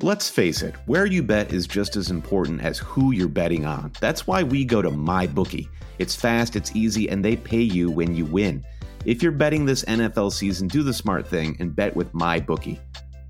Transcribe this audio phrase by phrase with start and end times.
[0.00, 3.90] Let's face it, where you bet is just as important as who you're betting on.
[4.00, 5.66] That's why we go to MyBookie.
[5.98, 8.64] It's fast, it's easy, and they pay you when you win.
[9.04, 12.78] If you're betting this NFL season, do the smart thing and bet with MyBookie.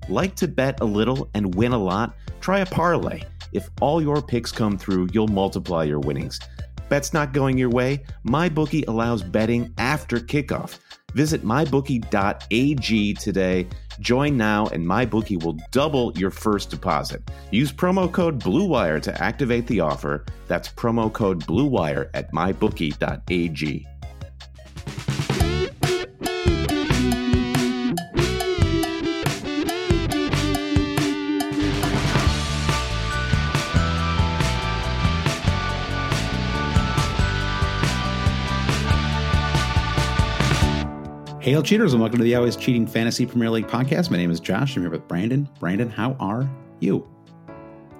[0.09, 2.15] Like to bet a little and win a lot?
[2.39, 3.23] Try a parlay.
[3.51, 6.39] If all your picks come through, you'll multiply your winnings.
[6.87, 8.03] Bets not going your way?
[8.27, 10.77] MyBookie allows betting after kickoff.
[11.13, 13.67] Visit mybookie.ag today.
[13.99, 17.21] Join now, and MyBookie will double your first deposit.
[17.51, 20.25] Use promo code BLUEWIRE to activate the offer.
[20.47, 23.87] That's promo code BLUEWIRE at mybookie.ag.
[41.41, 44.11] Hail cheaters and welcome to the Always Cheating Fantasy Premier League podcast.
[44.11, 44.75] My name is Josh.
[44.75, 45.47] I'm here with Brandon.
[45.57, 46.49] Brandon, how are
[46.81, 47.07] you?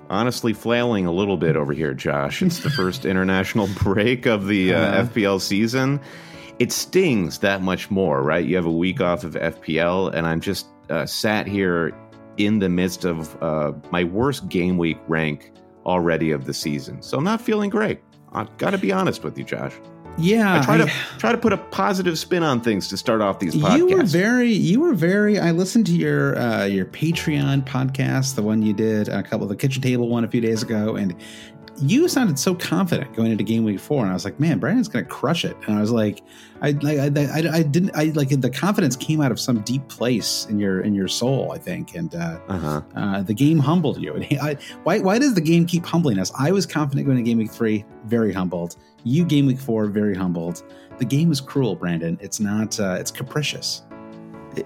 [0.10, 2.42] Honestly, flailing a little bit over here, Josh.
[2.42, 6.02] It's the first international break of the uh, uh, FPL season.
[6.60, 8.46] It stings that much more, right?
[8.46, 11.98] You have a week off of FPL, and I'm just uh, sat here
[12.36, 15.54] in the midst of uh, my worst game week rank
[15.86, 17.02] already of the season.
[17.02, 18.02] So I'm not feeling great.
[18.34, 19.74] I've got to be honest with you, Josh.
[20.20, 23.22] Yeah, I try I, to try to put a positive spin on things to start
[23.22, 23.78] off these podcasts.
[23.78, 25.40] You were very, you were very.
[25.40, 29.50] I listened to your uh, your Patreon podcast, the one you did a couple of
[29.50, 31.16] the kitchen table one a few days ago, and
[31.82, 34.88] you sounded so confident going into game week four, and I was like, man, Brandon's
[34.88, 35.56] going to crush it.
[35.68, 36.22] And I was like,
[36.62, 39.88] I like, I, I, I, didn't, I like the confidence came out of some deep
[39.88, 42.82] place in your in your soul, I think, and uh, uh-huh.
[42.96, 44.14] uh, the game humbled you.
[44.20, 46.32] And I, why why does the game keep humbling us?
[46.38, 48.76] I was confident going to game week three, very humbled.
[49.04, 50.64] You game week four, very humbled.
[50.98, 52.18] The game is cruel, Brandon.
[52.22, 52.80] It's not.
[52.80, 53.84] Uh, it's capricious.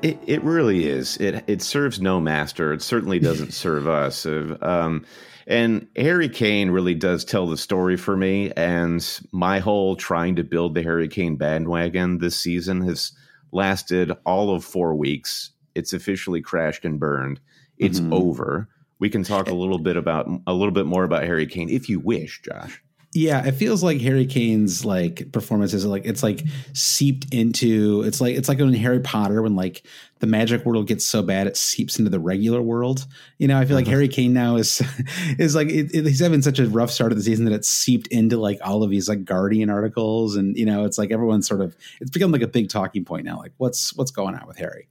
[0.01, 1.17] It, it really is.
[1.17, 2.73] It it serves no master.
[2.73, 4.25] It certainly doesn't serve us.
[4.25, 5.05] Um,
[5.47, 8.51] and Harry Kane really does tell the story for me.
[8.51, 13.11] And my whole trying to build the Harry Kane bandwagon this season has
[13.51, 15.51] lasted all of four weeks.
[15.75, 17.39] It's officially crashed and burned.
[17.77, 18.13] It's mm-hmm.
[18.13, 18.69] over.
[18.99, 21.89] We can talk a little bit about a little bit more about Harry Kane if
[21.89, 22.81] you wish, Josh.
[23.15, 26.43] Yeah, it feels like Harry Kane's like performances like it's like
[26.73, 29.83] seeped into it's like it's like in Harry Potter when like
[30.19, 33.05] the magic world gets so bad it seeps into the regular world.
[33.37, 33.91] You know, I feel like uh-huh.
[33.91, 34.81] Harry Kane now is
[35.37, 37.69] is like it, it, he's having such a rough start of the season that it's
[37.69, 41.47] seeped into like all of these like Guardian articles and you know it's like everyone's
[41.47, 43.37] sort of it's become like a big talking point now.
[43.37, 44.87] Like what's what's going on with Harry?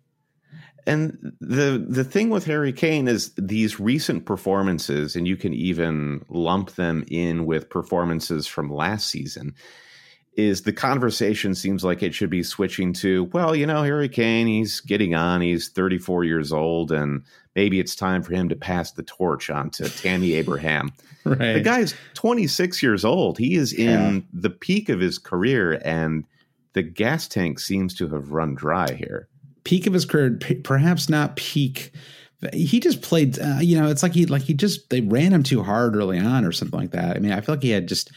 [0.87, 6.25] And the the thing with Harry Kane is these recent performances, and you can even
[6.29, 9.55] lump them in with performances from last season.
[10.35, 14.47] Is the conversation seems like it should be switching to, well, you know, Harry Kane,
[14.47, 17.23] he's getting on, he's 34 years old, and
[17.55, 20.91] maybe it's time for him to pass the torch on to Tammy Abraham.
[21.25, 21.53] Right.
[21.53, 23.37] The guy's 26 years old.
[23.37, 24.21] He is in yeah.
[24.33, 26.25] the peak of his career, and
[26.73, 29.29] the gas tank seems to have run dry here
[29.65, 31.93] peak of his career, p- perhaps not peak.
[32.53, 35.45] He just played, uh, you know, it's like he like he just they ran him
[35.45, 37.17] too hard early on or something like that.
[37.17, 38.11] I mean, I feel like he had just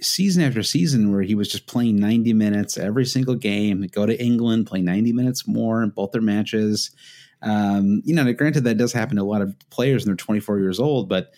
[0.00, 3.86] season after season where he was just playing 90 minutes every single game.
[3.92, 6.90] Go to England, play 90 minutes more in both their matches.
[7.42, 10.58] Um, you know, granted that does happen to a lot of players and they're 24
[10.58, 11.32] years old, but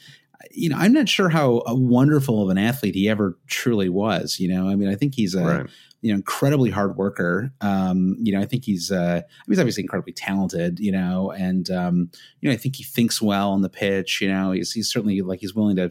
[0.50, 4.38] you know, I'm not sure how wonderful of an athlete he ever truly was.
[4.38, 5.66] You know, I mean, I think he's a right.
[6.00, 7.52] You know incredibly hard worker.
[7.60, 10.78] Um, you know, I think he's uh, he's obviously incredibly talented.
[10.78, 12.10] You know, and um,
[12.40, 14.20] you know, I think he thinks well on the pitch.
[14.20, 15.90] You know, he's he's certainly like he's willing to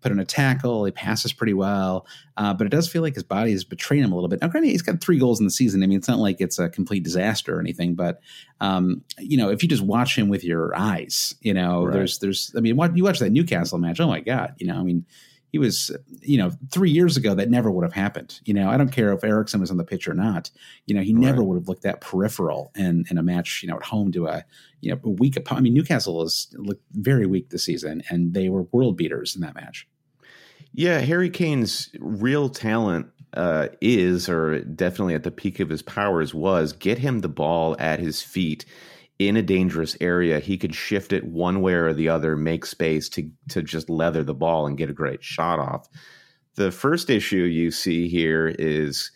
[0.00, 0.84] put in a tackle.
[0.84, 4.12] He passes pretty well, uh, but it does feel like his body is betraying him
[4.12, 4.40] a little bit.
[4.42, 5.82] Now, granted, he's got three goals in the season.
[5.82, 8.20] I mean, it's not like it's a complete disaster or anything, but
[8.60, 11.92] um, you know, if you just watch him with your eyes, you know, right.
[11.92, 14.00] there's, there's, I mean, what, you watch that Newcastle match.
[14.00, 15.06] Oh my God, you know, I mean,
[15.52, 15.90] he was,
[16.22, 18.40] you know, three years ago that never would have happened.
[18.44, 20.50] You know, I don't care if Eriksen was on the pitch or not.
[20.86, 21.20] You know, he right.
[21.20, 24.26] never would have looked that peripheral in in a match, you know, at home to
[24.26, 24.44] a
[24.80, 25.60] you know a weak opponent.
[25.60, 29.42] I mean, Newcastle has looked very weak this season, and they were world beaters in
[29.42, 29.86] that match.
[30.72, 36.32] Yeah, Harry Kane's real talent uh, is, or definitely at the peak of his powers,
[36.32, 38.64] was get him the ball at his feet
[39.18, 40.40] in a dangerous area.
[40.40, 44.24] He could shift it one way or the other, make space to to just leather
[44.24, 45.88] the ball and get a great shot off.
[46.56, 49.10] The first issue you see here is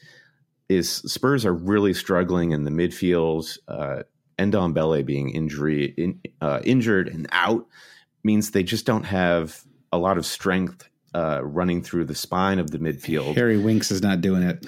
[0.68, 3.58] is Spurs are really struggling in the midfield.
[3.68, 4.02] Uh,
[4.38, 7.66] Ndombele being injury in, uh, injured and out
[8.22, 12.70] means they just don't have a lot of strength uh, running through the spine of
[12.70, 13.34] the midfield.
[13.34, 14.66] Harry Winks is not doing it.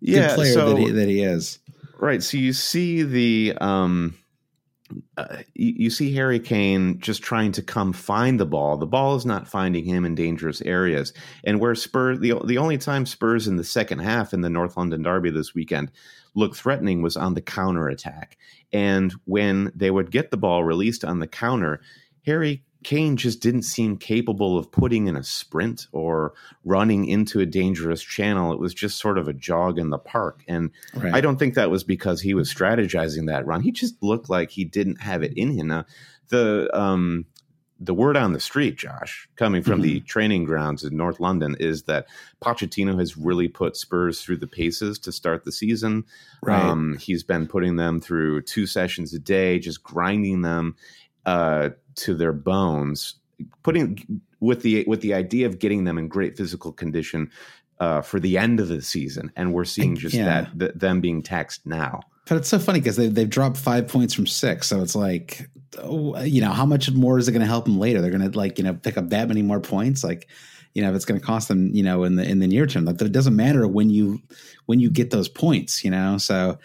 [0.00, 1.58] Yeah, Good player so, that, he, that he is.
[1.98, 2.22] Right.
[2.22, 4.16] So you see the um,
[5.16, 8.76] uh, you, you, see Harry Kane just trying to come find the ball.
[8.76, 11.12] The ball is not finding him in dangerous areas.
[11.44, 14.76] And where Spurs, the the only time Spurs in the second half in the North
[14.76, 15.90] London Derby this weekend
[16.34, 18.38] looked threatening was on the counter attack.
[18.72, 21.80] And when they would get the ball released on the counter,
[22.24, 26.34] Harry Kane just didn't seem capable of putting in a sprint or
[26.64, 28.52] running into a dangerous channel.
[28.52, 30.44] It was just sort of a jog in the park.
[30.46, 31.12] And right.
[31.12, 33.62] I don't think that was because he was strategizing that run.
[33.62, 35.68] He just looked like he didn't have it in him.
[35.68, 35.86] Now,
[36.28, 37.26] the um,
[37.80, 39.82] the word on the street, Josh, coming from mm-hmm.
[39.82, 42.06] the training grounds in North London, is that
[42.42, 46.04] Pochettino has really put Spurs through the paces to start the season.
[46.42, 46.60] Right.
[46.60, 50.76] Um, he's been putting them through two sessions a day, just grinding them
[51.28, 53.16] uh, to their bones,
[53.62, 57.30] putting with the with the idea of getting them in great physical condition
[57.80, 60.24] uh, for the end of the season, and we're seeing just yeah.
[60.24, 62.00] that th- them being taxed now.
[62.26, 65.50] But it's so funny because they, they've dropped five points from six, so it's like,
[65.82, 68.00] oh, you know, how much more is it going to help them later?
[68.00, 70.28] They're going to like you know pick up that many more points, like
[70.72, 72.66] you know if it's going to cost them you know in the in the near
[72.66, 72.86] term.
[72.86, 74.22] Like it doesn't matter when you
[74.64, 76.16] when you get those points, you know.
[76.16, 76.58] So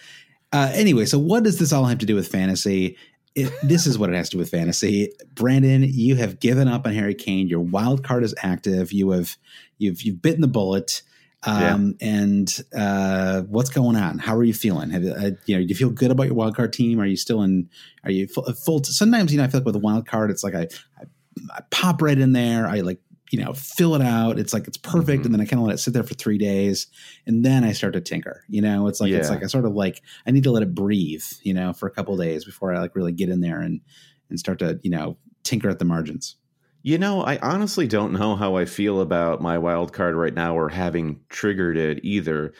[0.53, 2.95] uh, anyway, so what does this all have to do with fantasy?
[3.35, 5.11] It, this is what it has to do with fantasy.
[5.33, 7.47] Brandon, you have given up on Harry Kane.
[7.47, 8.91] Your wild card is active.
[8.91, 9.37] You have
[9.77, 11.01] you've you've bitten the bullet.
[11.45, 12.07] Um, yeah.
[12.07, 14.17] And uh, what's going on?
[14.17, 14.91] How are you feeling?
[14.91, 15.61] Have uh, you know?
[15.61, 16.99] Do you feel good about your wild card team?
[17.01, 17.69] Are you still in?
[18.03, 18.45] Are you full?
[18.53, 20.67] full sometimes you know I feel like with a wild card, it's like I,
[20.99, 21.03] I,
[21.51, 22.67] I pop right in there.
[22.67, 22.99] I like
[23.33, 24.37] you know, fill it out.
[24.37, 25.25] It's like it's perfect, mm-hmm.
[25.25, 26.85] and then I kind of let it sit there for three days,
[27.25, 28.43] and then I start to tinker.
[28.47, 29.17] You know, it's like yeah.
[29.17, 31.25] it's like I sort of like I need to let it breathe.
[31.41, 33.81] You know, for a couple days before I like really get in there and
[34.29, 36.35] and start to you know tinker at the margins.
[36.83, 40.55] You know, I honestly don't know how I feel about my wild card right now
[40.55, 42.53] or having triggered it either.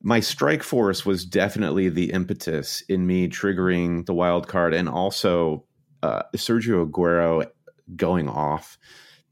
[0.00, 5.66] My strike force was definitely the impetus in me triggering the wild card and also
[6.02, 7.46] uh, Sergio Aguero
[7.94, 8.78] going off.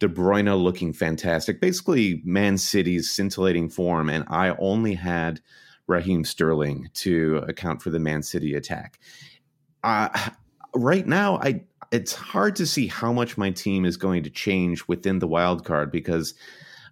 [0.00, 1.61] De Bruyne looking fantastic.
[1.61, 5.41] Basically, Man City's scintillating form, and I only had
[5.87, 8.99] Raheem Sterling to account for the Man City attack.
[9.85, 10.09] Uh,
[10.75, 14.87] right now, I it's hard to see how much my team is going to change
[14.87, 16.35] within the wild card because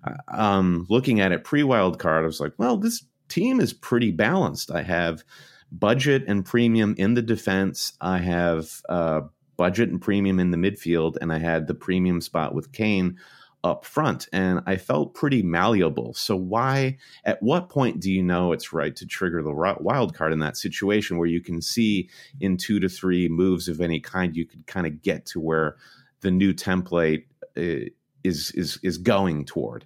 [0.04, 3.72] uh, um, looking at it pre wild card, I was like, well, this team is
[3.72, 4.70] pretty balanced.
[4.70, 5.22] I have
[5.70, 7.92] budget and premium in the defense.
[8.00, 9.22] I have uh,
[9.58, 13.18] budget and premium in the midfield, and I had the premium spot with Kane
[13.64, 16.14] up front, and I felt pretty malleable.
[16.14, 16.96] So why?
[17.24, 20.56] At what point do you know it's right to trigger the wild card in that
[20.56, 22.08] situation where you can see
[22.40, 25.76] in two to three moves of any kind, you could kind of get to where
[26.20, 27.24] the new template
[27.56, 27.90] uh,
[28.24, 29.84] is is is going toward.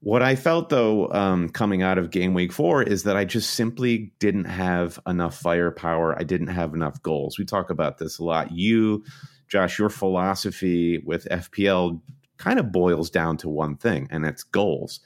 [0.00, 3.50] What I felt though, um, coming out of game week four, is that I just
[3.50, 6.16] simply didn't have enough firepower.
[6.18, 7.38] I didn't have enough goals.
[7.38, 8.52] We talk about this a lot.
[8.52, 9.04] You,
[9.48, 12.00] Josh, your philosophy with FPL
[12.36, 15.00] kind of boils down to one thing, and it's goals.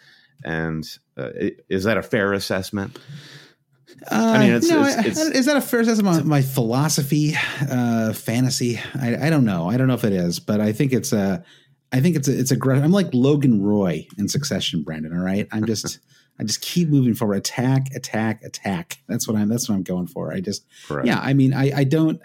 [0.45, 1.31] And uh,
[1.69, 2.99] is that a fair assessment?
[4.11, 7.35] Uh, I mean, it's, no, it's, it's, is that a fair assessment of my philosophy,
[7.71, 8.81] uh, fantasy?
[8.95, 9.71] I, I, don't know.
[9.71, 11.45] I don't know if it is, but I think it's a
[11.93, 15.13] I think it's a, it's a I'm like Logan Roy in Succession, Brandon.
[15.17, 15.99] All right, I'm just
[16.39, 17.37] I just keep moving forward.
[17.37, 18.99] Attack, attack, attack.
[19.07, 19.49] That's what I'm.
[19.49, 20.33] That's what I'm going for.
[20.33, 20.65] I just
[21.05, 21.21] yeah.
[21.23, 22.21] I mean, I I don't.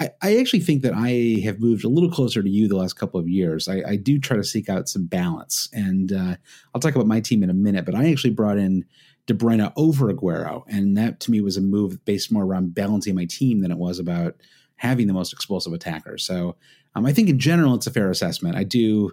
[0.00, 2.94] I, I, actually think that I have moved a little closer to you the last
[2.94, 3.68] couple of years.
[3.68, 6.36] I, I do try to seek out some balance, and uh,
[6.74, 7.84] I'll talk about my team in a minute.
[7.84, 8.86] But I actually brought in
[9.26, 13.14] De Bruyne over Aguero, and that to me was a move based more around balancing
[13.14, 14.36] my team than it was about
[14.76, 16.16] having the most explosive attacker.
[16.16, 16.56] So
[16.94, 18.56] um, I think in general it's a fair assessment.
[18.56, 19.12] I do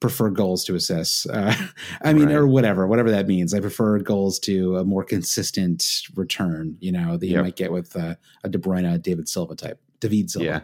[0.00, 1.26] prefer goals to assists.
[1.26, 1.54] Uh,
[2.02, 2.34] I mean, right.
[2.34, 3.54] or whatever, whatever that means.
[3.54, 6.76] I prefer goals to a more consistent return.
[6.80, 7.44] You know that you yep.
[7.44, 10.44] might get with uh, a De Bruyne, David Silva type, David Silva.
[10.44, 10.60] Yeah.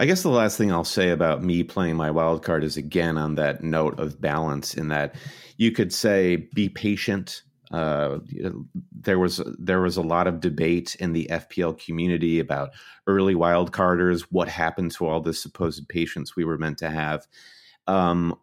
[0.00, 3.18] I guess the last thing I'll say about me playing my wild card is again
[3.18, 4.74] on that note of balance.
[4.74, 5.16] In that
[5.56, 7.42] you could say be patient.
[7.70, 8.18] Uh,
[8.92, 12.70] there was there was a lot of debate in the FPL community about
[13.06, 14.30] early wild carders.
[14.32, 17.26] What happened to all the supposed patience we were meant to have?
[17.86, 18.34] Um,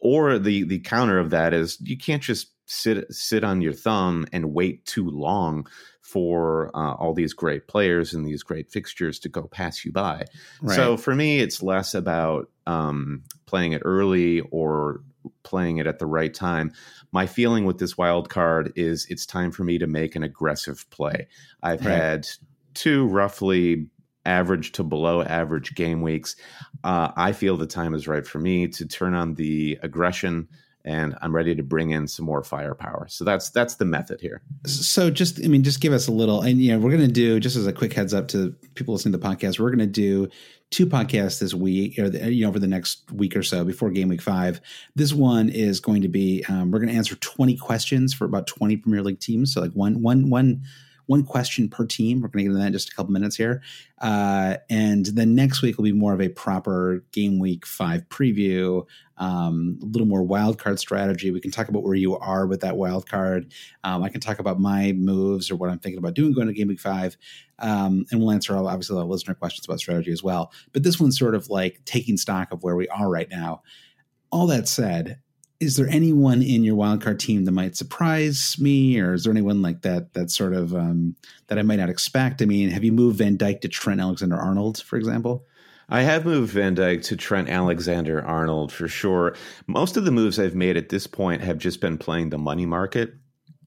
[0.00, 4.26] or the the counter of that is you can't just sit sit on your thumb
[4.32, 5.66] and wait too long
[6.02, 10.24] for uh, all these great players and these great fixtures to go pass you by.
[10.62, 10.74] Right.
[10.74, 15.02] So for me, it's less about um, playing it early or
[15.42, 16.72] playing it at the right time.
[17.12, 20.88] My feeling with this wild card is it's time for me to make an aggressive
[20.90, 21.28] play.
[21.62, 21.94] I've right.
[21.94, 22.28] had
[22.74, 23.88] two roughly
[24.24, 26.36] average to below average game weeks,
[26.84, 30.48] uh, I feel the time is right for me to turn on the aggression
[30.84, 33.06] and I'm ready to bring in some more firepower.
[33.08, 34.42] So that's that's the method here.
[34.64, 37.12] So just I mean, just give us a little, and you know, we're going to
[37.12, 39.78] do just as a quick heads up to people listening to the podcast, we're going
[39.80, 40.28] to do
[40.70, 43.90] two podcasts this week, or the, you know, over the next week or so before
[43.90, 44.60] game week five.
[44.94, 48.46] This one is going to be um, we're going to answer 20 questions for about
[48.46, 49.52] 20 Premier League teams.
[49.52, 50.62] So like one one one
[51.08, 52.20] one question per team.
[52.20, 53.62] We're going to get into that in just a couple minutes here.
[53.98, 58.86] Uh, and then next week will be more of a proper game week five preview,
[59.16, 61.30] um, a little more wild card strategy.
[61.30, 63.52] We can talk about where you are with that wild card.
[63.84, 66.52] Um, I can talk about my moves or what I'm thinking about doing going to
[66.52, 67.16] game week five.
[67.58, 70.52] Um, and we'll answer all, obviously the listener questions about strategy as well.
[70.72, 73.62] But this one's sort of like taking stock of where we are right now.
[74.30, 75.20] All that said,
[75.60, 79.60] is there anyone in your wildcard team that might surprise me, or is there anyone
[79.60, 81.16] like that that sort of um,
[81.48, 82.40] that I might not expect?
[82.42, 85.44] I mean, have you moved Van Dijk to Trent Alexander Arnold, for example?
[85.88, 89.34] I have moved Van Dijk to Trent Alexander Arnold for sure.
[89.66, 92.66] Most of the moves I've made at this point have just been playing the money
[92.66, 93.14] market.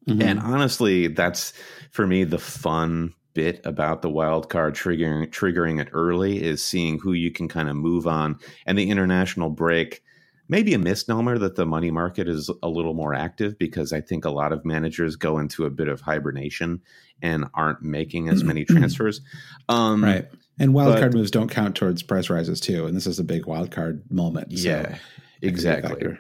[0.08, 0.22] Mm-hmm.
[0.22, 1.54] And honestly, that's
[1.90, 7.00] for me the fun bit about the wild card triggering triggering it early is seeing
[7.00, 10.04] who you can kind of move on and the international break
[10.52, 14.26] maybe a misnomer that the money market is a little more active because I think
[14.26, 16.82] a lot of managers go into a bit of hibernation
[17.22, 19.22] and aren't making as many transfers.
[19.70, 20.28] Um, right.
[20.60, 22.86] And wildcard moves don't count towards price rises too.
[22.86, 24.60] And this is a big wildcard moment.
[24.60, 24.98] So yeah,
[25.42, 26.18] exactly.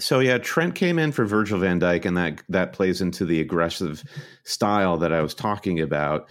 [0.00, 3.40] So yeah, Trent came in for Virgil van Dijk, and that that plays into the
[3.40, 4.02] aggressive
[4.42, 6.28] style that I was talking about.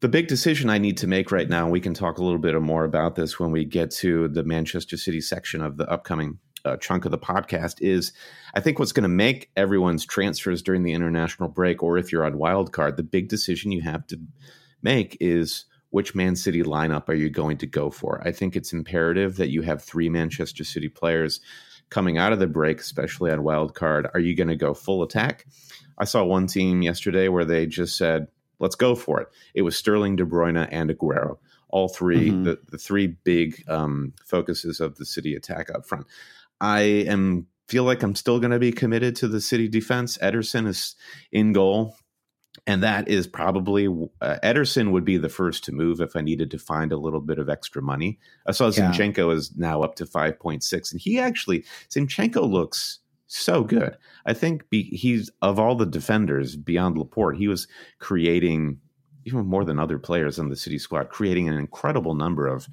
[0.00, 2.60] The big decision I need to make right now, we can talk a little bit
[2.60, 6.76] more about this when we get to the Manchester City section of the upcoming uh,
[6.76, 8.12] chunk of the podcast is
[8.54, 12.24] I think what's going to make everyone's transfers during the international break, or if you're
[12.24, 14.20] on wild card, the big decision you have to
[14.82, 18.20] make is which Man City lineup are you going to go for?
[18.26, 21.40] I think it's imperative that you have three Manchester City players
[21.90, 24.08] coming out of the break, especially on wild card.
[24.12, 25.46] Are you going to go full attack?
[25.96, 29.28] I saw one team yesterday where they just said, let's go for it.
[29.54, 31.38] It was Sterling, De Bruyne, and Aguero.
[31.70, 32.42] All 3 mm-hmm.
[32.44, 36.06] the, the three big um, focuses of the City attack up front.
[36.60, 40.18] I am feel like I'm still going to be committed to the city defense.
[40.18, 40.96] Ederson is
[41.30, 41.96] in goal.
[42.66, 43.86] And that is probably
[44.20, 47.20] uh, Ederson would be the first to move if I needed to find a little
[47.20, 48.18] bit of extra money.
[48.46, 48.90] I saw yeah.
[48.90, 53.96] Zinchenko is now up to 5.6, and he actually, Zinchenko looks so good.
[54.26, 57.68] I think be, he's of all the defenders beyond Laporte, he was
[58.00, 58.80] creating
[59.24, 62.66] even more than other players on the city squad, creating an incredible number of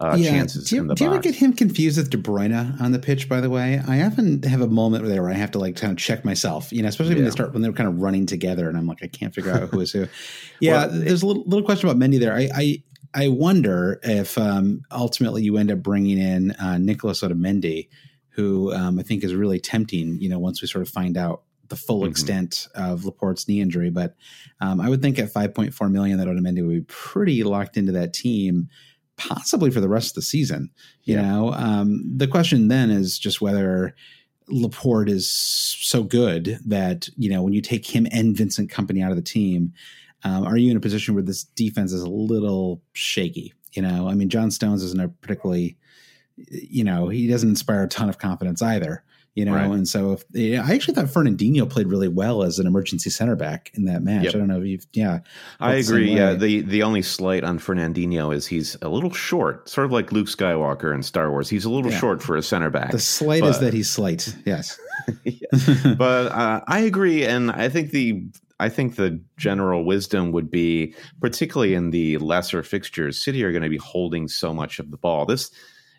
[0.00, 0.30] uh, yeah.
[0.30, 2.92] chances do you, in the do you ever get him confused with De Bruyne on
[2.92, 3.28] the pitch?
[3.28, 5.90] By the way, I often have a moment there where I have to like kind
[5.90, 6.72] of check myself.
[6.72, 7.16] You know, especially yeah.
[7.16, 9.52] when they start when they're kind of running together, and I'm like, I can't figure
[9.52, 10.06] out who is who.
[10.60, 12.34] Yeah, well, there's a little, little question about Mendy there.
[12.34, 12.82] I, I
[13.14, 17.88] I wonder if um, ultimately you end up bringing in uh, Nicholas Otamendi,
[18.30, 20.20] who um, I think is really tempting.
[20.20, 22.10] You know, once we sort of find out the full mm-hmm.
[22.10, 24.14] extent of Laporte's knee injury, but
[24.60, 28.12] um, I would think at 5.4 million that Otamendi would be pretty locked into that
[28.12, 28.68] team
[29.18, 30.70] possibly for the rest of the season.
[31.04, 31.22] You yeah.
[31.22, 33.94] know, um, the question then is just whether
[34.48, 39.10] Laporte is so good that you know when you take him and Vincent Kompany out
[39.10, 39.74] of the team,
[40.24, 43.52] um, are you in a position where this defense is a little shaky?
[43.72, 45.76] You know, I mean, John Stones isn't a particularly,
[46.36, 49.04] you know, he doesn't inspire a ton of confidence either.
[49.38, 49.54] You know.
[49.54, 49.70] Right.
[49.70, 53.36] And so, if, yeah, I actually thought Fernandinho played really well as an emergency center
[53.36, 54.24] back in that match.
[54.24, 54.34] Yep.
[54.34, 55.20] I don't know if you've, yeah,
[55.60, 56.12] I the agree.
[56.12, 60.10] Yeah, the the only slight on Fernandinho is he's a little short, sort of like
[60.10, 61.48] Luke Skywalker in Star Wars.
[61.48, 61.98] He's a little Yeah.
[61.98, 62.90] short for a center back.
[62.90, 64.34] the slight is that he's slight.
[64.44, 64.76] Yes,
[65.96, 68.26] but uh, I agree, and I think the
[68.60, 73.62] I think the general wisdom would be, particularly in the lesser fixtures, City are going
[73.62, 75.26] to be holding so much of the ball.
[75.26, 75.52] This,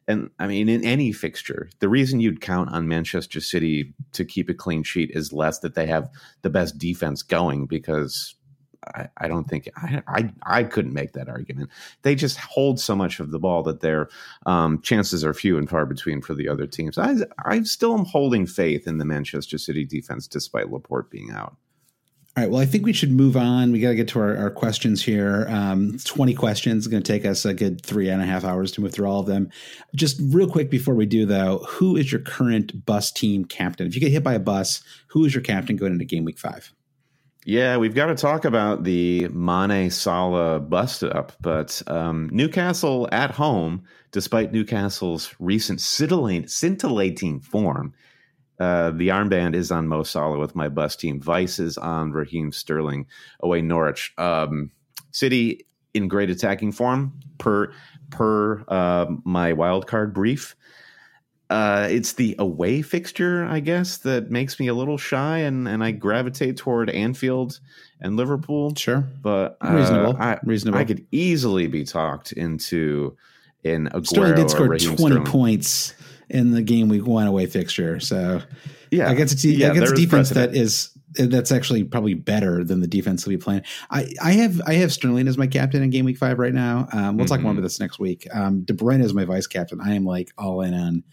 [0.10, 4.50] and I mean, in any fixture, the reason you'd count on Manchester City to keep
[4.50, 6.10] a clean sheet is less that they have
[6.42, 8.36] the best defense going because.
[8.96, 11.70] I, I don't think I, I I couldn't make that argument.
[12.04, 14.08] They just hold so much of the ball that their
[14.46, 16.98] um, chances are few and far between for the other teams.
[16.98, 21.58] I I still am holding faith in the Manchester City defense despite Laporte being out.
[22.40, 22.52] All right.
[22.54, 23.74] Well, I think we should move on.
[23.74, 25.46] We got to get to our, our questions here.
[25.50, 26.88] Um, 20 questions.
[26.88, 29.20] Going to take us a good three and a half hours to move through all
[29.20, 29.50] of them.
[29.94, 33.88] Just real quick before we do, though, who is your current bus team captain?
[33.88, 36.40] If you get hit by a bus, who is your captain going into game week
[36.40, 36.72] five?
[37.44, 43.32] Yeah, we've got to talk about the Mane Salah bust up, but um, Newcastle at
[43.32, 47.94] home, despite Newcastle's recent scintillating, scintillating form,
[48.60, 51.22] uh, the armband is on Mo Salah with my bus team.
[51.22, 53.08] Vice is on Raheem Sterling
[53.40, 54.14] away Norwich.
[54.18, 54.72] Um,
[55.12, 57.72] City in great attacking form per
[58.12, 60.56] per uh, my wild card brief.
[61.50, 65.84] Uh, it's the away fixture, I guess, that makes me a little shy, and, and
[65.84, 67.60] I gravitate toward Anfield
[68.00, 68.76] and Liverpool.
[68.76, 69.04] Sure.
[69.24, 70.16] But uh, Reasonable.
[70.22, 70.78] I, Reasonable.
[70.78, 73.18] I could easily be talked into
[73.64, 75.26] in Aguero Sterling did score 20 Sterling.
[75.26, 75.96] points
[76.30, 78.00] in the game week one away fixture.
[78.00, 78.42] So
[78.92, 80.52] Yeah, against a, te- yeah, against a there is defense precedent.
[80.54, 83.64] that is that's actually probably better than the defense that we playing.
[83.90, 86.88] I, I have I have Sterling as my captain in game week five right now.
[86.94, 87.56] Um, we'll talk more Mhm.
[87.58, 88.28] about this next week.
[88.32, 89.80] Um, De Bruyne is my vice captain.
[89.82, 91.04] I am like all in on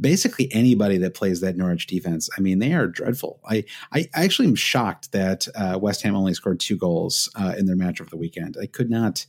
[0.00, 2.28] basically anybody that plays that Norwich defense.
[2.36, 3.40] I mean, they are dreadful.
[3.48, 7.54] I I, I actually am shocked that uh, West Ham only scored two goals uh,
[7.58, 8.56] in their match of the weekend.
[8.60, 9.26] I could not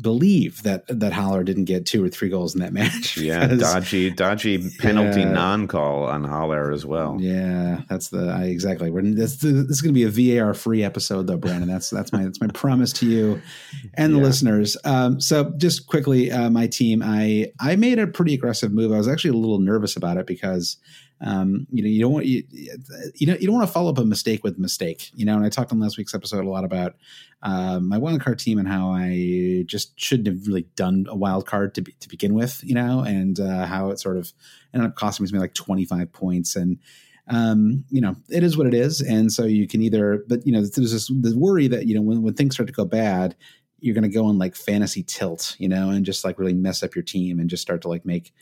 [0.00, 3.16] believe that that Haller didn't get two or three goals in that match.
[3.16, 5.32] yeah, dodgy, dodgy penalty Yeah.
[5.32, 7.16] non-call on Haller as well.
[7.20, 8.90] Yeah, that's the I, exactly.
[8.90, 11.68] We're, this, this is going to be a VAR free episode, though, Brandon.
[11.68, 13.40] That's that's my that's my promise to you
[13.94, 14.24] and the Yeah.
[14.24, 14.76] listeners.
[14.84, 18.92] Um, so, just quickly, uh, my team, I I made a pretty aggressive move.
[18.92, 20.76] I was actually a little nervous about it because.
[21.20, 23.98] Um, you know, you don't want you, you know you don't want to follow up
[23.98, 25.10] a mistake with mistake.
[25.14, 26.94] You know, and I talked on last week's episode a lot about
[27.42, 31.46] um, my wild card team and how I just shouldn't have really done a wild
[31.46, 32.62] card to be, to begin with.
[32.62, 34.32] You know, and uh, how it sort of
[34.72, 36.78] ended up costing me like twenty five points and
[37.30, 39.00] um, you know, it is what it is.
[39.00, 42.00] And so you can either, but you know, there's this the worry that, you know,
[42.00, 43.36] when, when things start to go bad,
[43.80, 46.82] you're going to go on like fantasy tilt, you know, and just like really mess
[46.82, 48.32] up your team and just start to like make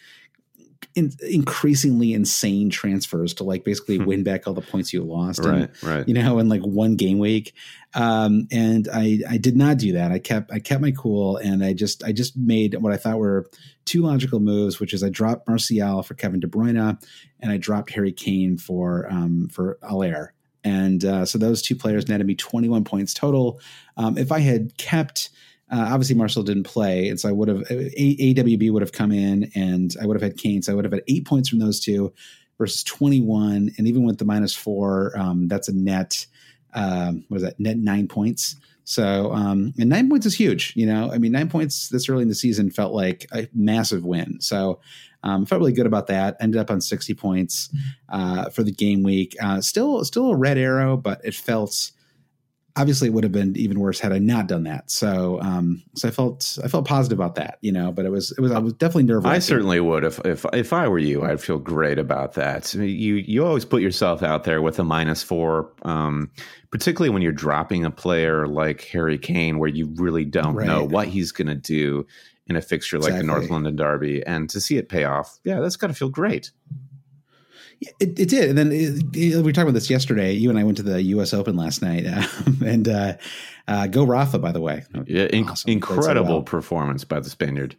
[0.96, 5.38] in, increasingly insane transfers to like basically win back all the points you lost.
[5.40, 6.08] And, Right, right.
[6.08, 7.54] you know, in like one game week.
[7.94, 10.10] Um, and I, I did not do that.
[10.10, 13.18] I kept, I kept my cool and I just, I just made what I thought
[13.18, 13.48] were
[13.84, 16.98] two logical moves, which is I dropped Martial for Kevin De Bruyne
[17.40, 20.32] and I dropped Harry Kane for, um, for Haller.
[20.64, 23.60] And uh, so those two players netted me 21 points total.
[23.98, 25.28] Um, if I had kept,
[25.70, 29.12] uh, obviously Martial didn't play, and so I would have A- AWB would have come
[29.12, 31.58] in, and I would have had Kane, so I would have had eight points from
[31.58, 32.12] those two
[32.58, 36.26] versus 21, and even with the minus four, um, that's a net.
[36.74, 37.58] Um, what is that?
[37.58, 38.56] Net nine points.
[38.84, 40.72] So, um, and nine points is huge.
[40.76, 44.04] You know, I mean, nine points this early in the season felt like a massive
[44.04, 44.40] win.
[44.40, 44.80] So,
[45.24, 46.36] um, felt really good about that.
[46.38, 47.68] Ended up on 60 points
[48.08, 49.34] uh, for the game week.
[49.42, 51.90] Uh, still, still a red arrow, but it felt
[52.76, 54.90] obviously it would have been even worse had I not done that.
[54.90, 57.90] So, um, so I felt I felt positive about that, you know.
[57.90, 59.28] But it was it was I was definitely nervous.
[59.30, 62.74] I certainly would if if if I were you, I'd feel great about that.
[62.74, 66.30] I mean, You you always put yourself out there with a minus four, um,
[66.70, 70.66] particularly when you're dropping a player like Harry Kane, where you really don't Right.
[70.66, 72.06] know what he's going to do
[72.48, 75.58] in a fixture like the North London Derby, and to see it pay off, yeah,
[75.58, 76.52] that's got to feel great.
[77.80, 80.32] It, it did, and then it, it- we were talking about this yesterday.
[80.32, 81.34] You and I went to the U.S.
[81.34, 82.06] Open last night,
[82.46, 83.12] um, and uh,
[83.68, 84.84] uh, go Rafa, by the way.
[85.06, 85.66] Yeah, inc- Awesome.
[85.80, 86.42] Played so incredible well.
[86.42, 87.76] performance by the Spaniard.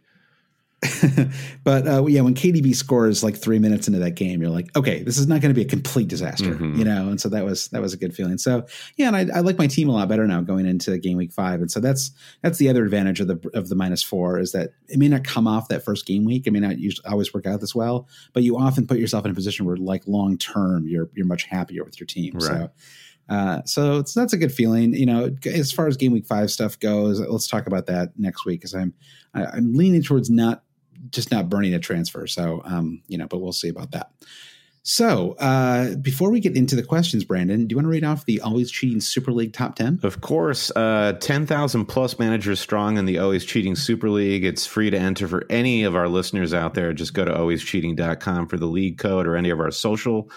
[1.64, 5.02] but uh, yeah, when KDB scores like three minutes into that game, you're like, okay,
[5.02, 6.78] this is not going to be a complete disaster, Mhm.
[6.78, 7.08] you know.
[7.08, 8.38] And so that was that was a good feeling.
[8.38, 8.64] So
[8.96, 11.32] yeah, and I, I like my team a lot better now going into game week
[11.32, 11.60] five.
[11.60, 12.12] And so that's
[12.42, 15.24] that's the other advantage of the of the minus four is that it may not
[15.24, 16.46] come off that first game week.
[16.46, 19.30] It may not usually always work out this well, but you often put yourself in
[19.30, 22.34] a position where like long term you're you're much happier with your team.
[22.34, 22.42] Right.
[22.42, 22.70] So.
[23.30, 25.30] Uh, so it's, that's a good feeling, you know.
[25.44, 28.74] As far as game week five stuff goes, let's talk about that next week because
[28.74, 28.94] I'm
[29.34, 30.62] I, I'm leaning towards not
[31.10, 32.26] just not burning a transfer.
[32.26, 34.10] So, um, you know, but we'll see about that.
[34.90, 38.24] So, uh, before we get into the questions, Brandon, do you want to read off
[38.24, 40.00] the Always Cheating Super League top 10?
[40.02, 40.72] Of course.
[40.74, 44.46] Uh, 10,000 plus managers strong in the Always Cheating Super League.
[44.46, 46.94] It's free to enter for any of our listeners out there.
[46.94, 50.30] Just go to alwayscheating.com for the league code or any of our social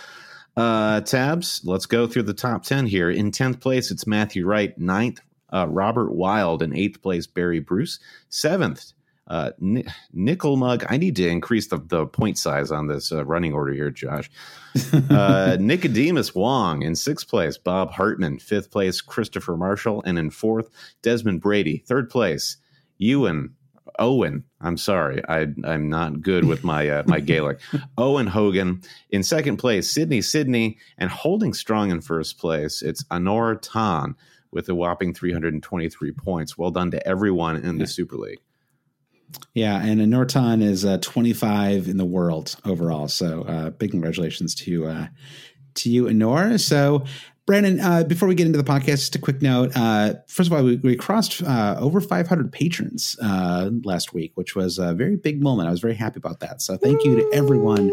[0.57, 1.61] uh, tabs.
[1.63, 3.09] Let's go through the top 10 here.
[3.09, 4.77] In 10th place, it's Matthew Wright.
[4.77, 5.21] Ninth,
[5.53, 6.61] uh, Robert Wild.
[6.61, 7.99] In eighth place, Barry Bruce.
[8.27, 8.91] Seventh,
[9.27, 9.51] uh,
[10.11, 10.85] Nickel Mug.
[10.89, 14.29] I need to increase the, the point size on this uh, running order here, Josh.
[15.09, 17.57] Uh, Nicodemus Wong in sixth place.
[17.57, 19.01] Bob Hartman, fifth place.
[19.01, 20.69] Christopher Marshall, and in fourth,
[21.01, 21.83] Desmond Brady.
[21.85, 22.55] Third place,
[22.97, 23.53] Ewan
[23.99, 24.45] Owen.
[24.61, 27.59] I'm sorry, I, I'm not good with my uh, my Gaelic.
[27.97, 29.89] Owen Hogan in second place.
[29.89, 32.81] Sydney Sydney and holding strong in first place.
[32.81, 34.15] It's Honor Tan
[34.51, 36.57] with a whopping 323 points.
[36.57, 38.39] Well done to everyone in the Super League.
[39.53, 43.07] Yeah, and Norton is uh, 25 in the world overall.
[43.07, 45.07] So uh, big congratulations to uh,
[45.75, 46.57] to you Nora.
[46.59, 47.05] So
[47.45, 49.71] Brandon, uh, before we get into the podcast, just a quick note.
[49.75, 54.55] Uh, first of all, we, we crossed uh, over 500 patrons uh, last week, which
[54.55, 55.67] was a very big moment.
[55.67, 56.61] I was very happy about that.
[56.61, 57.89] So thank you to everyone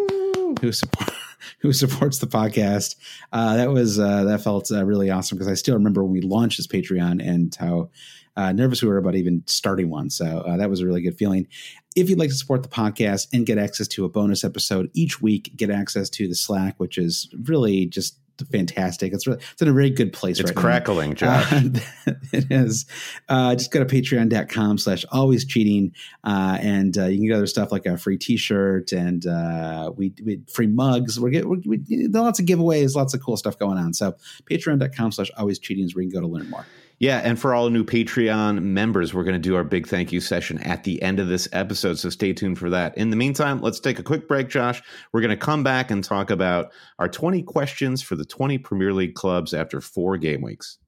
[0.60, 1.10] who support
[1.60, 2.96] who supports the podcast.
[3.32, 6.58] Uh, that was uh, that felt really awesome because I still remember when we launched
[6.58, 7.90] this Patreon and how
[8.38, 10.10] uh, nervous we were about even starting one.
[10.10, 11.48] So uh, that was a really good feeling.
[11.96, 15.20] If you'd like to support the podcast and get access to a bonus episode each
[15.20, 18.16] week, get access to the Slack, which is really just
[18.52, 19.12] fantastic.
[19.12, 21.52] It's really, it's in a very good place it's right crackling, Josh.
[21.52, 21.62] Uh,
[22.32, 22.86] it is.
[23.28, 25.92] Uh, just go to patreon.com slash always cheating.
[26.22, 30.14] Uh, and uh, you can get other stuff like a free t-shirt and uh, we,
[30.24, 31.18] we free mugs.
[31.18, 33.94] We're getting we, we, lots of giveaways, lots of cool stuff going on.
[33.94, 34.14] So
[34.48, 36.64] patreon.com slash always cheating is where you can go to learn more.
[37.00, 40.20] Yeah, and for all new Patreon members, we're going to do our big thank you
[40.20, 42.98] session at the end of this episode, so stay tuned for that.
[42.98, 44.82] In the meantime, let's take a quick break, Josh.
[45.12, 48.92] We're going to come back and talk about our 20 questions for the 20 Premier
[48.92, 50.78] League clubs after four game weeks.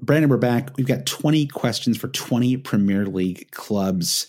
[0.00, 0.70] Brandon, we're back.
[0.76, 4.28] We've got 20 questions for 20 Premier League clubs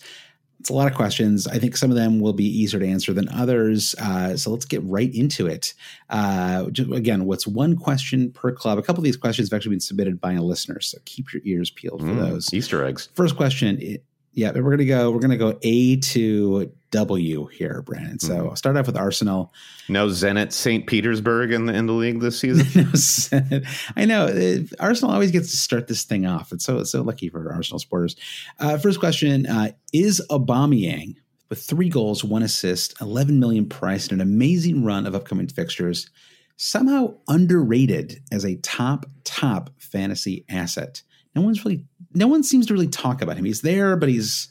[0.60, 1.46] it's a lot of questions.
[1.46, 3.94] I think some of them will be easier to answer than others.
[3.98, 5.72] Uh, so let's get right into it.
[6.10, 8.78] Uh, again, what's one question per club?
[8.78, 11.40] A couple of these questions have actually been submitted by a listener, so keep your
[11.46, 12.52] ears peeled for mm, those.
[12.52, 13.08] Easter eggs.
[13.14, 13.98] First question.
[14.32, 15.10] Yeah, we're gonna go.
[15.10, 18.18] We're gonna go A to W here, Brandon.
[18.18, 18.48] So mm-hmm.
[18.48, 19.52] I'll start off with Arsenal.
[19.88, 20.86] No Zenit St.
[20.86, 22.66] Petersburg in the in the league this season.
[22.84, 23.66] no Zenit.
[23.96, 26.52] I know it, Arsenal always gets to start this thing off.
[26.52, 28.16] It's so it's so lucky for Arsenal supporters.
[28.58, 31.16] Uh, first question: uh, Is Aubameyang
[31.48, 36.10] with three goals, one assist, eleven million price, and an amazing run of upcoming fixtures
[36.56, 41.02] somehow underrated as a top top fantasy asset?
[41.34, 43.44] No one's really no one seems to really talk about him.
[43.44, 44.48] He's there, but he's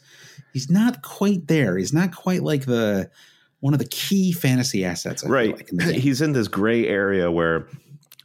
[0.53, 1.77] he's not quite there.
[1.77, 3.09] He's not quite like the
[3.59, 5.23] one of the key fantasy assets.
[5.23, 5.55] I right.
[5.55, 7.67] Like in he's in this gray area where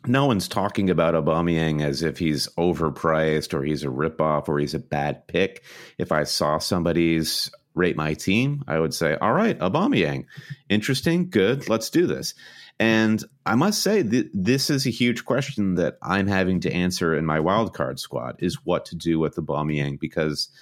[0.06, 4.74] no one's talking about Aubameyang as if he's overpriced or he's a ripoff or he's
[4.74, 5.64] a bad pick.
[5.98, 10.26] If I saw somebody's rate my team, I would say, all right, Aubameyang,
[10.68, 12.34] interesting, good, let's do this.
[12.78, 17.16] And I must say, th- this is a huge question that I'm having to answer
[17.16, 20.48] in my wildcard squad is what to do with Aubameyang because–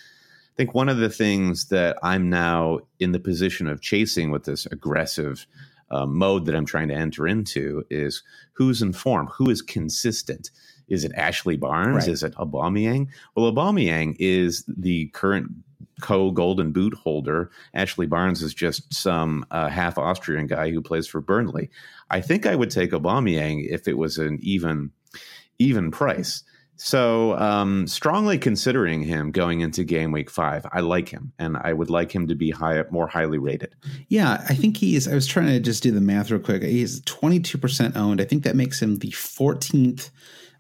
[0.52, 4.44] I think one of the things that I'm now in the position of chasing with
[4.44, 5.46] this aggressive
[5.90, 10.50] uh, mode that I'm trying to enter into is who's in form, who is consistent.
[10.88, 12.06] Is it Ashley Barnes?
[12.06, 12.08] Right.
[12.08, 13.08] Is it Aubameyang?
[13.34, 15.50] Well, Aubameyang is the current
[16.02, 17.50] co-Golden Boot holder.
[17.72, 21.70] Ashley Barnes is just some uh, half Austrian guy who plays for Burnley.
[22.10, 24.90] I think I would take Aubameyang if it was an even
[25.58, 26.42] even price.
[26.76, 30.66] So, um, strongly considering him going into game week five.
[30.72, 33.74] I like him, and I would like him to be high, more highly rated.
[34.08, 35.06] Yeah, I think he's.
[35.06, 36.62] I was trying to just do the math real quick.
[36.62, 38.20] He's twenty two percent owned.
[38.20, 40.10] I think that makes him the fourteenth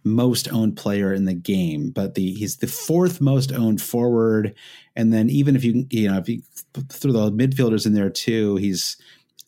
[0.04, 4.54] most owned player in the game, but the he's the fourth most owned forward.
[4.94, 6.42] And then even if you you know if you
[6.88, 8.96] throw the midfielders in there too, he's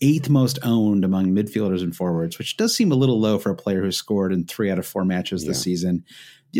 [0.00, 3.57] eighth most owned among midfielders and forwards, which does seem a little low for a
[3.57, 5.50] player who scored in three out of four matches yeah.
[5.50, 6.05] this season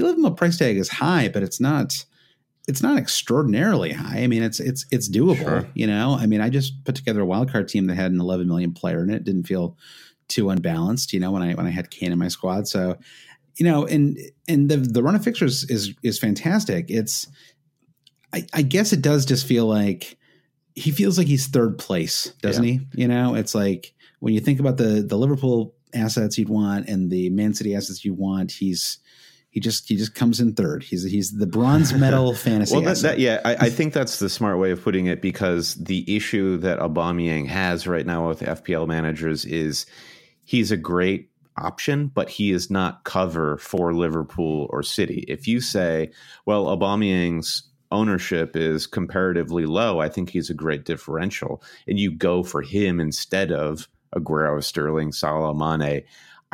[0.02, 2.04] the a price tag is high, but it's not
[2.66, 4.20] it's not extraordinarily high.
[4.22, 5.37] I mean, it's it's it's doable.
[5.37, 5.68] Sure.
[5.74, 8.48] You know, I mean, I just put together a wildcard team that had an 11
[8.48, 9.24] million player in it.
[9.24, 9.76] Didn't feel
[10.28, 11.12] too unbalanced.
[11.12, 12.96] You know, when I when I had Kane in my squad, so
[13.57, 16.87] you know, and and the the run of fixtures is is fantastic.
[16.88, 17.28] It's
[18.33, 20.16] I, I guess it does just feel like
[20.74, 22.78] he feels like he's third place, doesn't yeah.
[22.94, 23.02] he?
[23.02, 27.11] You know, it's like when you think about the the Liverpool assets you'd want and
[27.11, 28.98] the Man City assets you want, he's
[29.54, 30.82] He just he just comes in third.
[30.82, 32.74] He's he's the bronze medal fantasy.
[32.74, 35.76] well, that, that, yeah, I, I, think that's the smart way of putting it because
[35.76, 39.86] the issue that Aubameyang has right now with FPL managers is
[40.42, 45.24] he's a great option, but he is not cover for Liverpool or City.
[45.28, 46.10] If you say,
[46.46, 47.62] well, Aubameyang's
[47.92, 52.98] ownership is comparatively low, I think he's a great differential, and you go for him
[52.98, 56.02] instead of Aguero, Sterling, Salah, Mane.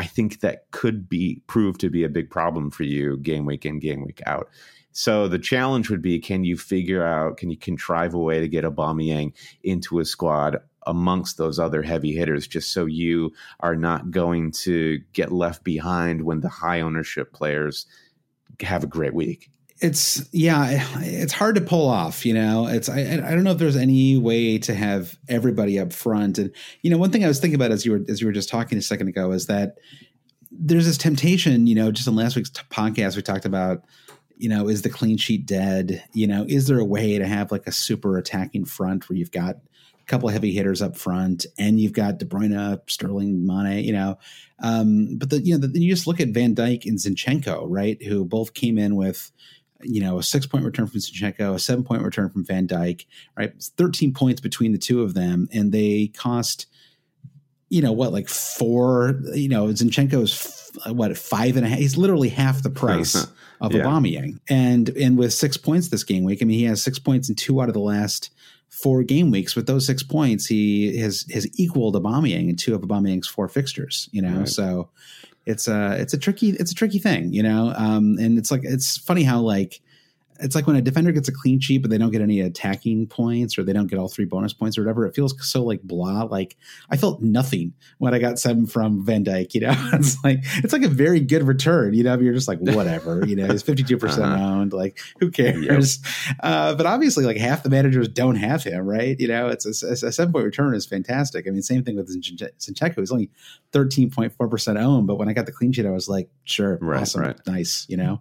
[0.00, 3.66] I think that could be prove to be a big problem for you game week
[3.66, 4.48] in, game week out.
[4.92, 7.36] So the challenge would be: Can you figure out?
[7.36, 12.12] Can you contrive a way to get Aubameyang into a squad amongst those other heavy
[12.12, 17.34] hitters, just so you are not going to get left behind when the high ownership
[17.34, 17.84] players
[18.62, 19.50] have a great week?
[19.80, 22.66] It's yeah it's hard to pull off you know?
[22.66, 26.38] It's I, I don't know if there's any way to have everybody up front.
[26.38, 28.32] And you know one thing i was thinking about as you were as you were
[28.32, 29.78] just talking a second ago is that
[30.50, 33.84] there's this temptation you know just in last week's podcast we talked about
[34.36, 36.02] you know is the clean sheet dead?
[36.12, 39.30] You know is there a way to have like a super attacking front where you've
[39.30, 43.84] got a couple of heavy hitters up front and you've got de bruyne sterling mane
[43.84, 44.18] you know?
[44.62, 48.02] Um, but the, you know then you just look at van dijk and zinchenko right
[48.02, 49.30] who both came in with
[49.82, 53.06] you know, a six point return from Zinchenko, a seven point return from Van Dijk,
[53.36, 53.52] right?
[53.60, 55.48] 13 points between the two of them.
[55.52, 56.66] And they cost,
[57.68, 61.78] you know, what, like four, you know, Zinchenko Zinchenko's what, five and a half.
[61.78, 63.14] He's literally half the price
[63.60, 63.82] of yeah.
[63.82, 64.40] Aubameyang.
[64.48, 67.34] And, and with six points this game week, I mean, he has six points in
[67.34, 68.30] two out of the last
[68.68, 69.56] four game weeks.
[69.56, 74.08] With those six points, he has, has equaled Aubameyang in two of Aubameyang's four fixtures,
[74.12, 74.40] you know?
[74.40, 74.48] Right.
[74.48, 74.90] So,
[75.46, 77.72] it's a it's a tricky it's a tricky thing, you know.
[77.76, 79.80] Um, and it's like it's funny how like
[80.42, 83.06] it's like when a defender gets a clean sheet, but they don't get any attacking
[83.06, 85.06] points or they don't get all three bonus points or whatever.
[85.06, 86.22] It feels so like blah.
[86.22, 86.56] Like
[86.90, 89.54] I felt nothing when I got seven from Van Dijk.
[89.54, 91.94] You know, it's like it's like a very good return.
[91.94, 93.24] You know, you're just like whatever.
[93.26, 94.44] You know, he's 52 percent uh-huh.
[94.44, 94.72] owned.
[94.72, 95.98] Like who cares?
[96.02, 96.36] Yep.
[96.42, 98.86] Uh, but obviously, like half the managers don't have him.
[98.86, 99.18] Right?
[99.20, 101.46] You know, it's a, a seven point return is fantastic.
[101.46, 102.98] I mean, same thing with Zinchenko.
[102.98, 103.30] He's only
[103.72, 107.02] 13.4 percent owned, but when I got the clean sheet, I was like, sure, right,
[107.02, 107.38] awesome, right.
[107.46, 107.86] nice.
[107.88, 108.20] You know,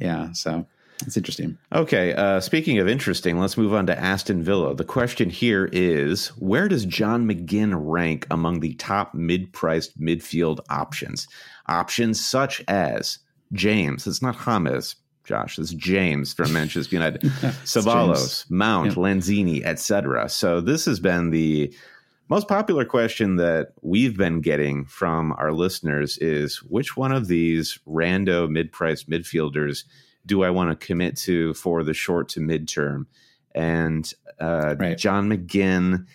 [0.00, 0.32] yeah.
[0.32, 0.66] So
[1.06, 1.58] it's interesting.
[1.72, 2.14] Okay.
[2.14, 4.74] Uh, speaking of interesting, let's move on to Aston Villa.
[4.74, 10.60] The question here is where does John McGinn rank among the top mid priced midfield
[10.70, 11.28] options?
[11.66, 13.18] Options such as
[13.52, 17.22] James, it's not James, Josh, it's James from Manchester United,
[17.64, 18.94] Ceballos, Mount, yeah.
[18.94, 20.28] Lanzini, etc.
[20.28, 21.72] So this has been the
[22.28, 27.78] most popular question that we've been getting from our listeners is which one of these
[27.86, 29.84] rando mid-priced midfielders
[30.26, 33.06] do I want to commit to for the short to midterm?
[33.54, 34.96] And uh, right.
[34.96, 36.06] John McGinn,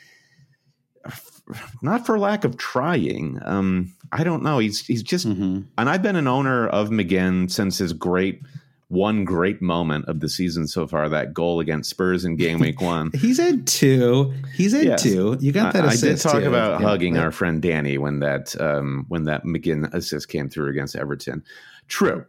[1.81, 4.59] not for lack of trying, um, I don't know.
[4.59, 5.61] He's he's just, mm-hmm.
[5.77, 8.41] and I've been an owner of McGinn since his great
[8.89, 12.79] one great moment of the season so far that goal against Spurs in game week
[12.79, 13.11] one.
[13.15, 14.33] He's had two.
[14.55, 15.03] He's had yes.
[15.03, 15.37] two.
[15.41, 16.47] You got that I, I did talk too.
[16.47, 20.69] about yeah, hugging our friend Danny when that um, when that McGinn assist came through
[20.69, 21.43] against Everton.
[21.87, 22.25] True.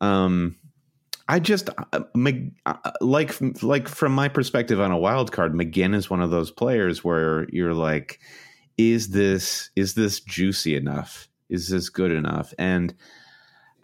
[0.00, 0.56] Um,
[1.28, 2.00] I just uh,
[2.64, 6.50] uh, like like from my perspective on a wild card, McGinn is one of those
[6.50, 8.18] players where you're like,
[8.78, 11.28] is this is this juicy enough?
[11.50, 12.54] Is this good enough?
[12.58, 12.94] And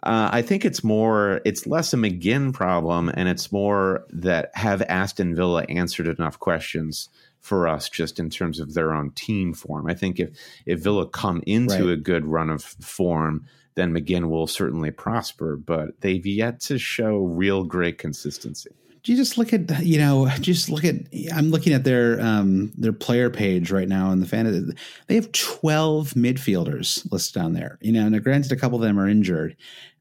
[0.05, 4.83] uh, I think it's more, it's less a McGinn problem, and it's more that have
[4.83, 7.09] Aston Villa answered enough questions
[7.41, 9.87] for us just in terms of their own team form.
[9.87, 10.29] I think if
[10.65, 11.93] if Villa come into right.
[11.93, 15.55] a good run of form, then McGinn will certainly prosper.
[15.55, 18.71] But they've yet to show real great consistency.
[19.05, 20.95] You just look at you know just look at
[21.31, 24.73] I'm looking at their um their player page right now in the fan
[25.05, 28.99] they have 12 midfielders listed on there you know now granted a couple of them
[28.99, 29.55] are injured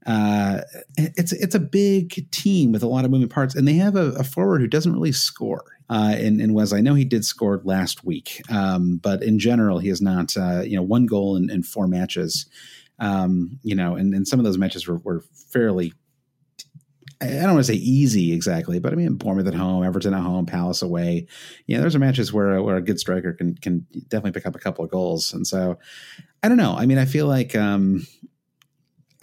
[0.06, 0.62] uh
[0.96, 4.12] it's it's a big team with a lot of moving parts and they have a,
[4.12, 7.60] a forward who doesn't really score uh, and, and Wes, I know he did score
[7.62, 11.50] last week, um, but in general, he has not, uh, you know, one goal in,
[11.50, 12.46] in four matches.
[12.98, 15.92] Um, you know, and, and some of those matches were, were fairly
[17.20, 20.20] I don't want to say easy exactly, but I mean Bournemouth at home, Everton at
[20.20, 21.26] home, Palace away.
[21.66, 24.58] Yeah, those are matches where where a good striker can can definitely pick up a
[24.58, 25.32] couple of goals.
[25.32, 25.78] And so
[26.42, 26.74] I don't know.
[26.76, 28.06] I mean, I feel like um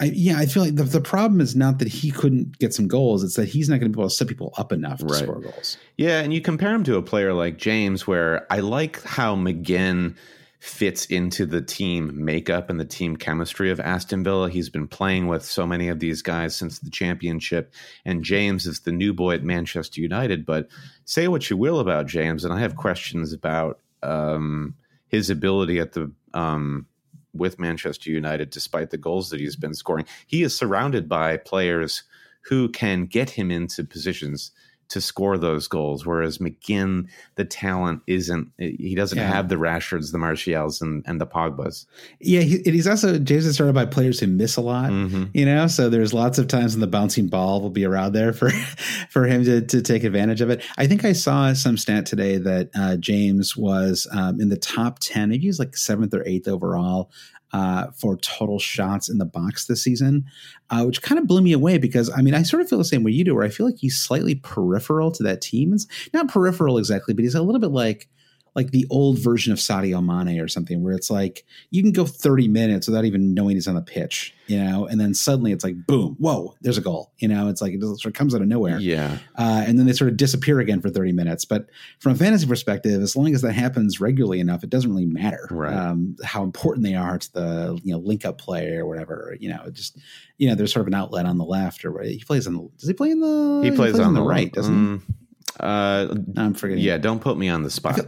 [0.00, 2.88] I, yeah, I feel like the, the problem is not that he couldn't get some
[2.88, 5.04] goals; it's that he's not going to be able to set people up enough to
[5.04, 5.22] right.
[5.22, 5.76] score goals.
[5.96, 10.16] Yeah, and you compare him to a player like James, where I like how McGinn
[10.62, 14.48] fits into the team makeup and the team chemistry of Aston Villa.
[14.48, 18.78] He's been playing with so many of these guys since the championship, and James is
[18.78, 20.46] the new boy at Manchester United.
[20.46, 20.68] But
[21.04, 24.76] say what you will about James, and I have questions about um,
[25.08, 26.86] his ability at the um,
[27.34, 30.06] with Manchester United, despite the goals that he's been scoring.
[30.28, 32.04] He is surrounded by players
[32.42, 34.52] who can get him into positions
[34.92, 36.04] to score those goals.
[36.04, 38.52] Whereas McGinn, the talent isn't.
[38.58, 39.26] He doesn't yeah.
[39.26, 41.86] have the Rashfords, the Martials, and and the Pogbas.
[42.20, 44.90] Yeah, he, he's also James is started by players who miss a lot.
[44.90, 45.24] Mm-hmm.
[45.32, 48.34] You know, so there's lots of times when the bouncing ball will be around there
[48.34, 48.50] for
[49.10, 50.62] for him to to take advantage of it.
[50.76, 54.98] I think I saw some stat today that uh, James was um, in the top
[54.98, 55.30] ten.
[55.30, 57.10] Maybe he was like seventh or eighth overall
[57.52, 60.24] uh, for total shots in the box this season,
[60.70, 62.84] uh, which kind of blew me away because I mean I sort of feel the
[62.84, 65.72] same way you do, where I feel like he's slightly peripheral to that team.
[65.72, 68.08] It's not peripheral exactly, but he's a little bit like
[68.54, 72.04] like the old version of Sadio Mane or something, where it's like you can go
[72.04, 75.64] 30 minutes without even knowing he's on the pitch, you know, and then suddenly it's
[75.64, 78.42] like, boom, whoa, there's a goal, you know, it's like it sort of comes out
[78.42, 78.78] of nowhere.
[78.78, 79.18] Yeah.
[79.38, 81.46] Uh, and then they sort of disappear again for 30 minutes.
[81.46, 81.66] But
[81.98, 85.48] from a fantasy perspective, as long as that happens regularly enough, it doesn't really matter
[85.50, 85.72] right.
[85.72, 89.48] um, how important they are to the, you know, link up play or whatever, you
[89.48, 89.96] know, just,
[90.36, 92.68] you know, there's sort of an outlet on the left or he plays on, the,
[92.78, 94.74] does he play in the, he plays, he plays on, on, the, the right, doesn't
[94.74, 95.14] um, he?
[95.60, 96.82] Uh, I'm forgetting.
[96.82, 98.00] Yeah, don't put me on the spot.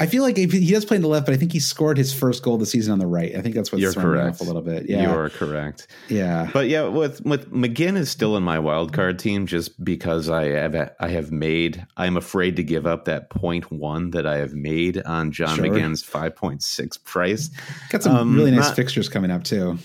[0.00, 1.98] I feel like if he does play in the left, but I think he scored
[1.98, 3.36] his first goal of the season on the right.
[3.36, 4.40] I think that's what's You're throwing correct.
[4.40, 4.88] a little bit.
[4.88, 5.88] Yeah, you're correct.
[6.08, 10.30] Yeah, but yeah, with with McGinn is still in my wild card team just because
[10.30, 14.38] I have I have made I'm afraid to give up that point one that I
[14.38, 15.66] have made on John sure.
[15.66, 17.50] McGinn's five point six price.
[17.90, 19.76] Got some um, really nice not, fixtures coming up too,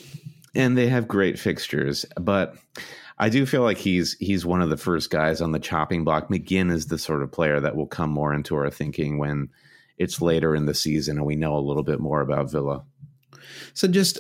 [0.56, 2.56] and they have great fixtures, but.
[3.18, 6.28] I do feel like he's he's one of the first guys on the chopping block.
[6.28, 9.48] McGinn is the sort of player that will come more into our thinking when
[9.98, 12.84] it's later in the season and we know a little bit more about Villa.
[13.74, 14.20] So just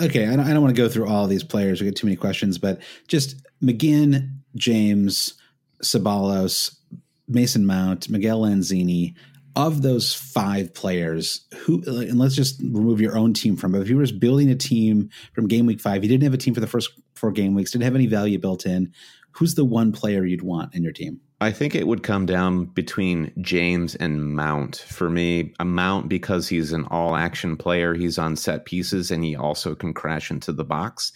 [0.00, 1.80] okay, I don't, I don't want to go through all these players.
[1.80, 5.34] We get too many questions, but just McGinn, James,
[5.82, 6.76] Ceballos,
[7.28, 9.14] Mason Mount, Miguel Lanzini.
[9.56, 13.82] Of those five players, who and let's just remove your own team from it.
[13.82, 16.38] If you were just building a team from game week five, you didn't have a
[16.38, 18.92] team for the first four game weeks, didn't have any value built in.
[19.30, 21.20] Who's the one player you'd want in your team?
[21.44, 24.76] I think it would come down between James and Mount.
[24.76, 29.22] For me, a Mount because he's an all action player, he's on set pieces and
[29.22, 31.12] he also can crash into the box.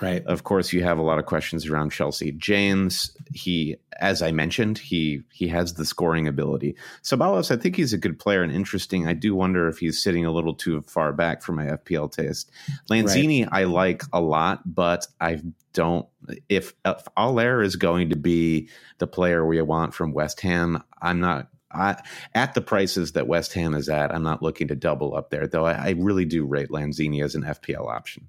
[0.00, 0.24] Right.
[0.26, 2.32] Of course, you have a lot of questions around Chelsea.
[2.32, 6.76] James, he as I mentioned, he he has the scoring ability.
[7.02, 9.06] Ceballos, I think he's a good player and interesting.
[9.06, 12.50] I do wonder if he's sitting a little too far back for my FPL taste.
[12.90, 13.60] Lanzini, right.
[13.60, 15.40] I like a lot, but I
[15.72, 16.06] don't.
[16.48, 21.20] If, if Haller is going to be the player we want from West Ham, I'm
[21.20, 21.96] not I,
[22.34, 25.46] at the prices that West Ham is at, I'm not looking to double up there,
[25.46, 28.28] though I, I, really do rate Lanzini as an FPL option.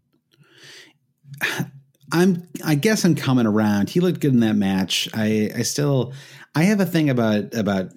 [2.12, 3.90] I'm I guess I'm coming around.
[3.90, 5.10] He looked good in that match.
[5.14, 6.14] I I still
[6.54, 7.92] I have a thing about about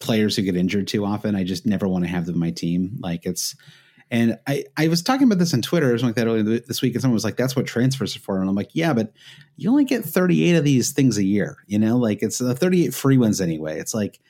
[0.00, 1.36] players who get injured too often.
[1.36, 2.96] I just never want to have them in my team.
[3.00, 3.54] Like it's
[4.10, 6.82] and I, I was talking about this on Twitter or something like that earlier this
[6.82, 9.12] week, and someone was like, "That's what transfers are for." And I'm like, "Yeah, but
[9.56, 11.58] you only get 38 of these things a year.
[11.66, 13.78] You know, like it's the 38 free ones anyway.
[13.78, 14.20] It's like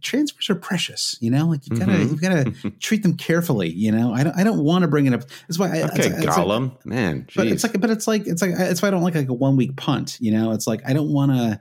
[0.00, 1.16] transfers are precious.
[1.20, 2.14] You know, like you gotta mm-hmm.
[2.14, 3.70] you gotta treat them carefully.
[3.70, 5.22] You know, I don't I don't want to bring it up.
[5.48, 5.78] That's why.
[5.78, 7.26] I, okay, it's, Gollum, like, man.
[7.28, 7.36] Geez.
[7.36, 9.34] But it's like, but it's like it's like it's why I don't like like a
[9.34, 10.18] one week punt.
[10.20, 11.60] You know, it's like I don't want to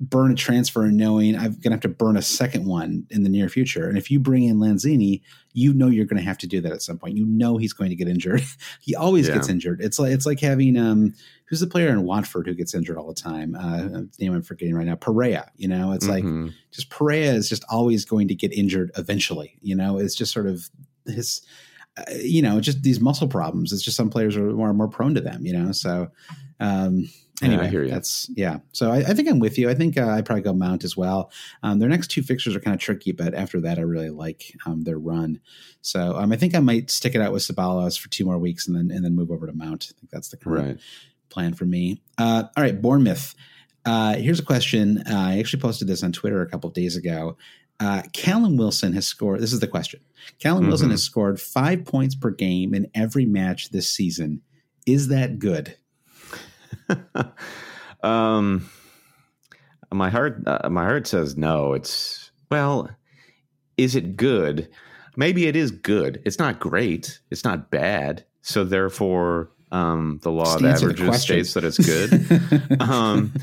[0.00, 3.28] burn a transfer knowing I'm going to have to burn a second one in the
[3.28, 3.88] near future.
[3.88, 6.72] And if you bring in Lanzini, you know you're going to have to do that
[6.72, 7.16] at some point.
[7.16, 8.42] You know he's going to get injured.
[8.80, 9.34] he always yeah.
[9.34, 9.80] gets injured.
[9.80, 11.14] It's like it's like having um
[11.46, 13.56] who's the player in Watford who gets injured all the time?
[13.56, 14.94] Uh, name I'm forgetting right now.
[14.94, 15.50] Pereira.
[15.56, 16.44] You know, it's mm-hmm.
[16.44, 19.58] like just Pereira is just always going to get injured eventually.
[19.62, 20.68] You know, it's just sort of
[21.06, 21.42] his.
[21.96, 23.72] Uh, you know, just these muscle problems.
[23.72, 25.44] It's just some players are more more prone to them.
[25.44, 26.08] You know, so.
[26.60, 27.08] Um,
[27.42, 28.58] anyway, yeah, that's yeah.
[28.72, 29.68] So I, I, think I'm with you.
[29.68, 31.30] I think uh, I probably go Mount as well.
[31.62, 34.56] Um, their next two fixtures are kind of tricky, but after that, I really like
[34.66, 35.40] um, their run.
[35.80, 38.66] So um, I think I might stick it out with Ceballos for two more weeks
[38.66, 39.90] and then and then move over to Mount.
[39.90, 40.80] I think that's the current right.
[41.30, 42.02] plan for me.
[42.16, 43.34] Uh, all right, Bournemouth.
[43.84, 44.98] Uh, here's a question.
[45.08, 47.36] Uh, I actually posted this on Twitter a couple days ago.
[47.80, 49.40] Uh, Callum Wilson has scored.
[49.40, 50.00] This is the question.
[50.40, 50.70] Callum mm-hmm.
[50.70, 54.42] Wilson has scored five points per game in every match this season.
[54.84, 55.76] Is that good?
[58.02, 58.68] um,
[59.92, 61.72] my heart, uh, my heart says no.
[61.74, 62.90] It's well,
[63.76, 64.68] is it good?
[65.16, 66.22] Maybe it is good.
[66.24, 67.20] It's not great.
[67.30, 68.24] It's not bad.
[68.42, 72.80] So therefore, um, the law of averages states that it's good.
[72.80, 73.34] um,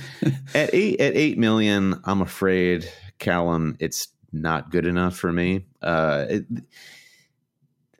[0.53, 5.65] at eight at eight million, I'm afraid, Callum, it's not good enough for me.
[5.81, 6.45] Uh, it,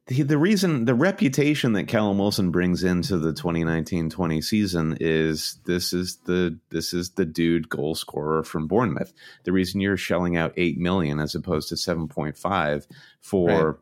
[0.08, 5.94] the, the reason the reputation that Callum Wilson brings into the 2019-20 season is this
[5.94, 9.14] is the this is the dude goal scorer from Bournemouth.
[9.46, 12.86] The reason you're shelling out 8 million as opposed to 7.5
[13.22, 13.76] for right.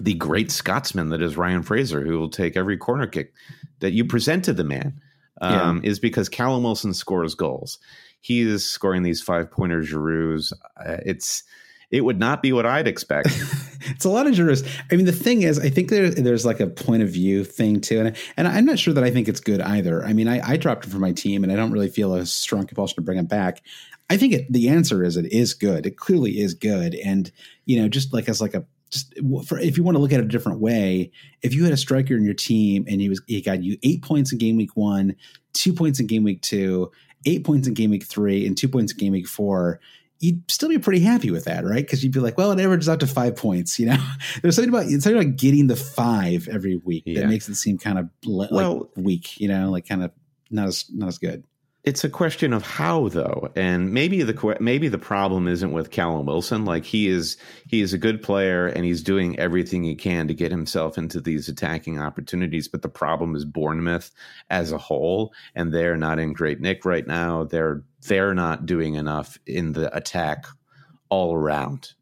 [0.00, 3.32] the great Scotsman that is Ryan Fraser who will take every corner kick
[3.78, 5.00] that you present to the man.
[5.40, 5.90] um, yeah.
[5.90, 7.78] is because Callum Wilson scores goals.
[8.20, 10.52] He is scoring these five pointer Girouds.
[10.76, 11.44] Uh, it's
[11.90, 13.28] it would not be what I'd expect.
[13.82, 14.64] it's a lot of jurors.
[14.90, 17.80] I mean, the thing is, I think there, there's like a point of view thing
[17.80, 20.04] too, and and I'm not sure that I think it's good either.
[20.04, 22.26] I mean, I, I dropped him from my team, and I don't really feel a
[22.26, 23.62] strong compulsion to bring him back.
[24.08, 25.86] I think it, the answer is it is good.
[25.86, 27.30] It clearly is good, and
[27.64, 29.14] you know, just like as like a just
[29.46, 31.10] for if you want to look at it a different way,
[31.42, 34.02] if you had a striker in your team and he was he got you eight
[34.02, 35.16] points in game week one,
[35.52, 36.90] two points in game week two,
[37.26, 39.80] eight points in game week three, and two points in game week four
[40.18, 41.84] you'd still be pretty happy with that, right?
[41.84, 43.78] Because you'd be like, well, it averages out to five points.
[43.78, 43.96] You know,
[44.42, 47.20] there's something about it's something about getting the five every week yeah.
[47.20, 49.40] that makes it seem kind of like well, weak.
[49.40, 50.12] You know, like kind of
[50.50, 51.44] not as not as good.
[51.86, 56.26] It's a question of how, though, and maybe the maybe the problem isn't with Callum
[56.26, 56.64] Wilson.
[56.64, 57.36] Like he is,
[57.68, 61.20] he is a good player, and he's doing everything he can to get himself into
[61.20, 62.66] these attacking opportunities.
[62.66, 64.10] But the problem is Bournemouth
[64.50, 67.44] as a whole, and they're not in great nick right now.
[67.44, 70.46] They're they're not doing enough in the attack
[71.08, 71.92] all around.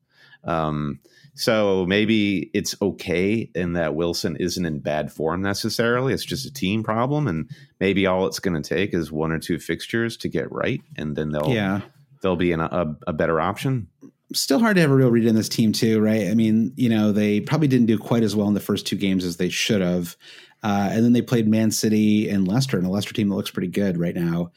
[0.44, 1.00] Um,
[1.34, 6.12] so maybe it's okay in that Wilson isn't in bad form necessarily.
[6.12, 7.50] It's just a team problem, and
[7.80, 11.16] maybe all it's going to take is one or two fixtures to get right, and
[11.16, 11.80] then they'll yeah
[12.22, 13.88] they'll be in a, a, a better option.
[14.32, 16.28] Still hard to have a real read in this team too, right?
[16.28, 18.96] I mean, you know, they probably didn't do quite as well in the first two
[18.96, 20.16] games as they should have.
[20.62, 23.50] Uh, and then they played Man City and Leicester, and a Leicester team that looks
[23.50, 24.50] pretty good right now.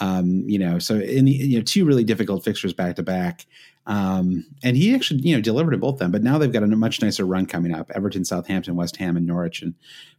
[0.00, 3.46] Um, you know, so in the, you know two really difficult fixtures back to back.
[3.86, 6.10] Um, and he actually, you know, delivered in both them.
[6.10, 9.26] But now they've got a much nicer run coming up: Everton, Southampton, West Ham, and
[9.26, 9.74] Norwich, and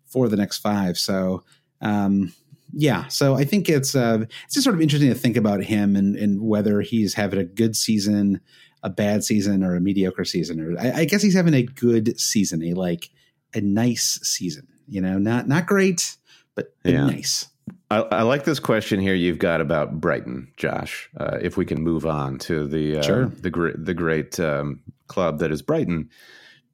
[0.06, 0.98] for the next five.
[0.98, 1.44] So,
[1.82, 2.34] um,
[2.74, 3.08] yeah.
[3.08, 6.16] So I think it's uh, it's just sort of interesting to think about him and
[6.16, 8.40] and whether he's having a good season,
[8.84, 10.62] a bad season, or a mediocre season.
[10.62, 13.10] Or I, I guess he's having a good season, a like
[13.54, 14.68] a nice season.
[14.88, 16.18] You know, not not great,
[16.54, 17.06] but yeah.
[17.06, 17.48] nice.
[17.96, 21.10] I, I, like this question here you've got about Brighton, Josh.
[21.18, 23.26] Uh, if we can move on to the uh, sure.
[23.28, 26.10] the great the great um, club that is Brighton,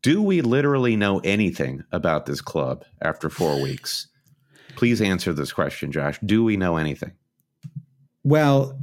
[0.01, 4.07] do we literally know anything about this club after four weeks?
[4.75, 6.19] Please answer this question, Josh.
[6.25, 7.11] Do we know anything?
[8.23, 8.79] Well,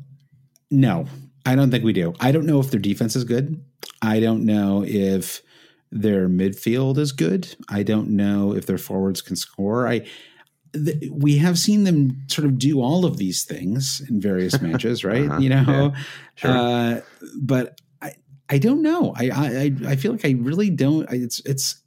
[0.71, 1.07] no,
[1.45, 2.15] I don't think we do.
[2.21, 3.61] I don't know if their defense is good.
[4.01, 5.43] I don't know if
[5.91, 7.57] their midfield is good.
[7.69, 9.89] I don't know if their forwards can score.
[9.89, 10.07] I
[10.73, 15.05] the, we have seen them sort of do all of these things in various matches,
[15.05, 15.29] right?
[15.29, 15.39] uh-huh.
[15.39, 16.03] You know, yeah.
[16.35, 16.51] sure.
[16.51, 17.01] uh,
[17.41, 18.15] but I
[18.49, 19.15] I don't know.
[19.17, 21.11] I I I feel like I really don't.
[21.13, 21.83] It's it's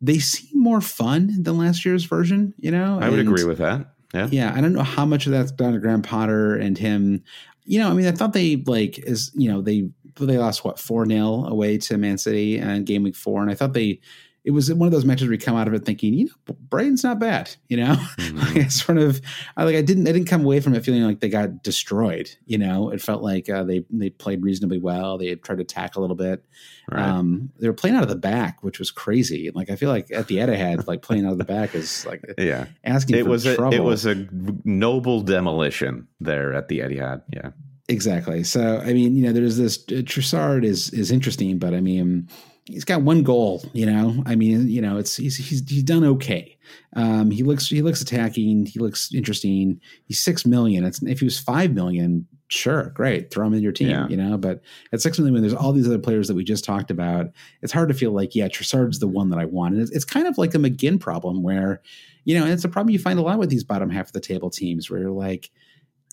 [0.00, 2.54] they seem more fun than last year's version.
[2.58, 3.92] You know, I would and, agree with that.
[4.14, 4.52] Yeah, yeah.
[4.54, 7.24] I don't know how much of that's down to Graham Potter and him.
[7.64, 10.78] You know, I mean, I thought they like is you know they they lost what
[10.78, 14.00] four 0 away to Man City and game week four, and I thought they
[14.46, 16.54] it was one of those matches where you come out of it thinking, you know,
[16.70, 17.56] Brighton's not bad.
[17.66, 18.58] You know, mm-hmm.
[18.58, 19.20] I sort of,
[19.56, 22.30] I like, I didn't, I didn't come away from it feeling like they got destroyed.
[22.46, 25.18] You know, it felt like uh, they they played reasonably well.
[25.18, 26.44] They tried to attack a little bit.
[26.88, 27.02] Right.
[27.02, 29.50] Um, they were playing out of the back, which was crazy.
[29.52, 32.22] Like I feel like at the Etihad, like playing out of the back is like
[32.38, 33.16] yeah, asking.
[33.16, 33.74] It was trouble.
[33.74, 34.28] a it was a
[34.64, 37.22] noble demolition there at the Etihad.
[37.32, 37.50] Yeah.
[37.88, 38.44] Exactly.
[38.44, 42.28] So I mean, you know, there's this uh, Trossard is is interesting, but I mean,
[42.66, 43.64] he's got one goal.
[43.72, 46.56] You know, I mean, you know, it's he's he's, he's done okay.
[46.94, 48.66] Um, he looks he looks attacking.
[48.66, 49.80] He looks interesting.
[50.04, 50.84] He's six million.
[50.84, 53.90] It's if he was five million, sure, great, throw him in your team.
[53.90, 54.08] Yeah.
[54.08, 54.60] You know, but
[54.92, 57.26] at six million, when there's all these other players that we just talked about,
[57.62, 59.74] it's hard to feel like yeah, Trossard's the one that I want.
[59.74, 61.82] And it's, it's kind of like a McGinn problem where,
[62.24, 64.20] you know, it's a problem you find a lot with these bottom half of the
[64.20, 65.50] table teams where you're like,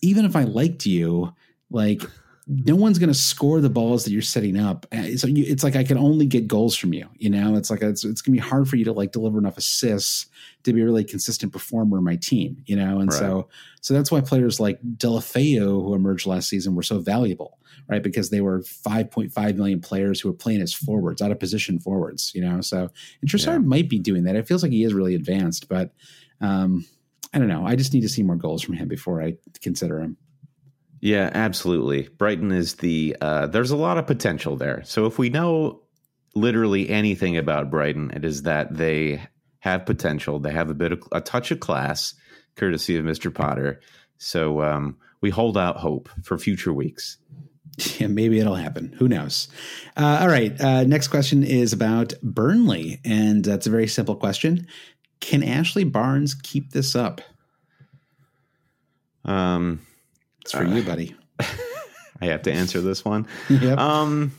[0.02, 1.32] even if I liked you,
[1.70, 2.02] like
[2.46, 4.86] no one's going to score the balls that you're setting up.
[4.92, 7.08] Uh, so you, it's like I can only get goals from you.
[7.16, 9.38] You know, it's like it's, it's going to be hard for you to like deliver
[9.38, 10.26] enough assists
[10.64, 12.62] to be a really consistent performer in my team.
[12.66, 13.18] You know, and right.
[13.18, 13.48] so
[13.80, 18.02] so that's why players like Deulofeu, who emerged last season, were so valuable, right?
[18.02, 22.32] Because they were 5.5 million players who were playing as forwards, out of position forwards.
[22.34, 22.90] You know, so
[23.22, 23.68] and Trossard yeah.
[23.68, 24.36] might be doing that.
[24.36, 25.92] It feels like he is really advanced, but
[26.42, 26.84] um,
[27.32, 27.66] I don't know.
[27.66, 30.18] I just need to see more goals from him before I consider him.
[31.04, 32.08] Yeah, absolutely.
[32.08, 34.82] Brighton is the uh, there's a lot of potential there.
[34.86, 35.82] So if we know
[36.34, 39.20] literally anything about Brighton, it is that they
[39.58, 40.38] have potential.
[40.38, 42.14] They have a bit of a touch of class,
[42.56, 43.32] courtesy of Mr.
[43.32, 43.82] Potter.
[44.16, 47.18] So um, we hold out hope for future weeks.
[47.98, 48.94] Yeah, maybe it'll happen.
[48.98, 49.48] Who knows?
[49.98, 50.58] Uh, all right.
[50.58, 54.68] Uh, next question is about Burnley, and that's a very simple question.
[55.20, 57.20] Can Ashley Barnes keep this up?
[59.26, 59.80] Um,
[60.44, 61.16] it's for uh, you, buddy.
[62.20, 63.26] I have to answer this one.
[63.48, 63.78] yep.
[63.78, 64.32] Um,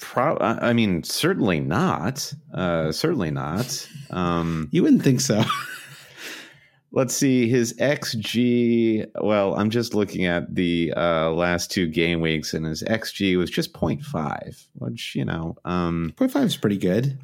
[0.00, 2.32] pro- I mean, certainly not.
[2.52, 3.86] Uh, certainly not.
[4.08, 5.44] Um, you wouldn't think so.
[6.92, 9.06] Let's see his xG.
[9.20, 13.50] Well, I'm just looking at the uh, last two game weeks, and his xG was
[13.50, 17.18] just 0.5, which you know, um, 0.5 is pretty good.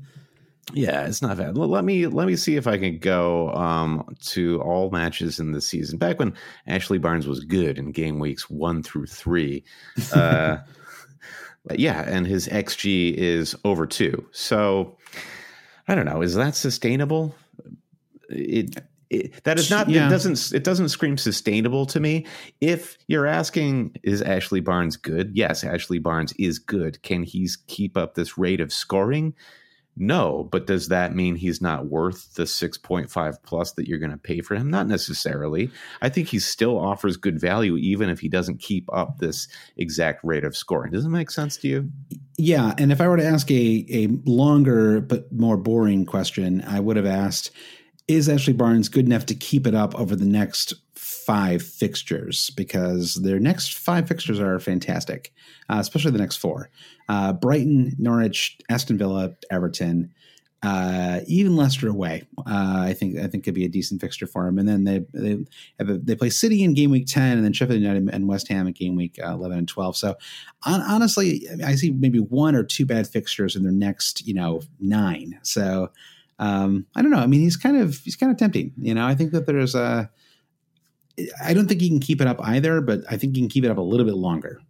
[0.72, 1.58] Yeah, it's not bad.
[1.58, 5.60] Let me let me see if I can go um, to all matches in the
[5.60, 5.98] season.
[5.98, 6.34] Back when
[6.66, 9.64] Ashley Barnes was good in game weeks one through three.
[10.12, 10.58] Uh,
[11.74, 14.24] yeah, and his xG is over two.
[14.30, 14.96] So
[15.88, 16.22] I don't know.
[16.22, 17.34] Is that sustainable?
[18.28, 18.76] It
[19.10, 20.06] it, that is not yeah.
[20.06, 22.24] it doesn't it doesn't scream sustainable to me
[22.60, 27.96] if you're asking is ashley barnes good yes ashley barnes is good can he keep
[27.96, 29.34] up this rate of scoring
[30.00, 34.16] no, but does that mean he's not worth the 6.5 plus that you're going to
[34.16, 34.70] pay for him?
[34.70, 35.70] Not necessarily.
[36.00, 39.46] I think he still offers good value even if he doesn't keep up this
[39.76, 40.92] exact rate of scoring.
[40.92, 41.90] Does it make sense to you?
[42.38, 46.80] Yeah, and if I were to ask a a longer but more boring question, I
[46.80, 47.50] would have asked
[48.08, 50.74] is Ashley Barnes good enough to keep it up over the next
[51.26, 55.32] five fixtures because their next five fixtures are fantastic,
[55.68, 56.70] uh, especially the next four:
[57.08, 60.12] uh, Brighton, Norwich, Aston Villa, Everton,
[60.62, 62.22] uh, even Leicester away.
[62.38, 64.58] Uh, I think I think could be a decent fixture for them.
[64.58, 65.44] And then they they
[65.78, 68.66] a, they play City in game week ten, and then Sheffield United and West Ham
[68.66, 69.96] in game week uh, eleven and twelve.
[69.96, 70.16] So
[70.64, 74.62] on, honestly, I see maybe one or two bad fixtures in their next you know
[74.78, 75.38] nine.
[75.42, 75.90] So.
[76.42, 77.18] Um, I don't know.
[77.18, 78.72] I mean, he's kind of he's kind of tempting.
[78.78, 80.10] You know, I think that there's a
[81.42, 83.64] I don't think he can keep it up either, but I think he can keep
[83.64, 84.60] it up a little bit longer.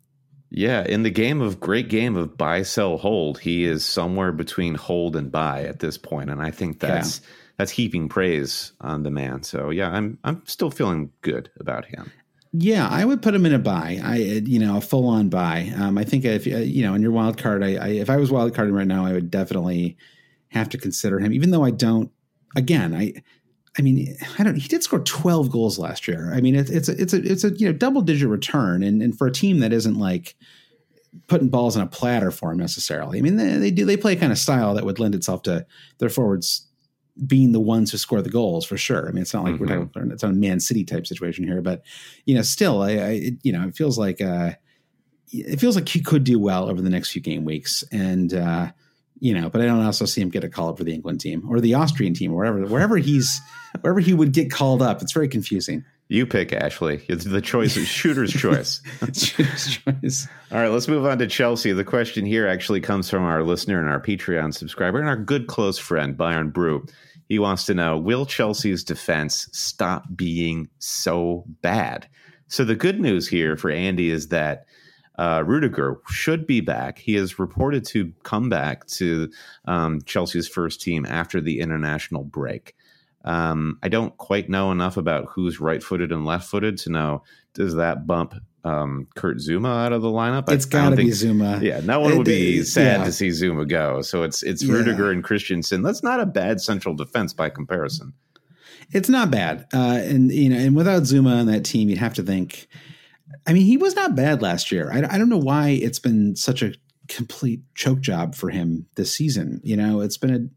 [0.51, 4.75] Yeah, in the game of great game of buy, sell, hold, he is somewhere between
[4.75, 7.27] hold and buy at this point, and I think that's yeah.
[7.59, 9.45] that's heaping praise on the man.
[9.45, 12.11] So yeah, I'm I'm still feeling good about him.
[12.53, 14.01] Yeah, I would put him in a buy.
[14.03, 15.73] I you know a full on buy.
[15.77, 18.33] Um, I think if you know in your wild card, I, I if I was
[18.33, 19.97] wild carding right now, I would definitely
[20.49, 22.11] have to consider him, even though I don't.
[22.57, 23.23] Again, I
[23.79, 24.57] I mean, I don't.
[24.57, 26.33] He did score twelve goals last year.
[26.35, 29.01] I mean, it's it's a, it's a it's a you know double digit return, and
[29.01, 30.35] and for a team that isn't like
[31.27, 33.19] putting balls on a platter for him necessarily.
[33.19, 35.43] I mean, they, they do they play a kind of style that would lend itself
[35.43, 35.67] to
[35.99, 36.67] their forwards
[37.27, 39.09] being the ones who score the goals for sure.
[39.09, 39.65] I mean, it's not like mm-hmm.
[39.65, 41.83] we're talking it's a Man City type situation here, but
[42.25, 44.53] you know, still, I, I it, you know, it feels like uh,
[45.29, 48.73] it feels like he could do well over the next few game weeks, and uh,
[49.21, 51.21] you know, but I don't also see him get a call up for the England
[51.21, 53.41] team or the Austrian team or wherever wherever he's
[53.83, 55.03] wherever he would get called up.
[55.03, 55.85] It's very confusing.
[56.09, 57.05] You pick Ashley.
[57.09, 58.83] It's the choice is shooter's choice.
[59.13, 60.27] shooter's choice.
[60.51, 61.71] All right, let's move on to Chelsea.
[61.73, 65.47] The question here actually comes from our listener and our Patreon subscriber and our good
[65.47, 66.85] close friend Byron Brew.
[67.29, 72.09] He wants to know: Will Chelsea's defense stop being so bad?
[72.49, 74.65] So the good news here for Andy is that
[75.19, 76.99] uh, Rudiger should be back.
[76.99, 79.31] He is reported to come back to
[79.67, 82.75] um, Chelsea's first team after the international break.
[83.25, 87.23] Um, I don't quite know enough about who's right footed and left footed to know
[87.53, 88.35] does that bump
[88.65, 90.51] um, Kurt Zouma out of the lineup?
[90.51, 91.61] It's got to be Zouma.
[91.63, 93.05] Yeah, no one would be sad yeah.
[93.05, 94.03] to see Zouma go.
[94.03, 94.75] So it's it's yeah.
[94.75, 95.83] Rudiger and Christensen.
[95.83, 98.13] That's not a bad central defense by comparison.
[98.93, 102.15] It's not bad, uh, and you know, and without Zouma on that team, you'd have
[102.15, 102.69] to think
[103.47, 104.91] I mean, he was not bad last year.
[104.93, 106.75] I, I don't know why it's been such a
[107.09, 109.61] complete choke job for him this season.
[109.65, 110.51] You know, it's been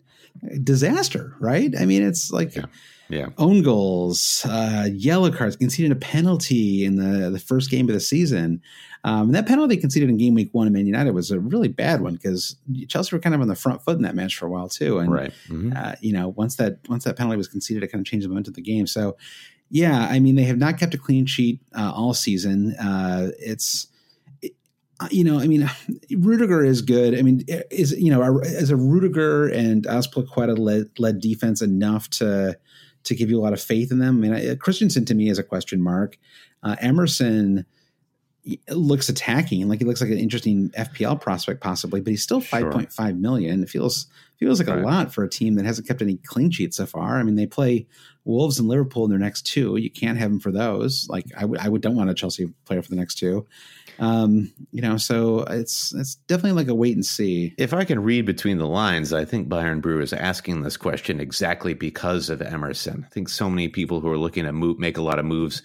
[0.52, 1.74] a disaster, right?
[1.80, 2.66] I mean, it's like yeah.
[3.10, 3.28] Yeah.
[3.38, 8.00] own goals, uh, yellow cards, conceded a penalty in the the first game of the
[8.00, 8.62] season.
[9.06, 11.68] Um, and that penalty conceded in game week one of Man United was a really
[11.68, 12.56] bad one because
[12.88, 15.00] Chelsea were kind of on the front foot in that match for a while too.
[15.00, 15.34] And right.
[15.50, 15.74] mm-hmm.
[15.76, 18.30] uh, you know, once that once that penalty was conceded, it kind of changed the
[18.30, 18.88] momentum of the game.
[18.88, 19.18] So
[19.74, 22.76] yeah, I mean they have not kept a clean sheet uh, all season.
[22.76, 23.88] Uh, it's
[25.00, 25.68] uh, you know, I mean,
[26.16, 27.18] Rudiger is good.
[27.18, 32.56] I mean, is you know, as a Rudiger and Azpilicueta led, led defense enough to
[33.06, 34.24] to give you a lot of faith in them?
[34.24, 36.20] I mean, Christensen to me is a question mark.
[36.62, 37.66] Uh, Emerson
[38.70, 42.72] looks attacking, like he looks like an interesting FPL prospect possibly, but he's still five
[42.72, 43.06] point sure.
[43.06, 43.64] five million.
[43.64, 44.06] It feels
[44.44, 44.80] feels like right.
[44.80, 47.18] a lot for a team that hasn't kept any clean sheets so far.
[47.18, 47.88] I mean, they play
[48.26, 49.78] Wolves and Liverpool in their next two.
[49.78, 51.08] You can't have them for those.
[51.10, 53.46] Like I would, I would don't want a Chelsea player for the next two.
[54.00, 57.54] Um, you know, so it's it's definitely like a wait and see.
[57.58, 61.20] If I can read between the lines, I think Byron Brew is asking this question
[61.20, 63.06] exactly because of Emerson.
[63.06, 65.62] I think so many people who are looking to move, make a lot of moves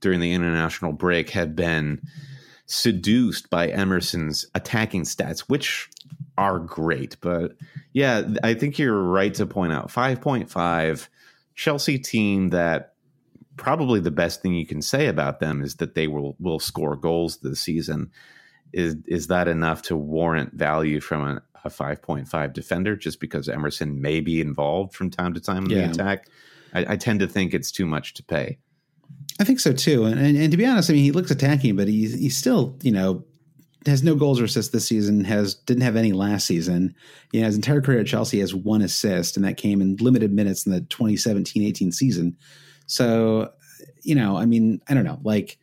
[0.00, 2.02] during the international break have been
[2.66, 5.88] seduced by Emerson's attacking stats, which
[6.38, 7.16] are great.
[7.20, 7.56] But
[7.92, 11.08] yeah, I think you're right to point out 5.5
[11.56, 12.94] Chelsea team that
[13.56, 16.94] probably the best thing you can say about them is that they will will score
[16.94, 18.12] goals this season.
[18.72, 24.00] Is is that enough to warrant value from a, a 5.5 defender just because Emerson
[24.00, 25.86] may be involved from time to time in yeah.
[25.86, 26.28] the attack?
[26.72, 28.58] I, I tend to think it's too much to pay.
[29.40, 30.04] I think so too.
[30.04, 32.76] And, and, and to be honest, I mean, he looks attacking, but he's he's still
[32.82, 33.24] you know
[33.86, 35.24] has no goals or assists this season.
[35.24, 36.94] Has didn't have any last season.
[37.32, 40.32] You know, his entire career at Chelsea has one assist, and that came in limited
[40.32, 42.36] minutes in the 2017-18 season.
[42.86, 43.52] So,
[44.02, 45.58] you know, I mean, I don't know, like.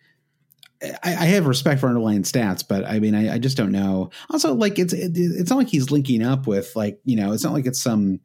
[0.84, 4.12] I, I have respect for underlying stats, but I mean, I, I just don't know.
[4.30, 7.46] Also, like it's it, it's not like he's linking up with like you know, it's
[7.46, 8.20] not like it's some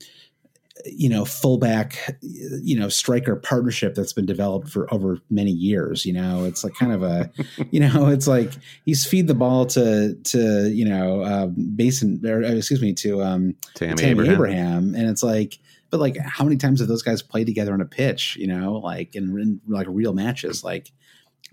[0.87, 6.13] you know fullback you know striker partnership that's been developed for over many years you
[6.13, 7.31] know it's like kind of a
[7.71, 8.53] you know it's like
[8.85, 13.23] he's feed the ball to to you know uh Mason or uh, excuse me to
[13.23, 14.35] um Tammy, Tammy Abraham.
[14.35, 14.95] Abraham.
[14.95, 15.59] and it's like
[15.91, 18.75] but like how many times have those guys played together on a pitch you know
[18.75, 20.93] like in, in like real matches like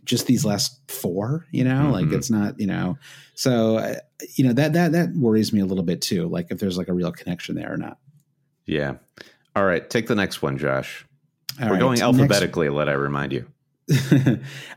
[0.05, 2.13] just these last four you know like Mhm.
[2.15, 2.97] it's not you know
[3.35, 3.95] so uh,
[4.35, 6.87] you know that that that worries me a little bit too like if there's like
[6.87, 7.97] a real connection there or not
[8.67, 8.95] Yeah.
[9.55, 11.05] All right, take the next one, Josh.
[11.59, 12.69] All We're right, going next- alphabetically.
[12.69, 13.47] Let I remind you.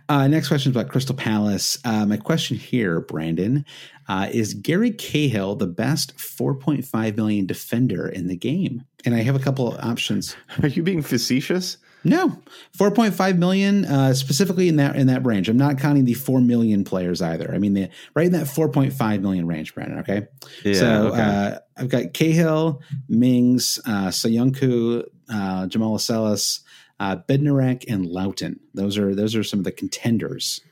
[0.09, 1.79] uh, next question is about Crystal Palace.
[1.85, 3.65] Uh, my question here, Brandon,
[4.09, 8.85] uh, is Gary Cahill the best 4.5 million defender in the game?
[9.05, 10.37] And I have a couple of options.
[10.63, 11.77] Are you being facetious?
[12.03, 12.41] No,
[12.79, 15.49] 4.5 million uh, specifically in that in that range.
[15.49, 17.53] I'm not counting the 4 million players either.
[17.55, 19.99] I mean, the right in that 4.5 million range, Brandon.
[19.99, 20.27] Okay.
[20.65, 20.75] Yeah.
[20.75, 21.21] so okay.
[21.21, 26.61] uh, I've got Cahill, Mings, uh, Soyuncu, uh, Jamal Lascelles,
[26.99, 28.61] uh, Bednarek, and Lowton.
[28.75, 30.63] Those are those are some of the contenders.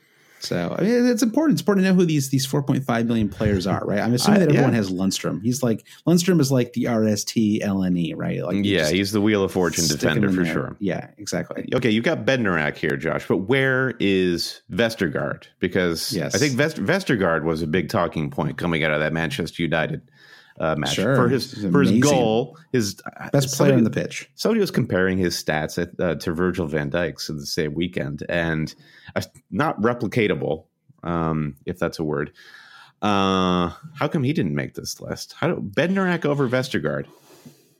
[0.41, 1.55] So I mean, it's important.
[1.55, 3.99] It's important to know who these these 4.5 million players are, right?
[3.99, 4.77] I'm assuming I- that everyone yeah.
[4.77, 5.41] has Lundstram.
[5.43, 8.41] He's like Lundstram is like the RST LNE, right?
[8.43, 10.53] Like yeah, he's the Wheel of Fortune defender for there.
[10.53, 10.75] sure.
[10.79, 11.67] Yeah, exactly.
[11.73, 15.43] Okay, you've got Bednarek here, Josh, but where is Vestergaard?
[15.59, 16.33] Because Yes.
[16.35, 20.01] I think Vest- Vestergaard was a big talking point coming out of that Manchester United
[20.59, 21.15] uh, match Sure.
[21.15, 22.57] for his He's for his goal.
[22.71, 22.95] His
[23.31, 24.29] Best player somebody- on the pitch.
[24.35, 28.23] Somebody was comparing his stats at, uh, to Virgil van Dijk's in the same weekend,
[28.29, 28.73] and
[29.15, 30.65] uh, not replicatable,
[31.03, 32.31] um, if that's a word.
[33.01, 35.33] Uh, how come he didn't make this list?
[35.37, 37.05] How do Bednarek over Vestergaard?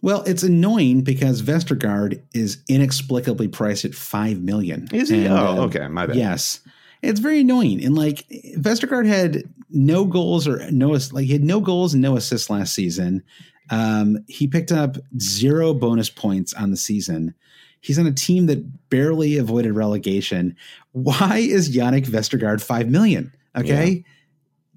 [0.01, 4.88] Well, it's annoying because Vestergaard is inexplicably priced at five million.
[4.93, 5.25] Is he?
[5.25, 6.15] And, oh, uh, okay, my bad.
[6.15, 6.61] Yes.
[7.01, 7.83] It's very annoying.
[7.83, 8.27] And like
[8.57, 12.73] Vestergaard had no goals or no like he had no goals and no assists last
[12.73, 13.23] season.
[13.69, 17.35] Um, he picked up zero bonus points on the season.
[17.81, 20.57] He's on a team that barely avoided relegation.
[20.91, 23.33] Why is Yannick Vestergaard five million?
[23.55, 23.95] Okay.
[23.95, 24.03] Call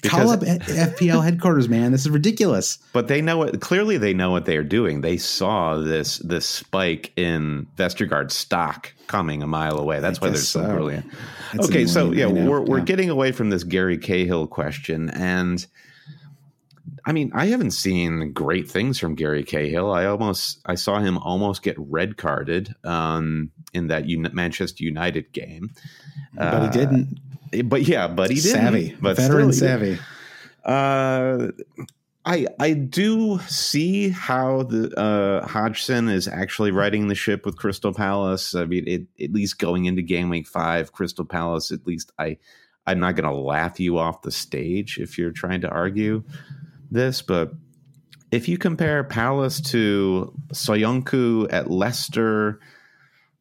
[0.02, 1.92] Because- up FPL headquarters, man.
[1.92, 2.78] This is ridiculous.
[2.92, 3.60] But they know it.
[3.60, 5.00] Clearly, they know what they're doing.
[5.00, 10.00] They saw this this spike in Vestergaard stock coming a mile away.
[10.00, 10.72] That's I why they're so, so.
[10.72, 11.06] brilliant.
[11.56, 12.84] Okay, so yeah, we're we're yeah.
[12.84, 15.64] getting away from this Gary Cahill question, and
[17.04, 19.92] I mean, I haven't seen great things from Gary Cahill.
[19.92, 25.32] I almost I saw him almost get red carded um, in that Un- Manchester United
[25.32, 25.70] game,
[26.34, 27.18] but Uh, he didn't.
[27.64, 28.60] But yeah, but he didn't.
[28.60, 29.98] savvy, but veteran still, savvy.
[30.64, 31.48] Uh,
[32.24, 37.92] I I do see how the uh, Hodgson is actually riding the ship with Crystal
[37.92, 38.54] Palace.
[38.54, 41.72] I mean, it, at least going into game week five, Crystal Palace.
[41.72, 42.38] At least I
[42.86, 46.24] I'm not going to laugh you off the stage if you're trying to argue
[46.90, 47.52] this, but
[48.30, 52.60] if you compare Palace to Soyuncu at Leicester,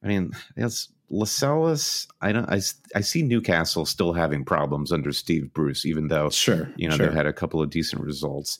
[0.03, 2.07] I mean, that's Lascelles.
[2.21, 2.49] I don't.
[2.49, 2.61] I,
[2.95, 6.71] I see Newcastle still having problems under Steve Bruce, even though Sure.
[6.77, 7.07] you know sure.
[7.07, 8.57] they've had a couple of decent results.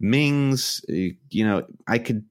[0.00, 2.24] Mings, eh, you know, I could.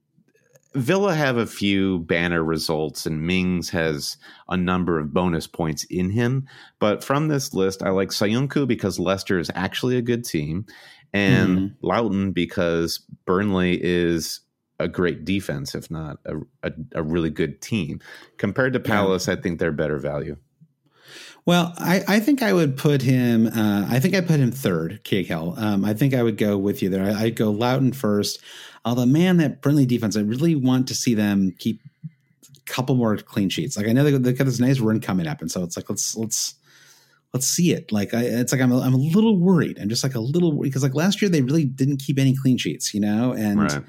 [0.74, 4.16] Villa have a few banner results, and Mings has
[4.48, 6.46] a number of bonus points in him.
[6.78, 10.64] But from this list, I like Soyuncu because Leicester is actually a good team,
[11.12, 11.74] and Mhm.
[11.82, 14.40] Lowton because Burnley is
[14.82, 18.00] a great defense, if not a, a, a really good team.
[18.36, 20.36] Compared to Palace, I think they're better value.
[21.44, 23.48] Well, I, I think I would put him.
[23.48, 25.54] Uh, I think I put him third, Cahill.
[25.56, 27.04] Um, I think I would go with you there.
[27.04, 28.40] I, I'd go Lowton first.
[28.84, 33.16] Although, man, that Burnley defense, I really want to see them keep a couple more
[33.16, 33.76] clean sheets.
[33.76, 35.88] Like I know they, they got this nice run coming up, and so it's like
[35.90, 36.54] let's let's
[37.32, 37.90] let's see it.
[37.90, 39.78] Like I, it's like I'm a, I'm a little worried.
[39.80, 42.56] I'm just like a little because like last year they really didn't keep any clean
[42.56, 43.82] sheets, you know, and right.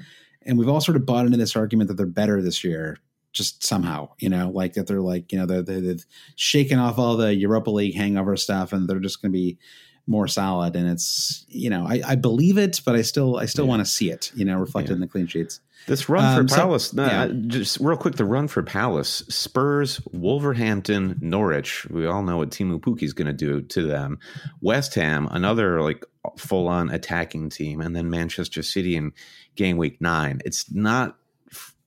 [0.46, 2.98] And we've all sort of bought into this argument that they're better this year
[3.32, 7.00] just somehow you know like that they're like you know they're, they're, they've shaken off
[7.00, 9.58] all the europa league hangover stuff and they're just going to be
[10.06, 13.64] more solid and it's you know i, I believe it but i still i still
[13.64, 13.70] Yeah.
[13.70, 14.94] want to see it you know reflected Yeah.
[14.94, 17.22] in the clean sheets This run Um, for so- Palace, no, yeah.
[17.24, 21.86] uh, just real quick, the run for Palace, Spurs, Wolverhampton, Norwich.
[21.90, 24.18] We all know what Teemu Pukki's going to do to them.
[24.62, 26.02] West Ham, another like
[26.38, 29.12] full on attacking team, and then Manchester City in
[29.56, 30.40] game week nine.
[30.44, 31.16] It's not.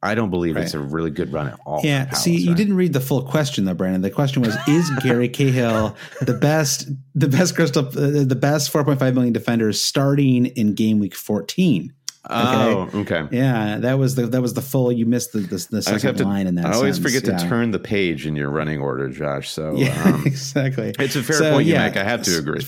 [0.03, 0.63] I don't believe right.
[0.63, 1.82] it's a really good run at all.
[1.84, 2.11] Yeah.
[2.11, 4.01] See, you didn't read the full question though, Brandon.
[4.01, 9.13] The question was: Is Gary Cahill the best, the best crystal, uh, the best 4.5
[9.15, 11.93] million defenders starting in game week 14?
[12.30, 12.36] Okay?
[12.36, 13.28] Oh, okay.
[13.32, 14.91] Yeah, that was the that was the full.
[14.91, 16.65] You missed the the, the second line in that.
[16.65, 17.15] I always sentence.
[17.15, 17.38] forget yeah.
[17.38, 19.49] to turn the page in your running order, Josh.
[19.49, 20.93] So yeah, um, exactly.
[20.99, 21.95] It's a fair so, point you yeah, make.
[21.95, 22.68] I have to agree.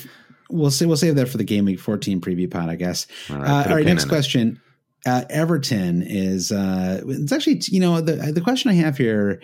[0.50, 0.86] We'll see.
[0.86, 3.06] We'll save that for the game week 14 preview pod, I guess.
[3.30, 3.48] All right.
[3.48, 4.62] Uh, all right next question.
[5.06, 6.52] Uh, Everton is.
[6.52, 9.42] Uh, it's actually you know the the question I have here.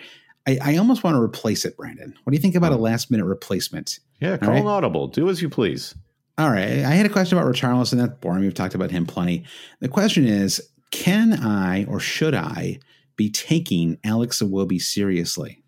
[0.48, 2.14] I, I, almost want to replace it, Brandon.
[2.22, 3.98] What do you think about a last minute replacement?
[4.20, 4.60] Yeah, call right?
[4.60, 5.08] an audible.
[5.08, 5.94] Do as you please.
[6.38, 6.84] All right.
[6.84, 7.96] I had a question about Richarlison.
[7.96, 8.42] That's boring.
[8.42, 9.44] We've talked about him plenty.
[9.80, 12.78] The question is can I or should I
[13.16, 15.62] be taking Alex Iwobi seriously?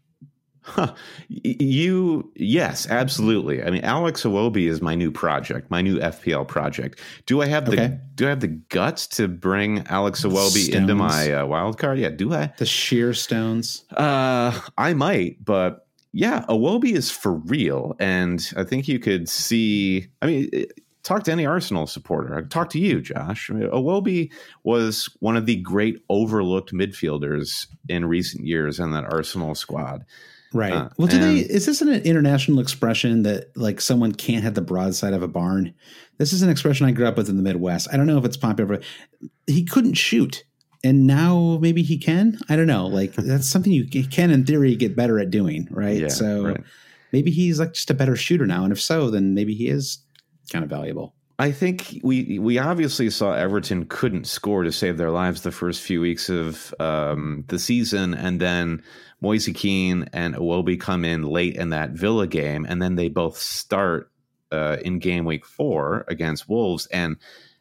[0.69, 0.95] Huh.
[1.29, 3.63] You, yes, absolutely.
[3.63, 7.01] I mean, Alex Iwobi is my new project, my new FPL project.
[7.25, 7.99] Do I have the okay.
[8.15, 10.69] Do I have the guts to bring Alex Iwobi stones.
[10.69, 11.99] into my uh, wild card?
[11.99, 12.53] Yeah, do I?
[12.59, 13.85] The sheer stones.
[13.97, 20.07] Uh, I might, but yeah, Iwobi is for real, and I think you could see.
[20.21, 20.49] I mean.
[20.53, 20.73] It,
[21.09, 22.43] talk to any Arsenal supporter.
[22.43, 23.51] Talk to you, Josh.
[23.51, 24.31] I mean, Iwobi
[24.63, 30.05] was one of the great overlooked midfielders in recent years in that Arsenal squad.
[30.53, 30.73] Right.
[30.73, 31.39] Uh, well, do they?
[31.41, 35.75] Is this an international expression that like someone can't have the broadside of a barn?
[36.17, 37.89] This is an expression I grew up with in the Midwest.
[37.93, 38.81] I don't know if it's popular.
[39.47, 40.45] He couldn't shoot,
[40.83, 42.39] and now maybe he can.
[42.49, 42.87] I don't know.
[42.87, 45.69] Like that's something you can, in theory, get better at doing.
[45.71, 46.01] Right.
[46.01, 46.63] Yeah, so right.
[47.13, 49.99] maybe he's like just a better shooter now, and if so, then maybe he is
[50.51, 51.15] kind of valuable.
[51.41, 55.83] I think we we obviously saw Everton couldn't score to save their lives the first
[55.83, 58.83] few weeks of um, the season, and then
[59.21, 63.39] Moise Kean and Iwobi come in late in that Villa game, and then they both
[63.39, 64.11] start
[64.53, 67.17] uh, in game week four against Wolves, and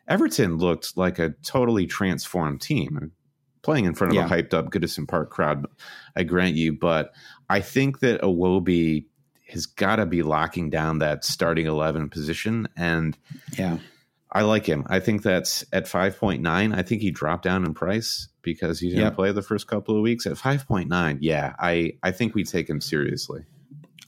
[0.08, 3.12] Everton looked like a totally transformed team,
[3.62, 4.26] playing in front of yeah.
[4.26, 5.66] a hyped up Goodison Park crowd.
[6.16, 7.14] I grant you, but
[7.50, 9.06] I think that Iwobi
[9.50, 12.68] has got to be locking down that starting 11 position.
[12.76, 13.18] And
[13.58, 13.78] yeah,
[14.32, 14.86] I like him.
[14.88, 16.76] I think that's at 5.9.
[16.76, 19.16] I think he dropped down in price because he didn't yep.
[19.16, 20.26] play the first couple of weeks.
[20.26, 23.46] At 5.9, yeah, I, I think we take him seriously.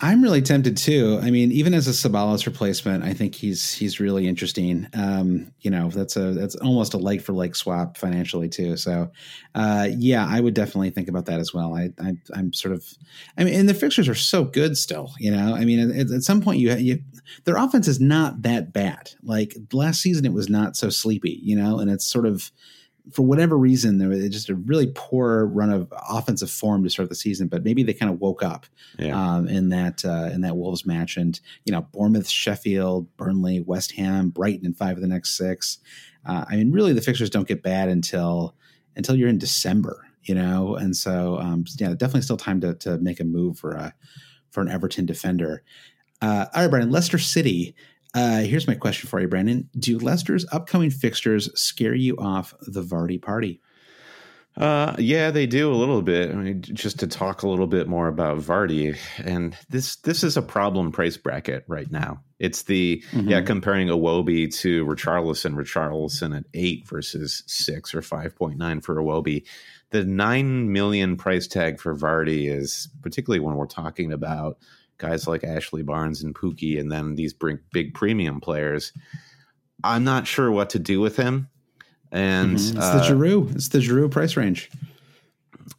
[0.01, 1.19] I'm really tempted too.
[1.21, 4.87] I mean, even as a Ceballos replacement, I think he's he's really interesting.
[4.93, 8.77] Um, you know, that's a that's almost a like for like swap financially too.
[8.77, 9.11] So,
[9.55, 11.75] uh, yeah, I would definitely think about that as well.
[11.75, 12.85] I, I am sort of,
[13.37, 15.13] I mean, and the fixtures are so good still.
[15.19, 16.99] You know, I mean, at, at some point you you
[17.43, 19.11] their offense is not that bad.
[19.21, 21.39] Like last season, it was not so sleepy.
[21.43, 22.51] You know, and it's sort of
[23.11, 27.09] for whatever reason, there was just a really poor run of offensive form to start
[27.09, 27.47] the season.
[27.47, 28.65] But maybe they kind of woke up
[28.97, 29.19] yeah.
[29.19, 33.93] um, in that uh, in that Wolves match, and you know, Bournemouth, Sheffield, Burnley, West
[33.93, 35.79] Ham, Brighton, and five of the next six.
[36.25, 38.55] Uh, I mean, really, the fixtures don't get bad until
[38.95, 40.75] until you're in December, you know.
[40.75, 43.93] And so, um, yeah, definitely still time to to make a move for a
[44.51, 45.63] for an Everton defender.
[46.21, 47.75] Uh, all right, Brian, Leicester City.
[48.13, 49.69] Uh, here's my question for you, Brandon.
[49.77, 53.61] Do Leicester's upcoming fixtures scare you off the Vardy party?
[54.57, 56.31] Uh, yeah, they do a little bit.
[56.31, 60.35] I mean, just to talk a little bit more about Vardy, and this this is
[60.35, 62.23] a problem price bracket right now.
[62.39, 63.29] It's the mm-hmm.
[63.29, 68.95] yeah comparing Iwobi to Richarlison, Richarlison at eight versus six or five point nine for
[68.95, 69.45] Iwobi.
[69.91, 74.57] The nine million price tag for Vardy is particularly when we're talking about
[74.99, 78.93] guys like Ashley Barnes and Pukki, and then these big premium players.
[79.83, 81.49] I'm not sure what to do with him.
[82.11, 82.77] And mm-hmm.
[82.77, 83.55] it's uh, the Giroud.
[83.55, 84.69] It's the Giroud price range.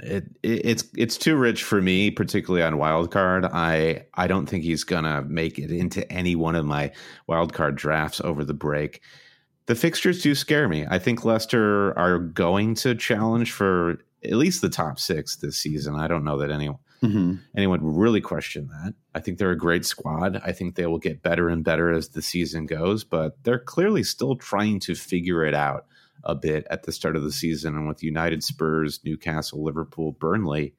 [0.00, 3.44] It, it, it's it's too rich for me, particularly on wild card.
[3.44, 6.92] I I don't think he's gonna make it into any one of my
[7.26, 9.02] wild card drafts over the break.
[9.66, 10.86] The fixtures do scare me.
[10.88, 15.96] I think Leicester are going to challenge for at least the top six this season.
[15.96, 17.34] I don't know that anyone mm-hmm.
[17.56, 18.94] anyone would really question that.
[19.14, 20.40] I think they're a great squad.
[20.44, 24.02] I think they will get better and better as the season goes, but they're clearly
[24.02, 25.86] still trying to figure it out
[26.24, 27.74] a bit at the start of the season.
[27.76, 30.74] And with United, Spurs, Newcastle, Liverpool, Burnley,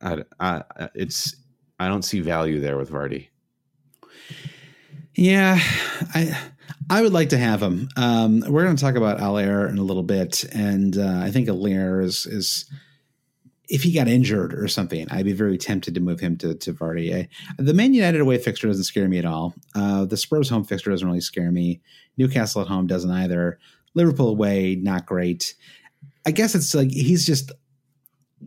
[0.00, 0.62] I, I,
[0.94, 1.36] it's
[1.78, 3.28] I don't see value there with Vardy.
[5.14, 5.58] Yeah,
[6.14, 6.36] I
[6.90, 7.88] I would like to have him.
[7.96, 11.48] Um, we're going to talk about Haller in a little bit, and uh, I think
[11.48, 12.70] Haller is is
[13.68, 16.72] if he got injured or something, I'd be very tempted to move him to, to
[16.72, 17.28] Vardy.
[17.58, 19.54] The Man United away fixture doesn't scare me at all.
[19.74, 21.80] Uh, the Spurs home fixture doesn't really scare me.
[22.16, 23.58] Newcastle at home doesn't either.
[23.94, 25.54] Liverpool away, not great.
[26.24, 27.52] I guess it's like he's just,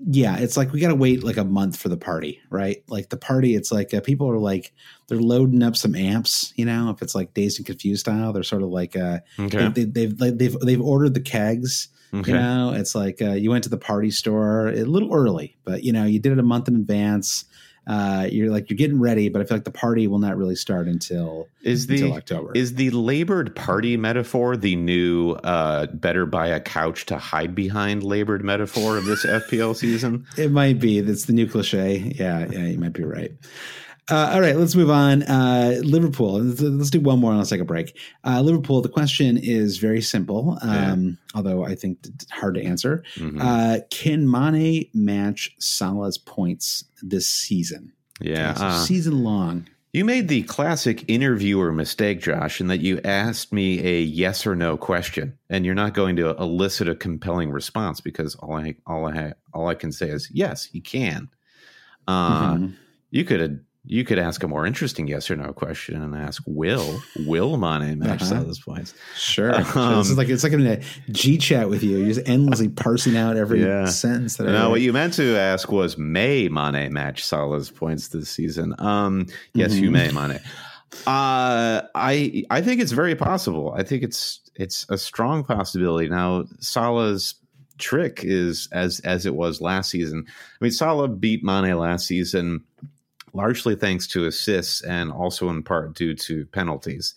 [0.06, 2.84] yeah, it's like we got to wait like a month for the party, right?
[2.88, 4.72] Like the party, it's like uh, people are like,
[5.08, 8.44] they're loading up some amps, you know, if it's like Dazed and Confused style, they're
[8.44, 9.58] sort of like, uh, okay.
[9.58, 12.32] they, have they've, they've, they've ordered the kegs Okay.
[12.32, 15.84] You know, it's like uh, you went to the party store a little early, but
[15.84, 17.46] you know, you did it a month in advance.
[17.88, 20.56] Uh, you're like you're getting ready, but I feel like the party will not really
[20.56, 22.52] start until is the until October.
[22.54, 28.04] Is the labored party metaphor the new uh, better buy a couch to hide behind
[28.04, 30.28] labored metaphor of this FPL season?
[30.38, 31.02] It might be.
[31.02, 32.14] That's the new cliche.
[32.16, 33.32] Yeah, yeah, you might be right.
[34.10, 35.24] Uh, all right, let's move on.
[35.24, 36.40] Uh, Liverpool.
[36.42, 37.98] Let's, do one more and let's take a break.
[38.26, 38.82] Uh, Liverpool.
[38.82, 41.36] The question is very simple, um, yeah.
[41.36, 42.00] although I think
[42.32, 43.04] hard to answer.
[43.16, 43.42] Mm-hmm.
[43.42, 47.94] Uh, can Mane match Salah's points this season?
[48.20, 49.68] Yeah, okay, so uh, season long.
[49.94, 54.56] You made the classic interviewer mistake, Josh, in that you asked me a yes or
[54.56, 59.08] no question, and you're not going to elicit a compelling response because all I all
[59.08, 61.30] I all I can say is yes, he can.
[62.08, 62.68] Uh, mm-hmm.
[63.12, 63.60] You could have
[63.90, 67.98] you could ask a more interesting yes or no question and ask, "Will Will Mane
[67.98, 68.44] match uh-huh.
[68.44, 69.50] those points?" Sure.
[69.80, 70.82] Um, this is like it's like in a
[71.12, 71.98] G chat with you.
[71.98, 73.86] You're just endlessly parsing out every yeah.
[73.86, 74.38] sentence.
[74.38, 74.52] That I.
[74.52, 79.26] no, what you meant to ask was, "May Mane match Salah's points this season?" Um,
[79.54, 79.84] yes, mm-hmm.
[79.84, 80.40] you may, Mane.
[81.08, 83.74] Uh, I I think it's very possible.
[83.76, 86.10] I think it's it's a strong possibility.
[86.10, 87.36] Now, Salah's
[87.80, 90.26] trick is as as it was last season.
[90.28, 92.64] I mean, Salah beat Mane last season
[93.34, 97.16] largely thanks to assists and also in part due to penalties.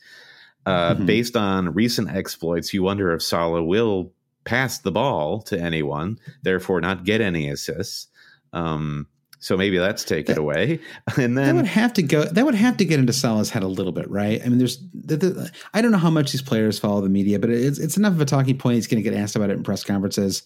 [0.65, 1.07] Uh, mm-hmm.
[1.07, 4.13] Based on recent exploits, you wonder if Salah will
[4.45, 8.09] pass the ball to anyone, therefore not get any assists.
[8.53, 9.07] Um,
[9.41, 10.79] so maybe that's taken away,
[11.17, 12.23] and then that would have to go.
[12.23, 14.41] That would have to get into Salah's head a little bit, right?
[14.41, 14.79] I mean, there's.
[14.95, 17.97] The, the, I don't know how much these players follow the media, but it's it's
[17.97, 18.77] enough of a talking point.
[18.77, 20.45] He's going to get asked about it in press conferences.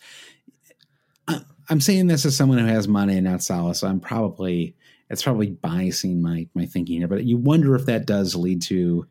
[1.68, 4.76] I'm saying this as someone who has Mane and not Salah, so I'm probably
[5.08, 9.06] it's probably biasing my my thinking here, but you wonder if that does lead to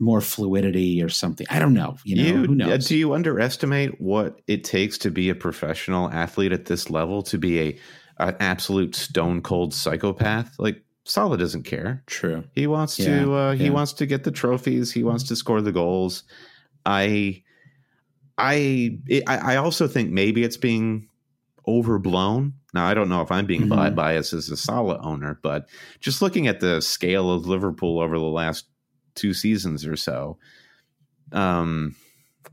[0.00, 1.46] more fluidity or something.
[1.50, 1.96] I don't know.
[2.04, 2.88] You know, you, who knows?
[2.88, 7.22] Do you underestimate what it takes to be a professional athlete at this level?
[7.24, 7.78] To be a
[8.18, 10.54] an absolute stone cold psychopath?
[10.58, 12.02] Like Salah doesn't care.
[12.06, 12.44] True.
[12.52, 13.34] He wants yeah, to.
[13.34, 14.92] Uh, he wants to get the trophies.
[14.92, 16.24] He wants to score the goals.
[16.86, 17.42] I.
[18.38, 21.06] I I also think maybe it's being
[21.66, 22.54] overblown.
[22.74, 23.94] Now, I don't know if I'm being mm-hmm.
[23.94, 25.68] biased as a Salah owner, but
[26.00, 28.66] just looking at the scale of Liverpool over the last
[29.14, 30.38] two seasons or so,
[31.32, 31.94] um,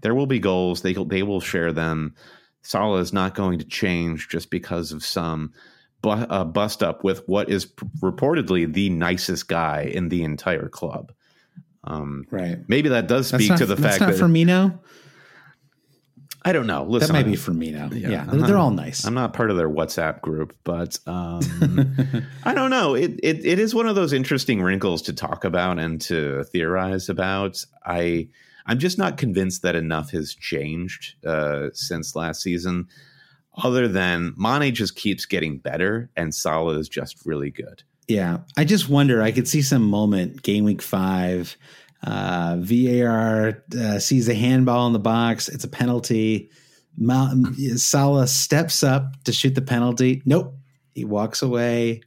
[0.01, 0.81] there will be goals.
[0.81, 2.15] They they will share them.
[2.61, 5.53] Salah is not going to change just because of some
[6.01, 10.67] bu- uh, bust up with what is p- reportedly the nicest guy in the entire
[10.67, 11.11] club.
[11.83, 12.57] Um, right.
[12.67, 14.79] Maybe that does speak not, to the fact that Firmino.
[16.43, 16.83] I don't know.
[16.83, 17.91] Listen, that might be Firmino.
[17.93, 19.05] Yeah, yeah they're, they're, all nice.
[19.05, 21.41] I'm not part of their WhatsApp group, but um,
[22.43, 22.95] I don't know.
[22.95, 27.09] It, it it is one of those interesting wrinkles to talk about and to theorize
[27.09, 27.63] about.
[27.85, 28.29] I
[28.65, 32.87] I'm just not convinced that enough has changed uh, since last season.
[33.61, 37.83] Other than Mane just keeps getting better, and Salah is just really good.
[38.07, 39.21] Yeah, I just wonder.
[39.21, 41.57] I could see some moment game week five
[42.03, 45.49] uh, VAR uh, sees a handball in the box.
[45.49, 46.49] It's a penalty.
[46.97, 47.33] Mal-
[47.75, 50.21] Salah steps up to shoot the penalty.
[50.25, 50.55] Nope.
[50.93, 52.01] He walks away,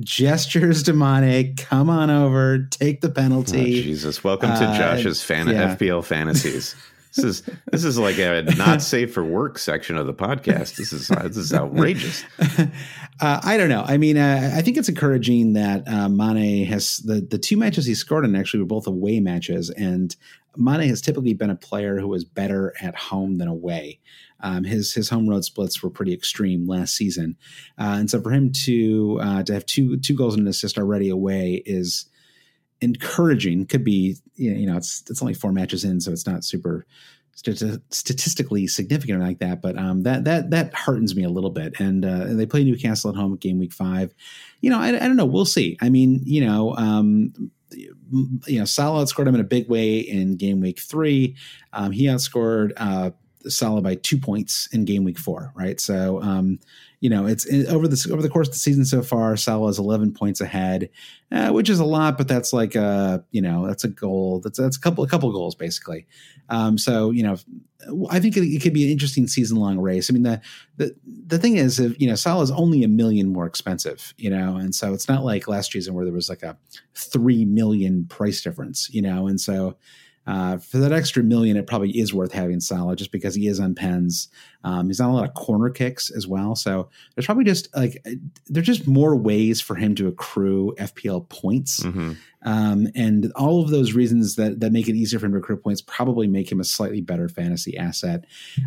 [0.00, 3.60] gestures to Mane, come on over, take the penalty.
[3.60, 4.22] Oh, Jesus.
[4.24, 5.76] Welcome to uh, Josh's fan- yeah.
[5.76, 6.74] FPL fantasies.
[7.14, 10.76] This is this is like a not safe for work section of the podcast.
[10.76, 12.24] This is this is outrageous.
[13.20, 13.84] Uh, I don't know.
[13.86, 17.86] I mean, uh, I think it's encouraging that uh, Mane has the the two matches
[17.86, 20.14] he scored in actually were both away matches, and
[20.56, 24.00] Mane has typically been a player who is better at home than away.
[24.40, 27.36] Um, his his home road splits were pretty extreme last season,
[27.78, 30.76] uh, and so for him to uh, to have two two goals and an assist
[30.76, 32.06] already away is
[32.84, 33.66] encouraging.
[33.66, 36.86] Could be you know it's it's only four matches in, so it's not super
[37.34, 41.74] statistically significant like that, but um, that that that heartens me a little bit.
[41.80, 44.14] And, uh, they play Newcastle at home game week five.
[44.60, 45.24] You know, I, I don't know.
[45.24, 45.76] We'll see.
[45.80, 50.36] I mean, you know, um, you know, Salah outscored him in a big way in
[50.36, 51.36] game week three.
[51.72, 53.10] Um, he outscored uh,
[53.48, 55.80] Salah by two points in game week four, right?
[55.80, 56.58] So, um,
[57.00, 59.78] you know, it's over the over the course of the season so far, Salah is
[59.78, 60.88] 11 points ahead,
[61.30, 64.40] uh, which is a lot, but that's like a you know that's a goal.
[64.40, 66.06] That's that's a couple a couple goals basically.
[66.48, 67.36] Um, so you know,
[68.08, 70.10] I think it, it could be an interesting season long race.
[70.10, 70.40] I mean, the
[70.78, 74.30] the the thing is, if you know, Salah is only a million more expensive, you
[74.30, 76.56] know, and so it's not like last season where there was like a
[76.94, 79.76] three million price difference, you know, and so
[80.26, 83.60] Uh, for that extra million, it probably is worth having Salah just because he is
[83.60, 84.28] on pens.
[84.62, 86.56] Um, he's on a lot of corner kicks as well.
[86.56, 88.04] So there's probably just like,
[88.46, 91.80] there's just more ways for him to accrue FPL points.
[91.80, 92.12] Mm-hmm.
[92.46, 95.56] Um, and all of those reasons that, that make it easier for him to accrue
[95.56, 98.24] points probably make him a slightly better fantasy asset.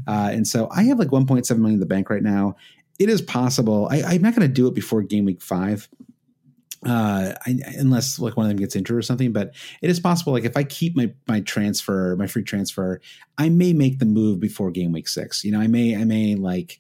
[0.08, 2.56] Uh, and so I have like 1.7 million in the bank right now.
[3.00, 3.88] It is possible.
[3.92, 5.88] I, I'm not going to do it before game week five
[6.86, 10.34] uh I, unless like one of them gets injured or something but it is possible
[10.34, 13.02] like if i keep my my transfer my free transfer
[13.38, 15.44] i may make the move before game week six.
[15.44, 16.80] You know i may i may like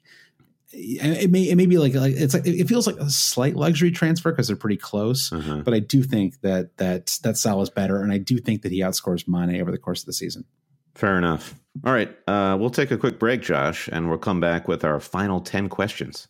[0.71, 3.89] it may it may be like, like it's like it feels like a slight luxury
[3.89, 5.61] transfer because they're pretty close uh-huh.
[5.63, 8.71] but i do think that that that Sal is better and i do think that
[8.71, 10.45] he outscores Mane over the course of the season.
[10.93, 11.55] Fair enough.
[11.85, 14.99] All right uh we'll take a quick break josh and we'll come back with our
[14.99, 16.27] final 10 questions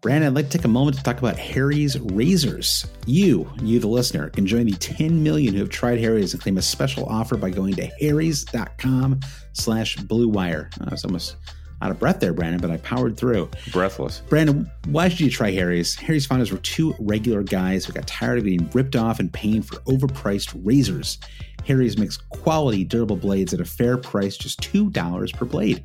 [0.00, 2.86] Brandon, I'd like to take a moment to talk about Harry's Razors.
[3.04, 6.56] You, you the listener, can join the 10 million who have tried Harry's and claim
[6.56, 9.20] a special offer by going to harrys.com
[9.52, 10.70] slash blue wire.
[10.80, 11.36] Uh, I was almost
[11.82, 13.50] out of breath there, Brandon, but I powered through.
[13.72, 14.22] Breathless.
[14.30, 15.94] Brandon, why should you try Harry's?
[15.96, 19.60] Harry's founders were two regular guys who got tired of being ripped off and paying
[19.60, 21.18] for overpriced razors.
[21.66, 25.84] Harry's makes quality, durable blades at a fair price, just $2 per blade.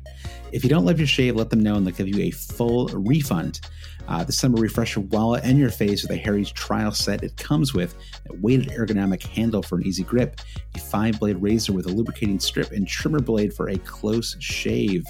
[0.52, 2.88] If you don't love your shave, let them know and they'll give you a full
[2.88, 3.60] refund.
[4.08, 7.22] Uh, this summer, refresher wallet and your face with a Harry's trial set.
[7.22, 7.94] It comes with
[8.30, 10.40] a weighted ergonomic handle for an easy grip,
[10.74, 15.04] a five blade razor with a lubricating strip, and trimmer blade for a close shave,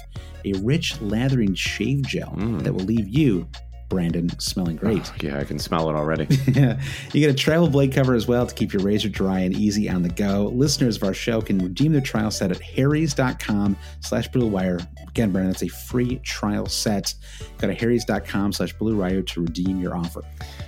[0.45, 2.61] a rich lathering shave gel mm.
[2.63, 3.47] that will leave you
[3.89, 5.09] Brandon smelling great.
[5.11, 6.27] Oh, yeah, I can smell it already.
[6.47, 6.79] yeah.
[7.13, 9.89] You get a travel blade cover as well to keep your razor dry and easy
[9.89, 10.51] on the go.
[10.53, 14.79] Listeners of our show can redeem their trial set at harrys.com slash blue wire.
[15.07, 17.13] Again, Brandon, that's a free trial set.
[17.59, 20.21] Go to harrys.com slash blue wire to redeem your offer.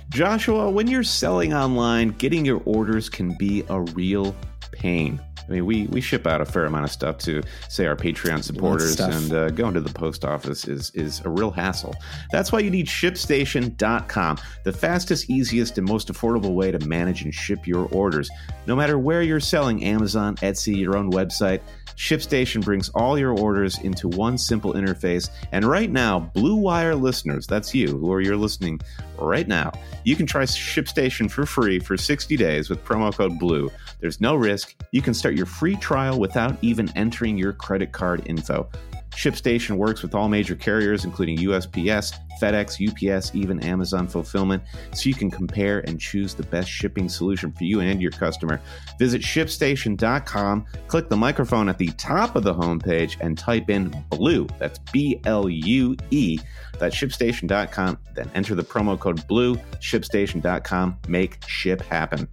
[0.08, 4.34] Joshua, when you're selling online, getting your orders can be a real
[4.72, 5.20] pain.
[5.38, 8.44] I mean, we we ship out a fair amount of stuff to say our Patreon
[8.44, 11.94] supporters, and uh, going to the post office is is a real hassle.
[12.30, 17.34] That's why you need ShipStation.com, the fastest, easiest, and most affordable way to manage and
[17.34, 18.30] ship your orders.
[18.66, 21.60] No matter where you're selling, Amazon, Etsy, your own website.
[21.96, 25.30] ShipStation brings all your orders into one simple interface.
[25.52, 28.80] And right now, Blue Wire listeners, that's you who are you're listening
[29.18, 29.72] right now,
[30.04, 33.70] you can try ShipStation for free for 60 days with promo code BLUE.
[34.00, 34.74] There's no risk.
[34.92, 38.68] You can start your free trial without even entering your credit card info.
[39.10, 44.62] ShipStation works with all major carriers, including USPS, FedEx, UPS, even Amazon Fulfillment,
[44.94, 48.60] so you can compare and choose the best shipping solution for you and your customer.
[48.98, 54.48] Visit shipstation.com, click the microphone at the top of the homepage, and type in BLUE.
[54.58, 56.38] That's B L U E.
[56.78, 57.98] That's shipstation.com.
[58.14, 60.98] Then enter the promo code BLUE, shipstation.com.
[61.08, 62.28] Make ship happen.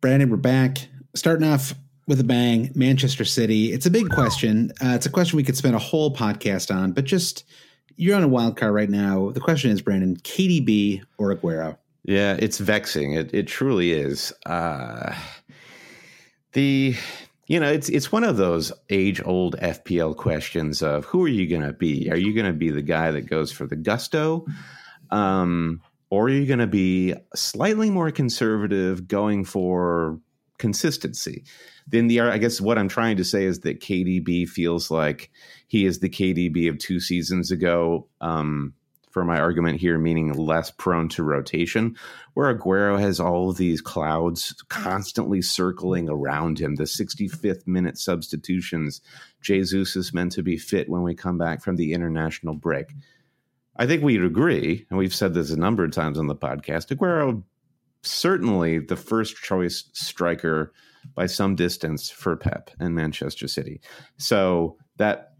[0.00, 0.88] Brandon, we're back.
[1.14, 1.74] Starting off
[2.10, 3.72] with a bang, Manchester City.
[3.72, 4.72] It's a big question.
[4.82, 7.44] Uh, it's a question we could spend a whole podcast on, but just
[7.94, 9.30] you're on a wild card right now.
[9.30, 11.78] The question is, Brandon, KDB or Aguero?
[12.02, 13.12] Yeah, it's vexing.
[13.12, 14.32] It it truly is.
[14.44, 15.14] Uh,
[16.52, 16.96] the
[17.46, 21.46] you know it's it's one of those age old FPL questions of who are you
[21.46, 22.10] going to be?
[22.10, 24.46] Are you going to be the guy that goes for the gusto?
[25.12, 25.80] Um,
[26.10, 30.18] or are you going to be slightly more conservative, going for
[30.58, 31.44] consistency?
[31.90, 35.30] Then the I guess what I'm trying to say is that KDB feels like
[35.68, 38.08] he is the KDB of two seasons ago.
[38.20, 38.74] Um,
[39.10, 41.96] for my argument here, meaning less prone to rotation,
[42.34, 46.76] where Aguero has all of these clouds constantly circling around him.
[46.76, 49.00] The 65th minute substitutions.
[49.42, 52.86] Jesus is meant to be fit when we come back from the international break.
[53.76, 56.94] I think we'd agree, and we've said this a number of times on the podcast.
[56.94, 57.42] Aguero
[58.02, 60.72] certainly the first choice striker
[61.14, 63.80] by some distance for Pep and Manchester City.
[64.18, 65.32] So that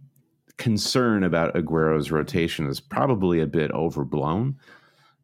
[0.56, 4.56] concern about Aguero's rotation is probably a bit overblown.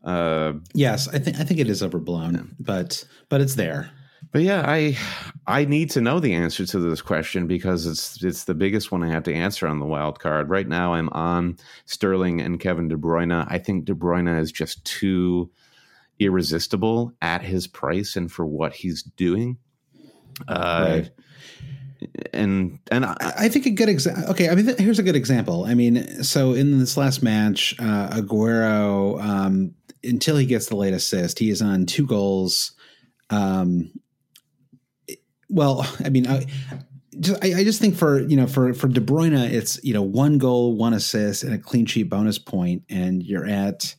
[0.05, 2.43] Uh, yes, I think I think it is overblown, yeah.
[2.59, 3.91] but but it's there.
[4.32, 4.97] But yeah, I
[5.47, 9.03] I need to know the answer to this question because it's it's the biggest one
[9.03, 10.49] I have to answer on the wild card.
[10.49, 13.47] Right now I'm on Sterling and Kevin De Bruyne.
[13.49, 15.51] I think De Bruyne is just too
[16.18, 19.58] irresistible at his price and for what he's doing.
[20.48, 21.10] Uh, right.
[22.32, 24.30] And and I, I think a good example.
[24.30, 25.64] Okay, I mean, th- here's a good example.
[25.64, 30.92] I mean, so in this last match, uh, Aguero, um, until he gets the late
[30.92, 32.72] assist, he is on two goals.
[33.30, 33.92] Um,
[35.48, 36.46] well, I mean, I,
[37.18, 40.02] just, I, I, just think for you know for for De Bruyne, it's you know
[40.02, 43.94] one goal, one assist, and a clean sheet bonus point, and you're at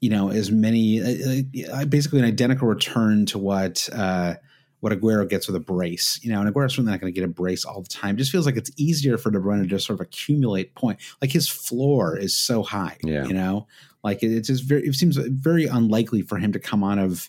[0.00, 1.42] you know, as many, uh,
[1.72, 4.34] uh, basically an identical return to what, uh,
[4.80, 7.24] what Aguero gets with a brace, you know, and Aguero's certainly not going to get
[7.24, 8.14] a brace all the time.
[8.14, 11.00] It just feels like it's easier for De Bruyne to just sort of accumulate point.
[11.20, 13.24] Like his floor is so high, yeah.
[13.26, 13.66] you know,
[14.04, 17.28] like it, it's just very, it seems very unlikely for him to come out of,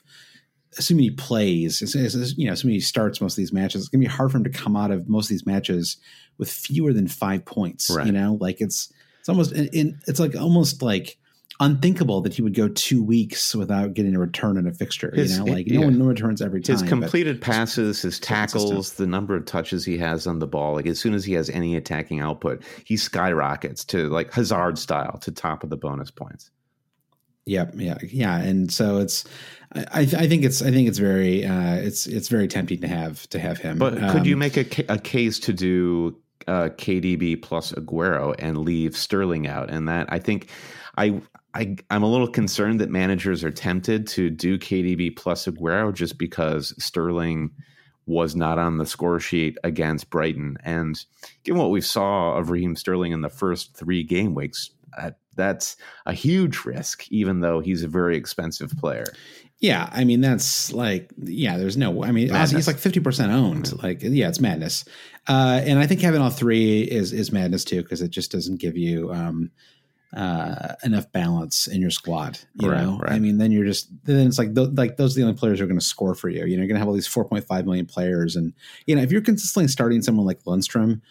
[0.78, 1.82] assuming he plays,
[2.38, 4.43] you know, assuming he starts most of these matches, it's gonna be hard for him
[4.43, 5.97] to come out of most of these matches
[6.38, 7.89] with fewer than five points.
[7.89, 8.05] Right.
[8.05, 11.17] You know, like it's it's almost in, it's like almost like
[11.62, 15.12] unthinkable that he would go two weeks without getting a return in a fixture.
[15.14, 15.80] His- you know, like yeah.
[15.80, 16.78] no one no returns every time.
[16.80, 18.97] His completed passes, his tackles, consistent.
[18.97, 21.49] the number of touches he has on the ball, like as soon as he has
[21.49, 26.49] any attacking output, he skyrockets to like Hazard style to top of the bonus points.
[27.45, 27.74] Yep.
[27.76, 27.97] Yeah.
[28.07, 28.38] Yeah.
[28.39, 29.26] And so it's,
[29.74, 32.88] I, I I think it's, I think it's very, uh, it's, it's very tempting to
[32.88, 33.80] have, to have him.
[33.80, 36.16] But could you Um, make a, a case to do
[36.47, 39.72] uh, KDB plus Aguero and leave Sterling out?
[39.72, 40.49] And that I think
[40.95, 41.22] I,
[41.54, 46.18] I I'm a little concerned that managers are tempted to do KDB plus Aguero just
[46.18, 47.52] because Sterling
[48.06, 50.58] was not on the score sheet against Brighton.
[50.64, 51.00] And
[51.43, 55.78] given what we saw of Raheem Sterling in the first three game weeks, uh, that's
[56.06, 59.06] a huge risk, even though he's a very expensive player.
[59.60, 61.58] Yeah, I mean that's like yeah.
[61.58, 62.04] There's no.
[62.04, 62.52] I mean, Madness.
[62.52, 63.82] he's like fifty percent owned.
[63.84, 64.86] Like yeah, it's madness.
[65.28, 68.60] Uh, and I think having all three is is madness too because it just doesn't
[68.60, 69.52] give you um,
[70.16, 72.39] uh, enough balance in your squad.
[72.55, 73.12] You Right, know, right.
[73.14, 75.60] I mean, then you're just then it's like th- like those are the only players
[75.60, 76.45] who are going to score for you.
[76.45, 78.53] You know, you're going to have all these four point five million players, and
[78.88, 81.01] you know if you're consistently starting someone like Lundstram.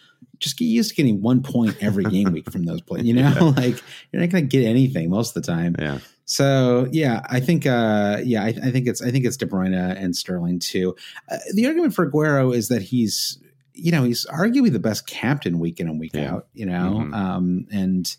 [0.41, 3.05] Just get used to getting one point every game week from those players.
[3.07, 3.83] You know, like
[4.13, 5.75] you're not going to get anything most of the time.
[5.79, 5.99] Yeah.
[6.27, 9.75] So yeah, I think uh, yeah, I, I think it's I think it's De Bruyne
[9.75, 10.95] and Sterling too.
[11.31, 13.39] Uh, the argument for Aguero is that he's
[13.75, 16.35] you know he's arguably the best captain week in and week Yeah.
[16.35, 16.47] out.
[16.55, 17.15] You know, Mhm.
[17.15, 18.17] um, and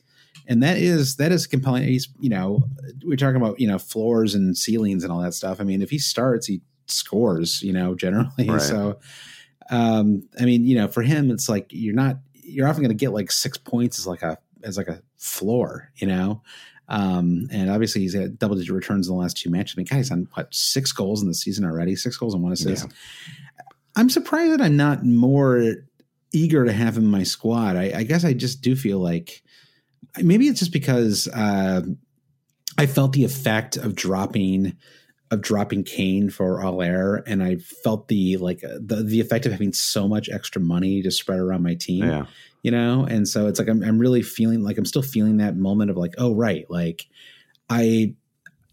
[0.50, 1.84] and that is that is compelling.
[1.84, 2.64] He's you know
[3.06, 5.62] we're talking about you know floors and ceilings and all that stuff.
[5.62, 7.62] I mean, if he starts, he scores.
[7.62, 8.30] You know, generally.
[8.50, 8.62] Right.
[8.62, 9.00] So
[9.70, 12.96] um, I mean, you know, for him, it's like you're not you're often going to
[12.96, 15.92] get like six points as like a as like a floor.
[15.96, 16.42] You know.
[16.92, 19.76] Um, and obviously he's had double digit returns in the last two matches.
[19.78, 21.96] I mean, guys, on what six goals in the season already?
[21.96, 22.88] Six goals and one assist.
[23.96, 25.76] I'm surprised that I'm not more
[26.34, 27.76] eager to have him in my squad.
[27.76, 29.44] I, I guess I just do feel like
[30.22, 31.82] maybe it's just because uh,
[32.78, 34.78] I felt the effect of dropping
[35.32, 39.52] of dropping Kane for Haller, and I felt the like uh, the the effect of
[39.52, 42.26] having so much extra money to spread around my team Yeah.
[42.64, 45.56] you know and so it's like I'm, I'm really feeling like i'm still feeling that
[45.56, 47.06] moment of like oh right like
[47.70, 48.14] i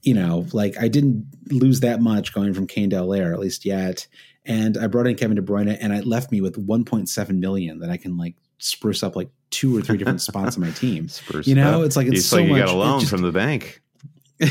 [0.03, 3.65] you know like i didn't lose that much going from kane to Haller, at least
[3.65, 4.07] yet
[4.45, 7.91] and i brought in kevin de bruyne and it left me with 1.7 million that
[7.91, 11.47] i can like spruce up like two or three different spots on my team Spurs
[11.47, 11.87] you know up.
[11.87, 13.81] it's like it's It's so like you much got a loan just- from the bank.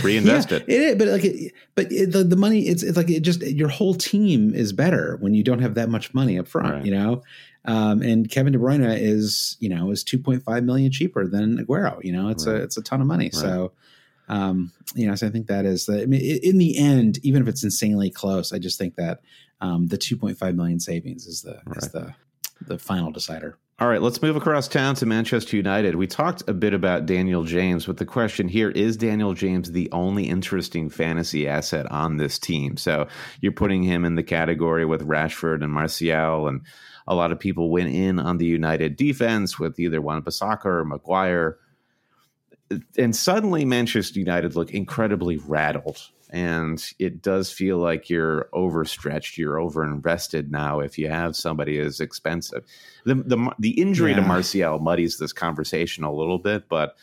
[0.01, 0.63] Reinvest yeah, it.
[0.67, 3.41] It is, but like, it, but it, the the money, it's it's like it just
[3.41, 6.85] your whole team is better when you don't have that much money up front, Right.
[6.85, 7.21] you know.
[7.65, 11.59] Um, and Kevin De Bruyne is you know is two point five million cheaper than
[11.63, 12.03] Aguero.
[12.03, 12.55] You know, it's Right.
[12.55, 13.29] a it's a ton of money.
[13.29, 13.73] So,
[14.27, 16.01] um, you know, so I think that is the.
[16.01, 19.19] I mean, in the end, even if it's insanely close, I just think that
[19.61, 22.11] um, the two point five million savings is the is the
[22.65, 23.59] the final decider.
[23.77, 25.95] All right, let's move across town to Manchester United.
[25.95, 29.91] We talked a bit about Daniel James, but the question here is Daniel James the
[29.91, 32.77] only interesting fantasy asset on this team?
[32.77, 33.09] So
[33.41, 36.61] you're putting him in the category with Rashford and Martial, and
[37.05, 41.57] a lot of people went in on the United defense with either Wan-Bissaka or Maguire.
[42.97, 46.11] And suddenly Manchester United look incredibly rattled.
[46.31, 51.99] And it does feel like you're overstretched, you're overinvested now if you have somebody as
[51.99, 52.65] expensive
[53.05, 54.27] the the the injury to Yeah.
[54.27, 56.95] Martial muddies this conversation a little bit, but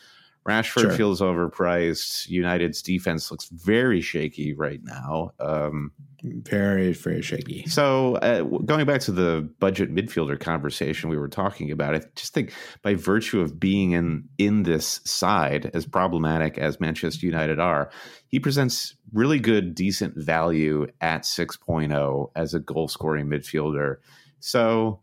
[0.46, 0.90] Rashford Sure.
[0.90, 2.28] feels overpriced.
[2.28, 5.32] United's defense looks very shaky right now.
[5.38, 5.92] Um,
[6.24, 7.66] Very very shaky.
[7.66, 12.32] so uh, going back to the budget midfielder conversation we were talking about, I just
[12.32, 12.52] think
[12.82, 17.90] by virtue of being in in this side, as problematic as Manchester United are,
[18.28, 23.97] he presents really good, decent value at 6.0 as a goal scoring midfielder.
[24.38, 25.01] So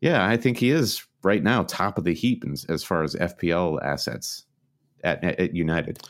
[0.00, 3.82] yeah, I think he is right now top of the heap as far as FPL
[3.84, 4.46] assets
[5.04, 6.00] at, at United.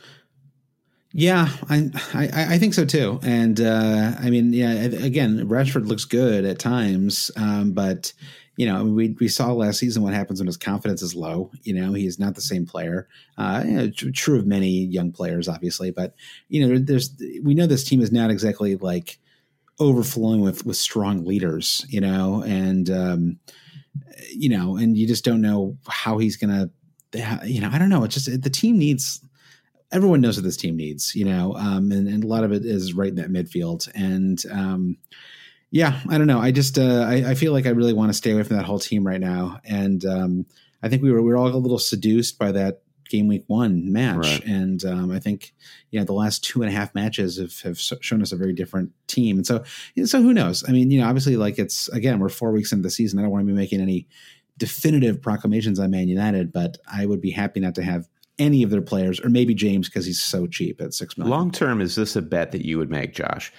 [1.18, 3.18] Yeah, I, I I think so too.
[3.22, 8.12] And uh, I mean, yeah, again, Rashford looks good at times, um, but
[8.58, 11.50] you know, we we saw last season what happens when his confidence is low.
[11.62, 13.08] You know, he is not the same player.
[13.38, 16.14] Uh, you know, tr- true of many young players, obviously, but
[16.50, 17.10] you know, there's
[17.42, 19.18] we know this team is not exactly like
[19.80, 21.86] overflowing with with strong leaders.
[21.88, 23.38] You know, and um,
[24.34, 26.68] you know, and you just don't know how he's gonna.
[27.46, 28.04] You know, I don't know.
[28.04, 29.22] It's just the team needs
[29.92, 32.64] everyone knows what this team needs, you know, um, and, and a lot of it
[32.64, 33.88] is right in that midfield.
[33.94, 34.98] And um,
[35.70, 36.40] yeah, I don't know.
[36.40, 38.64] I just uh, I, I, feel like I really want to stay away from that
[38.64, 39.60] whole team right now.
[39.64, 40.46] And um,
[40.82, 43.92] I think we were we were all a little seduced by that game week one
[43.92, 44.44] match, right.
[44.44, 45.54] and um, I think
[45.90, 48.52] you know the last two and a half matches have, have shown us a very
[48.52, 49.36] different team.
[49.36, 49.64] And so
[50.04, 50.64] so who knows?
[50.68, 53.18] I mean, you know, obviously, like it's again we're four weeks into the season.
[53.18, 54.06] I don't want to be making any
[54.58, 58.08] definitive proclamations on Man United, but I would be happy not to have
[58.38, 61.30] any of their players, or maybe James because he's so cheap at six million.
[61.30, 63.52] Long term, is this a bet that you would make, Josh?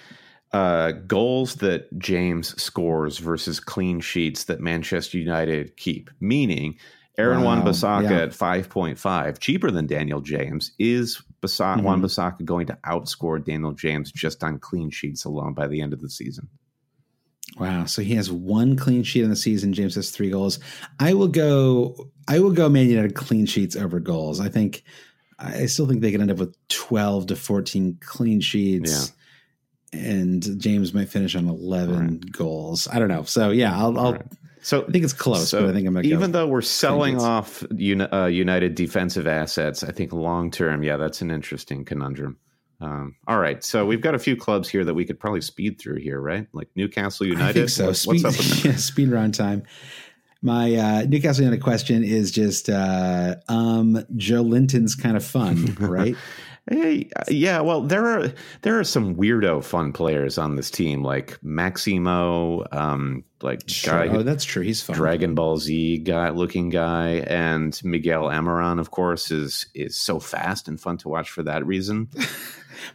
[0.53, 6.77] Uh, goals that James scores versus clean sheets that Manchester United keep, meaning
[7.17, 7.55] Aaron wow.
[7.55, 8.17] Wan-Bissaka yeah.
[8.19, 10.71] at 5.5, cheaper than Daniel James.
[10.79, 11.83] Is Basa- mm-hmm.
[11.83, 16.01] Wan-Bissaka going to outscore Daniel James just on clean sheets alone by the end of
[16.01, 16.47] the season?
[17.59, 17.85] Wow.
[17.85, 19.73] So he has one clean sheet in the season.
[19.73, 20.59] James has three goals.
[20.99, 22.09] I will go.
[22.27, 24.39] I will go Man United clean sheets over goals.
[24.39, 24.83] I think.
[25.39, 29.13] I still think they could end up with twelve to fourteen clean sheets.
[29.93, 29.99] Yeah.
[29.99, 32.31] And James might finish on eleven right.
[32.31, 32.87] goals.
[32.91, 33.23] I don't know.
[33.23, 33.97] So yeah, I'll.
[33.99, 34.25] I'll right.
[34.61, 37.21] So I think it's close, so but I think I'm to even though we're selling
[37.21, 42.37] off uh, United defensive assets, I think long term, yeah, that's an interesting conundrum.
[42.79, 45.79] Um, all right, so we've got a few clubs here that we could probably speed
[45.79, 46.47] through here, right?
[46.53, 47.49] Like Newcastle United.
[47.49, 47.87] I think so.
[47.87, 49.63] What, speed, what's up with yeah, speed round time.
[50.43, 56.15] My uh, Newcastle United question is just uh, um, Joelinton's kind of fun, right?
[56.69, 61.41] Hey, yeah, well, there are there are some weirdo fun players on this team, like
[61.41, 64.05] Maximin, um, like sure.
[64.05, 64.63] guy, oh, that's true.
[64.63, 64.97] He's fun.
[64.97, 70.67] Dragon Ball Z guy looking guy, and Miguel Almiron, of course, is is so fast
[70.67, 72.09] and fun to watch for that reason.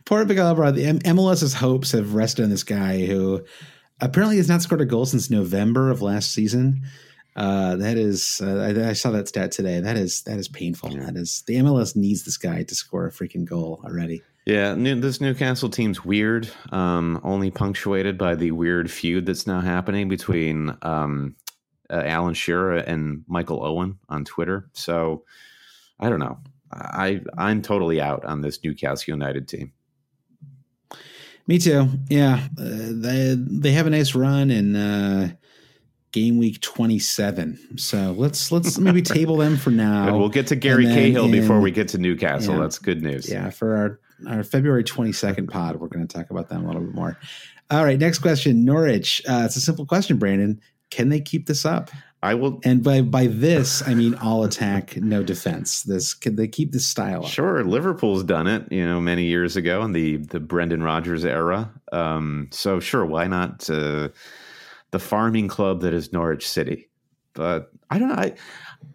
[0.05, 0.75] Poor Almiron.
[0.75, 3.45] The M- MLS's hopes have rested on this guy who
[4.01, 6.83] apparently has not scored a goal since November of last season.
[7.35, 9.81] Uh, that is, uh, I, I, saw that stat today.
[9.81, 10.91] That is that is painful.
[10.91, 14.23] That is the MLS needs this guy to score a freaking goal already.
[14.45, 16.51] Yeah, new, this Newcastle team's weird.
[16.73, 21.37] Um, only punctuated by the weird feud that's now happening between um,
[21.89, 24.69] uh, Alan Shearer and Michael Owen on Twitter.
[24.73, 25.25] So
[26.01, 26.39] I don't know.
[26.73, 29.73] I I'm totally out on this Newcastle United team.
[31.47, 31.89] Me too.
[32.09, 35.33] Yeah, uh, they they have a nice run in uh,
[36.13, 37.79] game week 27.
[37.79, 40.09] So let's let's maybe table them for now.
[40.09, 42.55] And we'll get to Gary Cahill before we get to Newcastle.
[42.55, 43.31] Yeah, That's good news.
[43.31, 46.83] Yeah, for our our February 22nd pod, we're going to talk about them a little
[46.83, 47.19] bit more.
[47.71, 48.65] All right, next question.
[48.65, 49.23] Norwich.
[49.29, 50.61] Uh, it's a simple question, Brandon.
[50.91, 51.91] Can they keep this up?
[52.23, 52.61] I will.
[52.65, 55.83] And by by this, I mean all attack, no defense.
[55.83, 57.25] This can they keep this style?
[57.25, 57.31] Up?
[57.31, 61.73] Sure, Liverpool's done it, you know, many years ago in the the Brendan Rodgers era.
[61.91, 63.69] Um, so sure, why not?
[63.69, 64.11] Uh,
[64.93, 66.89] the farming club that is Norwich City.
[67.35, 68.15] But I don't know.
[68.15, 68.35] I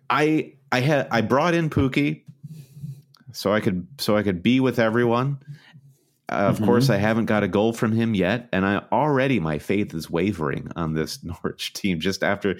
[0.09, 2.23] I I had I brought in Pukki
[3.33, 5.39] so I could so I could be with everyone.
[6.29, 6.65] Uh, of mm-hmm.
[6.65, 10.09] course, I haven't got a goal from him yet, and I already my faith is
[10.09, 12.57] wavering on this Norwich team just after,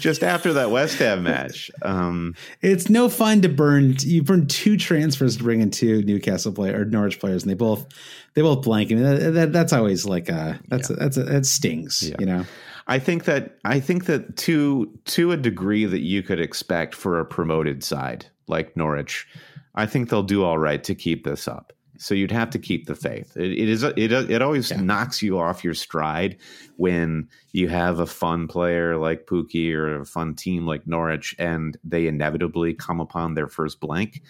[0.00, 1.70] just after that West Ham match.
[1.80, 3.96] Um, it's no fun to burn.
[4.00, 7.54] You burn two transfers to bring in two Newcastle player or Norwich players, and they
[7.54, 7.86] both
[8.34, 8.92] they both blank.
[8.92, 10.96] I mean, that, that, that's always like a that's yeah.
[10.96, 12.02] a, that's a, that stings.
[12.02, 12.16] Yeah.
[12.18, 12.44] You know.
[12.86, 17.18] I think that I think that to to a degree that you could expect for
[17.18, 19.26] a promoted side like Norwich,
[19.74, 21.72] I think they'll do all right to keep this up.
[21.98, 23.36] So you'd have to keep the faith.
[23.36, 24.80] it, it is it it always yeah.
[24.80, 26.36] knocks you off your stride
[26.76, 31.76] when you have a fun player like Pukki or a fun team like Norwich, and
[31.84, 34.22] they inevitably come upon their first blank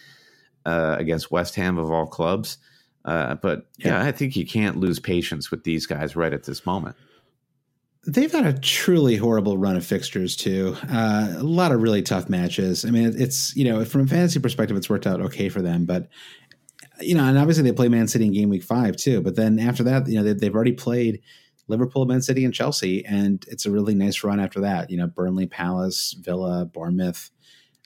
[0.64, 2.58] uh, against West Ham of all clubs.
[3.04, 3.88] Uh, but yeah.
[3.88, 6.96] yeah, I think you can't lose patience with these guys right at this moment.
[8.04, 10.76] They've had a truly horrible run of fixtures too.
[10.88, 12.84] Uh, a lot of really tough matches.
[12.84, 15.86] I mean, it's you know from a fantasy perspective, it's worked out okay for them,
[15.86, 16.08] but
[17.00, 19.20] you know, and obviously they play Man City in game week five too.
[19.20, 21.20] But then after that, you know, they, have already played
[21.68, 24.90] Liverpool, Man City, and Chelsea, and it's a really nice run after that.
[24.90, 27.30] You know, Burnley, Palace, Villa, Bournemouth.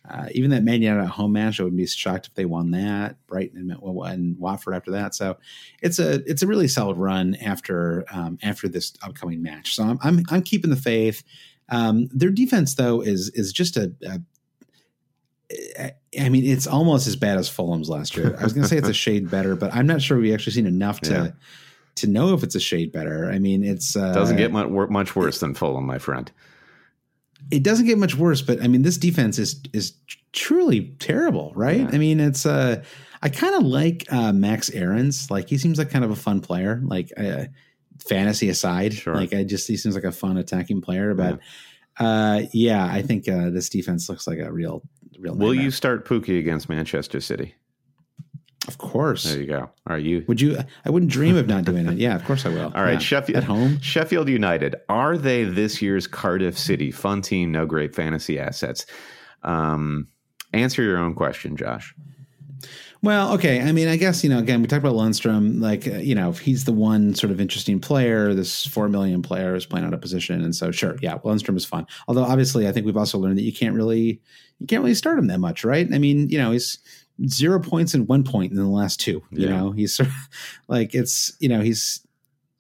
[0.09, 3.17] Uh, even that Man United home match, I would be shocked if they won that.
[3.27, 5.15] Brighton and, and Watford after that.
[5.15, 5.37] So
[5.83, 9.75] it's a it's a really solid run after um, after this upcoming match.
[9.75, 11.23] So I'm I'm, I'm keeping the faith.
[11.69, 14.21] Um, their defense though is is just a, a
[16.19, 18.37] I mean, it's almost as bad as Fulham's last year.
[18.39, 20.53] I was going to say it's a shade better, but I'm not sure we've actually
[20.53, 21.31] seen enough to yeah.
[21.97, 23.31] to know if it's a shade better.
[23.31, 26.31] I mean, it's uh, doesn't get much, worse than Fulham, my friend
[27.51, 29.95] it doesn't get much worse, but I mean, this defense is is
[30.33, 31.81] truly terrible, right?
[31.81, 31.91] Yeah.
[31.93, 32.83] I mean, it's uh,
[33.23, 35.31] I kind of like uh, Max Aarons.
[35.31, 36.81] Like he seems like kind of a fun player.
[36.85, 37.47] Like uh,
[38.09, 39.15] fantasy aside, sure.
[39.15, 41.15] like I just he seems like a fun attacking player.
[41.15, 41.41] But
[41.99, 44.83] yeah, uh, yeah I think uh, this defense looks like a real
[45.21, 45.35] real.
[45.35, 47.55] Will you start Pukki against Manchester City?
[48.69, 49.25] Of course.
[49.25, 49.71] There you go.
[49.87, 50.25] Are you?
[50.29, 50.59] Would you?
[50.85, 51.99] I wouldn't dream of not doing it.
[51.99, 52.73] Yeah, of course I will.
[52.75, 52.99] All right, Yeah.
[52.99, 53.81] Sheffield at home.
[53.81, 54.77] Sheffield United.
[54.89, 56.91] Are they this year's Cardiff City?
[56.91, 58.85] Fun team, no great fantasy assets.
[59.43, 60.09] Um,
[60.53, 61.95] answer your own question, Josh.
[63.03, 63.63] Well, okay.
[63.63, 64.39] I mean, I guess you know.
[64.39, 65.59] Again, we talked about Lundstram.
[65.61, 68.35] Like, uh, you know, if he's the one sort of interesting player.
[68.35, 71.65] This four million player is playing out of position, and so sure, yeah, Lundstram is
[71.65, 71.87] fun.
[72.09, 74.21] Although, obviously, I think we've also learned that you can't really,
[74.59, 75.89] you can't really start him that much, right?
[75.91, 76.79] I mean, you know, he's
[77.27, 79.23] zero points and one point in the last two.
[79.31, 79.57] You Yeah.
[79.57, 80.15] know, he's sort of
[80.69, 82.07] like it's you know he's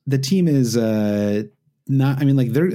[0.07, 1.43] the team is uh
[1.87, 2.19] not.
[2.19, 2.73] I mean, like they're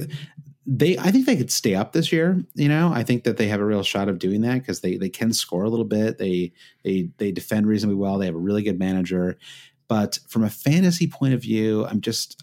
[0.66, 2.44] they I think they could stay up this year.
[2.54, 4.96] You know, I think that they have a real shot of doing that because they
[4.96, 6.18] they can score a little bit.
[6.18, 6.52] They
[6.82, 8.18] they they defend reasonably well.
[8.18, 9.38] They have a really good manager,
[9.88, 12.42] but from a fantasy point of view, I'm just.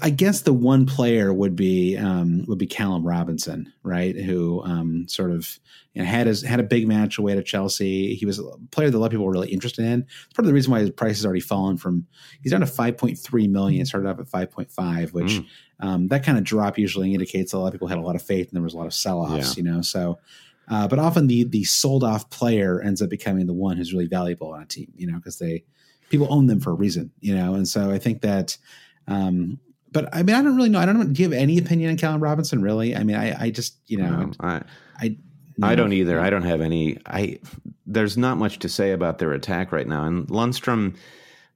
[0.00, 4.14] I guess the one player would be um, would be Callum Robinson, right?
[4.14, 5.58] Who um, sort of
[5.92, 8.14] you know, had his had a big match away to Chelsea.
[8.14, 10.02] He was a player that a lot of people were really interested in.
[10.02, 12.06] It's part of the reason why his price has already fallen from
[12.42, 13.84] he's down to five point three million.
[13.84, 15.46] Started off at five point five, which Mm.
[15.82, 18.22] Um, that kind of drop usually indicates a lot of people had a lot of
[18.22, 19.82] faith and there was a lot of sell offs, you know.
[19.82, 20.18] So,
[20.68, 24.06] uh, but often the the sold off player ends up becoming the one who's really
[24.06, 25.64] valuable on a team, you know, because they
[26.08, 27.54] people own them for a reason, you know.
[27.54, 28.56] And so I think that.
[29.08, 29.58] Um,
[29.90, 30.78] but I mean, I don't really know.
[30.78, 31.04] I don't know.
[31.04, 32.62] Do you have any opinion on Callum Robinson?
[32.62, 32.96] Really?
[32.96, 34.62] I mean, I, I just, you know, Um, I,
[34.98, 35.16] I,
[35.62, 36.18] I don't either.
[36.18, 36.98] I don't have any.
[37.04, 37.38] I
[37.86, 40.06] there's not much to say about their attack right now.
[40.06, 40.96] And Lundstram,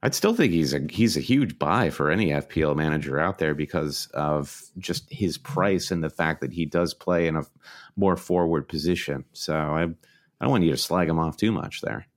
[0.03, 3.55] I'd still think he's a he's a huge buy for any FPL manager out there
[3.55, 7.43] because of just his price and the fact that he does play in a
[7.95, 9.25] more forward position.
[9.33, 12.07] So I I don't want you to slag him off too much there.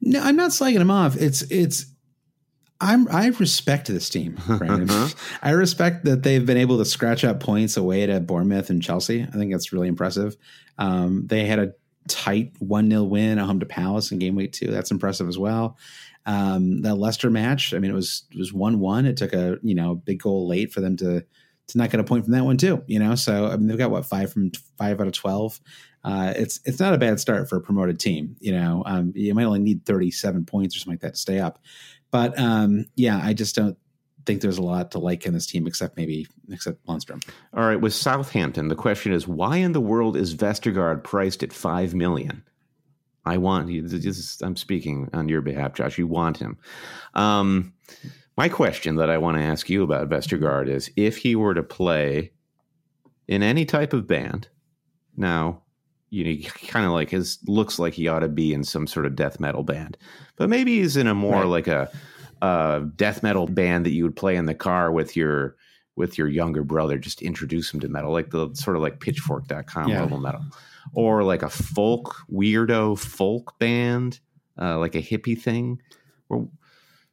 [0.00, 1.16] No, I'm not slagging him off.
[1.16, 1.86] It's it's
[2.80, 5.08] I'm I respect this team, Brandon.
[5.42, 9.22] I respect that they've been able to scratch up points away to Bournemouth and Chelsea.
[9.22, 10.36] I think that's really impressive.
[10.76, 11.72] Um, they had a
[12.08, 14.68] tight one 0 win at home to Palace in game week two.
[14.68, 15.76] That's impressive as well.
[16.28, 19.06] Um, the Leicester match, I mean, it was it was one one.
[19.06, 21.24] It took a you know big goal late for them to
[21.68, 22.84] to not get a point from that one too.
[22.86, 25.58] You know, so I mean they've got what five from five out of twelve.
[26.04, 28.36] Uh, it's it's not a bad start for a promoted team.
[28.40, 31.20] You know, um, you might only need thirty seven points or something like that to
[31.20, 31.60] stay up.
[32.10, 33.78] But um, yeah, I just don't
[34.26, 37.26] think there's a lot to like in this team except maybe except Lundstram.
[37.54, 41.54] All right, with Southampton, the question is why in the world is Vestergaard priced at
[41.54, 42.44] five million?
[43.28, 43.82] I want you.
[43.86, 45.98] This is, I'm speaking on your behalf, Josh.
[45.98, 46.56] You want him.
[47.14, 47.72] Um,
[48.36, 51.62] my question that I want to ask you about Vestergaard is if he were to
[51.62, 52.32] play
[53.26, 54.48] in any type of band,
[55.16, 55.62] now
[56.10, 59.04] you know, kind of like his looks like he ought to be in some sort
[59.04, 59.98] of death metal band,
[60.36, 61.44] but maybe he's in a more Right.
[61.44, 61.90] like a,
[62.40, 65.56] a death metal band that you would play in the car with your
[65.96, 66.96] with your younger brother.
[66.96, 70.00] Just introduce him to metal, like the sort of like Pitchfork.com Yeah.
[70.00, 70.40] level metal,
[70.92, 74.20] or like a folk weirdo folk band,
[74.60, 75.80] uh, like a hippie thing.
[76.28, 76.48] Or,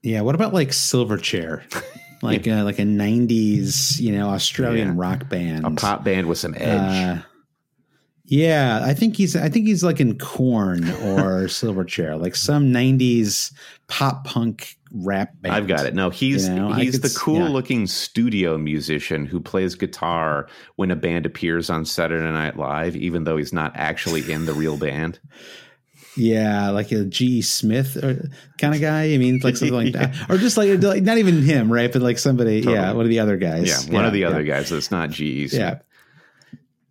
[0.03, 1.64] Yeah, what about like Silverchair?
[2.22, 4.93] Like uh, like a '90s, you know, Australian Yeah.
[4.97, 7.18] rock band, a pop band with some edge.
[7.19, 7.22] Uh,
[8.23, 13.52] yeah, I think he's I think he's like in Korn or Silverchair, like some '90s
[13.88, 15.55] pop punk rap band.
[15.55, 15.93] I've got it.
[15.93, 17.49] No, he's You know, he's could the cool yeah.
[17.49, 23.23] looking studio musician who plays guitar when a band appears on Saturday Night Live, even
[23.23, 25.19] though he's not actually in the real band.
[26.17, 27.41] Yeah, like a G.E.
[27.41, 29.13] Smith or kind of guy.
[29.13, 31.91] I mean, like something like that, or just like, like not even him, right?
[31.91, 33.67] But like somebody, yeah, one of the other guys.
[33.67, 34.30] Yeah, one of the yeah.
[34.30, 35.51] other guys that's not GE.
[35.51, 35.80] Yeah.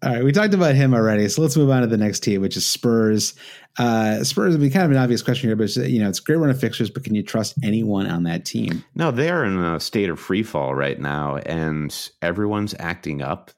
[0.05, 2.43] All right, we talked about him already, so let's move on to the next team,
[2.43, 3.35] which is Spurs.
[3.79, 4.55] Uh, Spurs.
[4.55, 6.51] I be kind of an obvious question here, but you know, it's a great run
[6.51, 6.91] of fixtures.
[6.91, 8.85] But can you trust anyone on that team?
[8.95, 13.51] No, they're in a state of free fall right now, and everyone's acting up.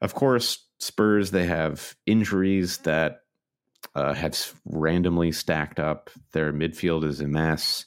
[0.00, 3.22] Of course, Spurs they have injuries that
[3.96, 6.10] uh, have randomly stacked up.
[6.32, 7.86] Their midfield is a mess.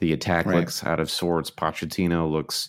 [0.00, 0.56] The attack Right.
[0.60, 1.50] looks out of sorts.
[1.50, 2.68] Pochettino looks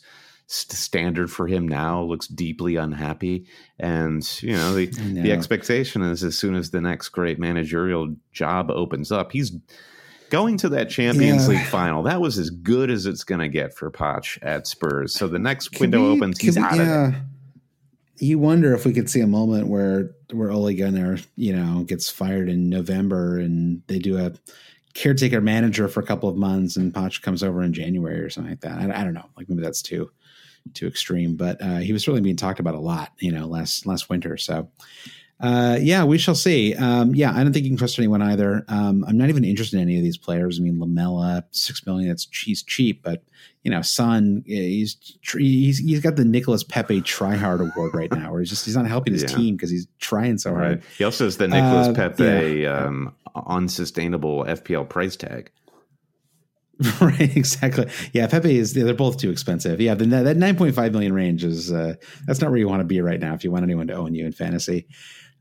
[0.52, 2.02] st- standard for him now.
[2.03, 3.45] Looks deeply unhappy,
[3.80, 8.69] and you know the the expectation is as soon as the next great managerial job
[8.69, 9.52] opens up, he's
[10.30, 11.56] going to that Champions Yeah.
[11.56, 12.03] League final.
[12.03, 15.14] That was as good as it's going to get for Poch at Spurs.
[15.14, 16.88] So the next window we- opens, he's we- out of there.
[17.11, 17.15] yeah.
[18.18, 22.10] You wonder if we could see a moment where where Ole Gunnar, you know, gets
[22.10, 24.32] fired in November and they do a
[24.94, 28.52] caretaker manager for a couple of months and Poch comes over in January or something
[28.52, 28.78] like that.
[28.78, 29.26] I, I don't know.
[29.36, 30.11] Like maybe that's too
[30.73, 33.85] too extreme, but uh, he was really being talked about a lot, you know, last
[33.85, 34.38] last winter.
[34.38, 34.69] So
[35.39, 36.75] uh, yeah, we shall see.
[36.75, 38.63] Um, yeah, I don't think you can trust anyone either.
[38.67, 40.59] Um, I'm not even interested in any of these players.
[40.59, 42.09] I mean, Lamela, six million.
[42.09, 43.23] That's he's cheap, but
[43.63, 44.97] you know, Son, he's
[45.35, 48.85] he's he's got the Nicolas Pepe tryhard award right now, where he's just he's not
[48.88, 49.29] helping his Yeah.
[49.38, 50.61] team because he's trying so hard.
[50.77, 50.83] Right.
[50.97, 55.51] He also has the Nicolas Uh, Pepe um, unsustainable FPL price tag.
[57.01, 57.87] right, exactly.
[58.13, 58.73] Yeah, Pepe is.
[58.73, 59.79] They're both too expensive.
[59.79, 61.95] Yeah, the, that nine point five million range is uh,
[62.25, 64.15] that's not where you want to be right now if you want anyone to own
[64.15, 64.87] you in fantasy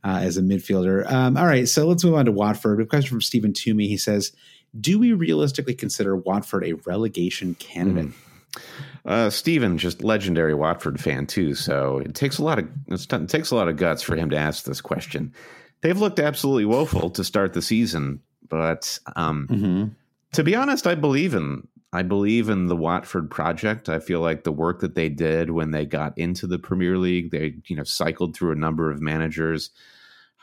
[0.05, 1.11] uh, as a midfielder.
[1.11, 2.81] Um, all right, so let's move on to Watford.
[2.81, 3.87] A question from Stephen Toomey.
[3.87, 4.33] He says,
[4.79, 8.61] "Do we realistically consider Watford a relegation candidate?" Mm.
[9.07, 13.51] Uh, Stephen, just legendary Watford fan too, so it takes a lot of it takes
[13.51, 15.33] a lot of guts for him to ask this question.
[15.81, 19.85] They've looked absolutely woeful to start the season, but um, mm-hmm
[20.33, 23.89] to be honest, I believe in I believe in the Watford project.
[23.89, 27.31] I feel like the work that they did when they got into the Premier League,
[27.31, 29.71] they you know cycled through a number of managers.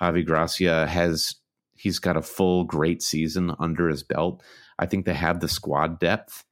[0.02, 1.36] Javi Gracia has
[1.76, 4.44] he's got a full great season under his belt.
[4.78, 6.44] I think they have the squad depth.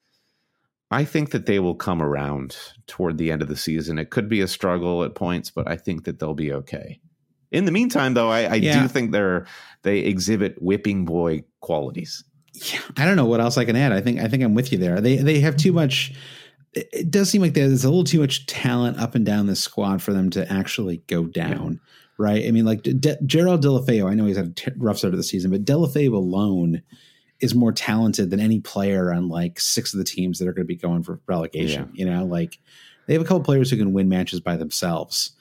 [0.91, 2.56] I think that they will come around
[2.88, 3.98] toward the end of the season.
[3.98, 6.99] It could be a struggle at points, but I think that they'll be okay.
[7.52, 8.82] In the meantime, though, I, I yeah.
[8.82, 9.45] do think they're
[9.82, 12.24] they exhibit whipping boy qualities
[12.56, 13.91] yeah, I don't know what else I can add.
[13.91, 15.02] I think I think I'm with you there.
[15.02, 16.14] They they have too much.
[16.73, 20.02] It does seem like there's a little too much talent up and down the squad
[20.02, 21.73] for them to actually go down.
[21.73, 21.80] Yeah.
[22.18, 22.45] Right.
[22.45, 25.18] I mean, like De- Gerard Deulofeu, I know he's had a t- rough start of
[25.18, 26.82] the season, but Deulofeu alone
[27.40, 30.65] is more talented than any player on like six of the teams that are going
[30.65, 31.91] to be going for relegation.
[31.94, 32.06] Yeah.
[32.06, 32.57] You know, like
[33.07, 35.32] they have a couple players who can win matches by themselves.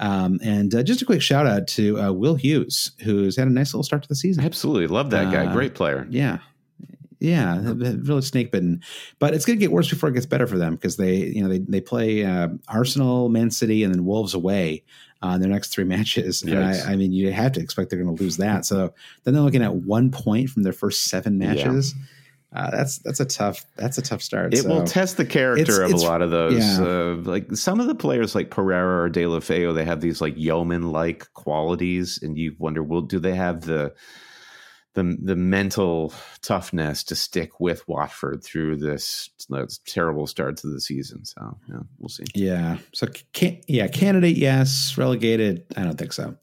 [0.00, 3.52] Um, and uh, just a quick shout out to uh, Will Hughes, who's had a
[3.52, 4.44] nice little start to the season.
[4.44, 4.88] Absolutely.
[4.88, 5.46] Love that guy.
[5.46, 6.06] Uh, Great player.
[6.10, 6.38] Yeah.
[7.20, 8.82] Yeah, really snake bitten.
[9.18, 11.42] But it's going to get worse before it gets better for them because they, you
[11.42, 14.84] know, they they play uh, Arsenal, Man City, and then Wolves away
[15.22, 16.42] uh, in their next three matches.
[16.42, 18.66] And I, I, mean, you have to expect they're going to lose that.
[18.66, 18.92] So
[19.24, 21.94] then they're looking at one point from their first seven matches.
[21.96, 22.04] Yeah.
[22.54, 24.54] Uh, that's that's a tough that's a tough start.
[24.54, 24.68] It so.
[24.68, 26.56] will test the character it's, of it's, a lot of those.
[26.56, 26.84] Yeah.
[26.84, 30.92] Uh, like some of the players, like Pereyra or Deulofeu, they have these like yeoman
[30.92, 33.92] like qualities, and you wonder, well, do they have the
[34.94, 36.12] the the mental
[36.42, 41.24] toughness to stick with Watford through this, this terrible start to the season.
[41.24, 42.24] So yeah, we'll see.
[42.34, 42.78] Yeah.
[42.92, 45.64] So can, yeah, candidate yes, relegated.
[45.76, 46.36] I don't think so.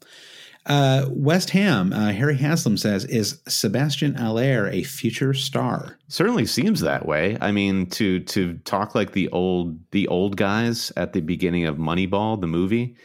[0.68, 5.98] Uh, West Ham, uh, Harry Haslam says, is Sebastien Haller a future star?
[6.08, 7.38] Certainly seems that way.
[7.42, 11.78] I mean, to to talk like the old the old guys at the beginning of
[11.78, 12.96] Moneyball, the movie,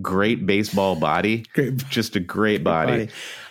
[0.00, 2.92] great baseball body, great, just a great, great body.
[2.92, 3.08] body.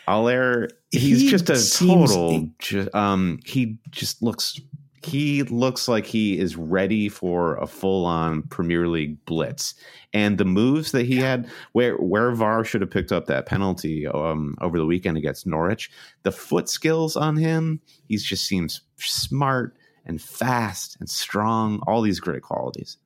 [0.07, 2.49] Haller, he's he just a total.
[2.94, 4.60] Um, he just looks.
[5.02, 9.76] He looks like he is ready for a full-on Premier League blitz,
[10.14, 11.22] and the moves that he yeah.
[11.22, 15.48] had, where where VAR should have picked up that penalty um, over the weekend against
[15.48, 15.90] Norwich,
[16.24, 21.82] the foot skills on him, he just seems smart and fast and strong.
[21.88, 22.98] All these great qualities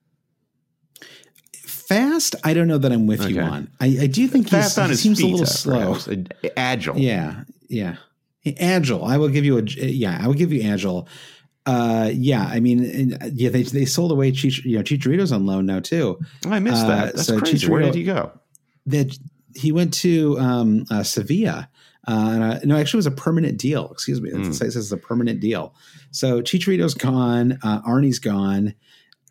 [1.63, 3.33] fast, I don't know that I'm with okay.
[3.33, 3.69] you on.
[3.79, 5.97] I, I do think fast he seems a little slow.
[6.57, 6.97] Agile.
[6.97, 7.43] Yeah.
[7.73, 7.95] Yeah.
[8.59, 9.05] Agile.
[9.05, 10.19] I will give you a yeah.
[10.21, 11.07] I will give you agile.
[11.65, 12.45] Uh, yeah.
[12.45, 13.49] I mean, yeah.
[13.49, 16.19] They they sold away Chich, you know Chicharito's on loan now too.
[16.45, 17.15] Oh, I missed uh, that.
[17.15, 17.67] That's so crazy.
[17.67, 18.31] Chicharito, Where did he go?
[18.85, 19.17] That
[19.55, 21.69] he went to um, uh, Sevilla.
[22.05, 23.89] Uh, no, actually, it was a permanent deal.
[23.91, 24.29] Excuse me.
[24.31, 24.49] Mm.
[24.49, 25.73] It says it's a permanent deal.
[26.11, 27.59] So Chicharito's gone.
[27.63, 28.75] Uh, Arnie's gone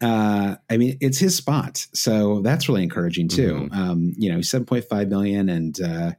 [0.03, 3.55] uh, I mean, it's his spot, so that's really encouraging too.
[3.55, 3.81] Mm-hmm.
[3.81, 6.13] Um, you know, seven point five million, and uh,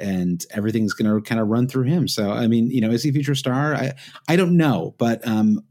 [0.00, 2.08] and everything's going to kind of run through him.
[2.08, 3.74] So, I mean, you know, is he a future star?
[3.74, 3.92] I
[4.28, 5.64] I don't know, but um,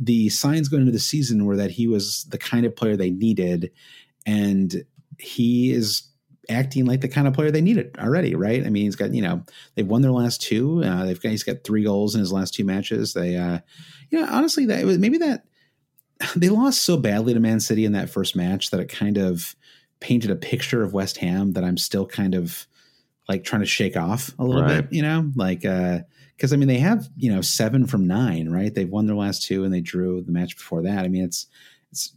[0.00, 3.10] the signs going into the season were that he was the kind of player they
[3.10, 3.70] needed,
[4.26, 4.84] and
[5.18, 6.08] he is
[6.50, 8.66] acting like the kind of player they needed already, right?
[8.66, 9.44] I mean, he's got you know
[9.74, 10.82] they've won their last two.
[10.84, 13.14] Uh, they've got he's got three goals in his last two matches.
[13.14, 13.60] They, uh,
[14.10, 15.44] you know, honestly, that was maybe that
[16.36, 19.54] they lost so badly to Man City in that first match that it kind of
[20.00, 22.66] painted a picture of West Ham that I'm still kind of
[23.28, 24.82] like trying to shake off a little right.
[24.82, 26.00] bit, you know, like, uh,
[26.38, 28.74] cause I mean, they have, you know, seven from nine, right?
[28.74, 31.04] They've won their last two and they drew the match before that.
[31.04, 31.48] I mean, it's, it's,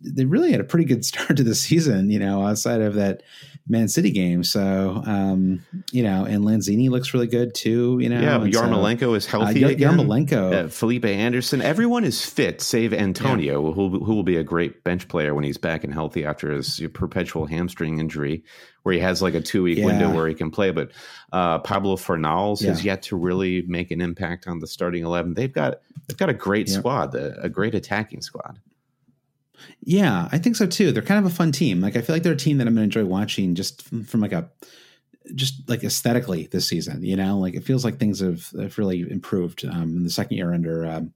[0.02, 3.24] they really had a pretty good start to the season, you know, outside of that
[3.70, 4.44] Man City game.
[4.44, 7.98] So, um, you know, and Lanzini looks really good too.
[8.02, 9.66] You know, yeah, Yarmolenko so, is uh, healthy.
[9.66, 9.98] Uh, again.
[9.98, 13.74] Yarmolenko, uh, Felipe Anderson, everyone is fit, save Antonio, yeah.
[13.74, 16.82] who who will be a great bench player when he's back and healthy after his
[16.94, 18.44] perpetual hamstring injury,
[18.84, 19.86] where he has like a two week yeah.
[19.86, 20.72] window where he can play.
[20.72, 20.91] But
[21.34, 22.70] uh, Pablo Fornals yeah.
[22.70, 25.34] has yet to really make an impact on the starting eleven.
[25.34, 28.60] They've got they've got a great squad, a, a great attacking squad.
[29.84, 30.91] Yeah, I think so too.
[30.91, 31.81] They're kind of a fun team.
[31.81, 34.03] Like I feel like they're a team that I'm going to enjoy watching just from,
[34.03, 34.49] from, like a
[35.35, 37.03] just like aesthetically this season.
[37.03, 40.38] You know, like it feels like things have, have really improved um, in the second
[40.38, 40.85] year under.
[40.85, 41.13] Um,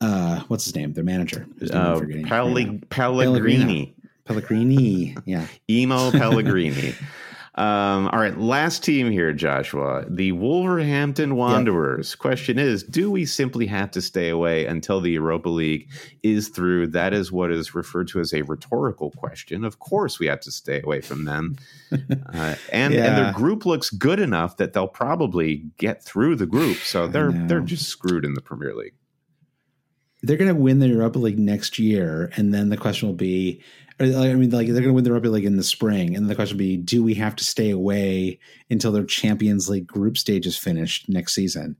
[0.00, 0.94] uh, what's his name?
[0.94, 1.46] Their manager.
[1.62, 3.94] Uh, Pelli- Pellegrini.
[4.24, 5.16] Pellegrini.
[5.26, 5.46] Yeah.
[5.70, 6.94] Emo Pellegrini.
[7.60, 10.06] Um, all right, last team here, Joshua.
[10.08, 12.12] The Wolverhampton Wanderers.
[12.12, 12.18] Yep.
[12.18, 15.90] Question is Do we simply have to stay away until the Europa League
[16.22, 16.86] is through?
[16.86, 19.62] That is what is referred to as a rhetorical question.
[19.62, 21.56] Of course, we have to stay away from them.
[21.92, 23.04] uh, and, yeah.
[23.04, 26.78] and their group looks good enough that they'll probably get through the group.
[26.78, 28.94] So they're they're just screwed in the Premier League.
[30.22, 33.62] They're going to win the Europa League next year, and then the question will be
[34.00, 36.34] I mean, like they're going to win the Europa League in the spring, and the
[36.34, 38.38] question would be: Do we have to stay away
[38.70, 41.76] until their Champions League group stage is finished next season?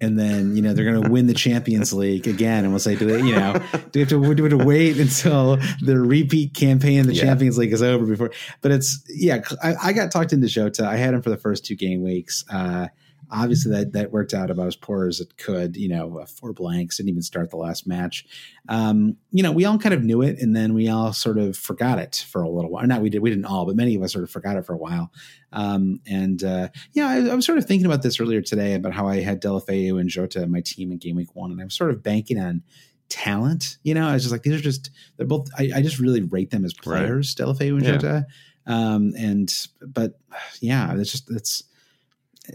[0.00, 2.96] And then you know they're going to win the Champions League again, and we'll say,
[2.96, 3.52] do they, you know,
[3.92, 7.14] do we have to do we have to wait until the repeat campaign in the
[7.14, 7.22] yeah.
[7.22, 8.32] Champions League is over before?
[8.60, 10.86] But it's yeah, I, I got talked into Jota.
[10.86, 12.44] I had him for the first two game weeks.
[12.50, 12.88] Uh,
[13.30, 15.76] obviously that that worked out about as poor as it could.
[15.76, 18.26] You know, uh, four blanks didn't even start the last match.
[18.68, 21.56] Um, you know, we all kind of knew it, and then we all sort of
[21.56, 22.86] forgot it for a little while.
[22.86, 24.74] Not we did, we didn't all, but many of us sort of forgot it for
[24.74, 25.12] a while.
[25.52, 28.92] Um, and uh, yeah, I, I, was sort of thinking about this earlier today about
[28.92, 31.64] how I had Deulofeu and Jota in my team in game week one, and I
[31.64, 32.62] was sort of banking on
[33.08, 33.78] talent.
[33.82, 35.48] You know, I was just like, these are just they're both.
[35.58, 37.46] I, I just really rate them as players, right.
[37.46, 37.92] Deulofeu and yeah.
[37.92, 38.26] Jota.
[38.66, 40.20] Um, and but
[40.60, 41.64] yeah, it's just it's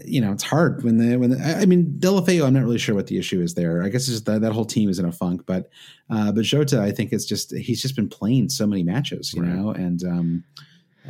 [0.04, 2.44] you know, it's hard when the when the, I mean Deulofeu.
[2.44, 3.82] I'm not really sure what the issue is there.
[3.82, 5.42] I guess it's just that that whole team is in a funk.
[5.46, 5.70] But
[6.10, 9.42] uh, but Jota, I think it's just he's just been playing so many matches, you
[9.42, 9.52] right.
[9.52, 10.44] know, and um,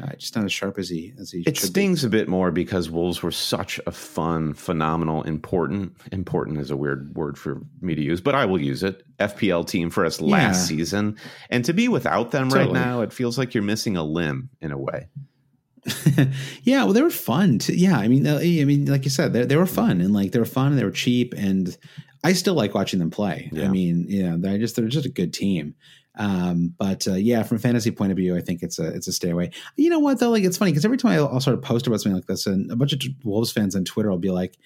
[0.00, 1.42] uh, just not as sharp as he as he.
[1.46, 2.08] It stings be.
[2.08, 5.96] a bit more because Wolves were such a fun, phenomenal, important.
[6.12, 9.02] Important is a weird word for me to use, but I will use it.
[9.18, 10.76] FPL team for us last yeah.
[10.76, 11.16] season,
[11.48, 12.66] and to be without them totally.
[12.66, 15.08] right now, it feels like you're missing a limb in a way.
[16.62, 17.58] yeah, well, they were fun.
[17.60, 20.32] To, yeah, I mean, I mean, like you said, they, they were fun and like
[20.32, 21.76] they were fun and they were cheap, and
[22.22, 23.50] I still like watching them play.
[23.52, 23.66] Yeah.
[23.66, 25.74] I mean, yeah, they're just they're just a good team.
[26.16, 29.12] Um, but uh, yeah, from fantasy point of view, I think it's a it's a
[29.12, 29.50] stay away.
[29.76, 30.30] You know what though?
[30.30, 32.46] Like it's funny because every time I'll, I'll, sort of post about something like this,
[32.46, 34.56] and a bunch of Wolves fans on Twitter will be like,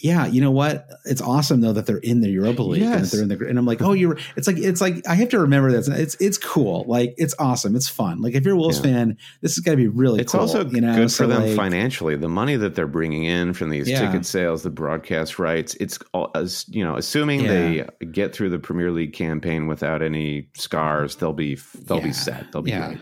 [0.00, 0.88] yeah, you know what?
[1.04, 3.00] It's awesome though that they're in the Europa League yes.
[3.00, 4.18] and they're in the and I'm like, oh, you're.
[4.36, 6.84] It's like it's like I have to remember that it's it's cool.
[6.86, 7.74] Like it's awesome.
[7.74, 8.22] It's fun.
[8.22, 8.84] Like if you're a Wolves yeah.
[8.84, 10.20] fan, this is got to be really.
[10.20, 10.94] It's cool, also you know?
[10.94, 12.16] good for so them like, financially.
[12.16, 14.06] The money that they're bringing in from these yeah.
[14.06, 15.74] ticket sales, the broadcast rights.
[15.80, 17.48] It's all as you know, assuming yeah.
[17.48, 22.52] they get through the Premier League campaign without any scars, they'll be they'll be set.
[22.52, 22.98] They'll be great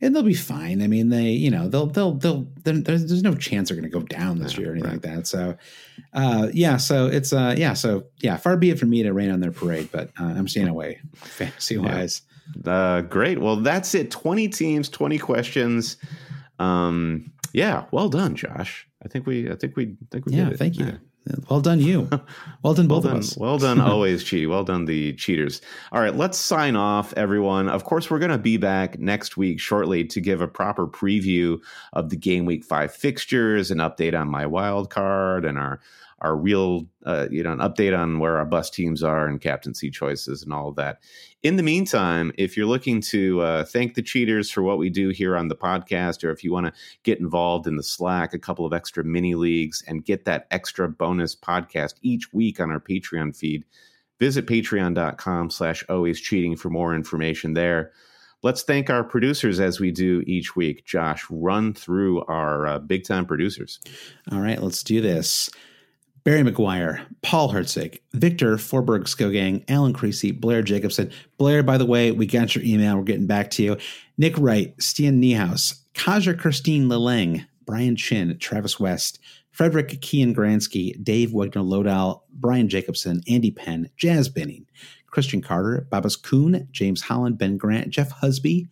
[0.00, 0.82] and they'll be fine.
[0.82, 3.98] I mean, they, you know, they'll, they'll, they'll, there's, there's no chance they're going to
[3.98, 5.04] go down this year or anything right.
[5.04, 5.26] like that.
[5.26, 5.56] So,
[6.14, 9.30] uh, yeah, so it's, uh, yeah, so yeah, far be it from me to rain
[9.30, 12.22] on their parade, but uh, I'm staying away fantasy wise.
[12.64, 12.72] Yeah.
[12.72, 13.40] Uh, great.
[13.40, 14.10] Well, that's it.
[14.10, 15.96] 20 teams, 20 questions.
[16.58, 18.86] Um, yeah, well done, Josh.
[19.04, 20.98] I think we, I think we, I think we yeah, thank you.
[21.48, 22.08] Well done, you.
[22.62, 23.36] Well done, both well done, of us.
[23.38, 24.46] well done, always, Cheaty.
[24.46, 25.62] Well done, the cheaters.
[25.92, 27.70] All right, let's sign off, everyone.
[27.70, 31.58] Of course, we're going to be back next week shortly to give a proper preview
[31.94, 35.80] of the game week five fixtures, an update on my wild card, and our
[36.20, 39.90] our real, uh, you know, an update on where our bus teams are and captaincy
[39.90, 40.98] choices and all of that.
[41.42, 45.08] In the meantime, if you're looking to uh, thank the cheaters for what we do
[45.08, 46.72] here on the podcast, or if you want to
[47.02, 50.86] get involved in the Slack, a couple of extra mini leagues, and get that extra
[50.86, 53.64] bonus podcast each week on our Patreon feed,
[54.18, 57.90] visit patreon.com slash always cheating for more information there.
[58.42, 60.84] Let's thank our producers as we do each week.
[60.84, 63.80] Josh, run through our uh, big time producers.
[64.30, 65.48] All right, let's do this.
[66.22, 71.10] Barry McGuire, Paul Hertzig, Victor Forberg Skogang, Alan Creasy, Blair Jacobson.
[71.38, 72.96] Blair, by the way, we got your email.
[72.96, 73.76] We're getting back to you.
[74.18, 79.18] Nick Wright, Stian Niehaus, Kaja Christine Leleng, Brian Chin, Travis West,
[79.50, 84.66] Frederick Kian Gransky, Dave Wegner Lodal, Brian Jacobson, Andy Penn, Jazz Binning,
[85.06, 88.68] Christian Carter, Babas Kuhn, James Holland, Ben Grant, Jeff Husby,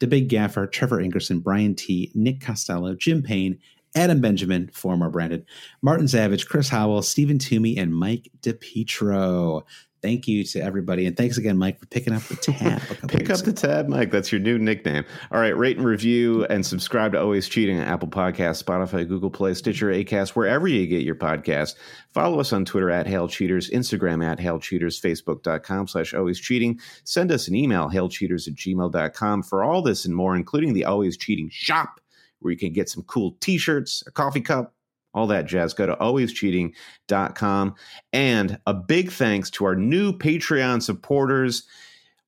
[0.00, 3.58] The Big Gaffer, Trevor Ingerson, Brian T., Nick Costello, Jim Payne,
[3.94, 5.44] Adam Benjamin, former Brandon,
[5.82, 9.64] Martin Savage, Chris Howell, Stephen Toomey, and Mike DePietro.
[10.02, 11.06] Thank you to everybody.
[11.06, 12.80] And thanks again, Mike, for picking up the tab.
[13.08, 14.10] Pick up the tab, Mike.
[14.10, 15.04] That's your new nickname.
[15.30, 15.56] All right.
[15.56, 19.88] Rate and review and subscribe to Always Cheating on Apple Podcasts, Spotify, Google Play, Stitcher,
[19.88, 21.74] Acast, wherever you get your podcast.
[22.14, 26.80] Follow us on Twitter at Hail Cheaters, Instagram at Hail Cheaters, Facebook.com slash Always Cheating.
[27.04, 31.18] Send us an email, hailcheaters at gmail.com for all this and more, including the Always
[31.18, 31.99] Cheating shop
[32.40, 34.74] where you can get some cool t shirts, a coffee cup,
[35.14, 35.74] all that jazz.
[35.74, 37.74] Go to alwayscheating.com.
[38.12, 41.66] And a big thanks to our new Patreon supporters.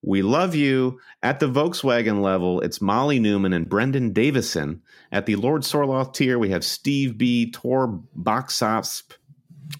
[0.05, 0.99] We love you.
[1.23, 4.83] At the Volkswagen level, it's Molly Newman and Brendan Davison.
[5.13, 9.13] At the Lord Sorloth tier, we have Steve B., Tor Boxosp,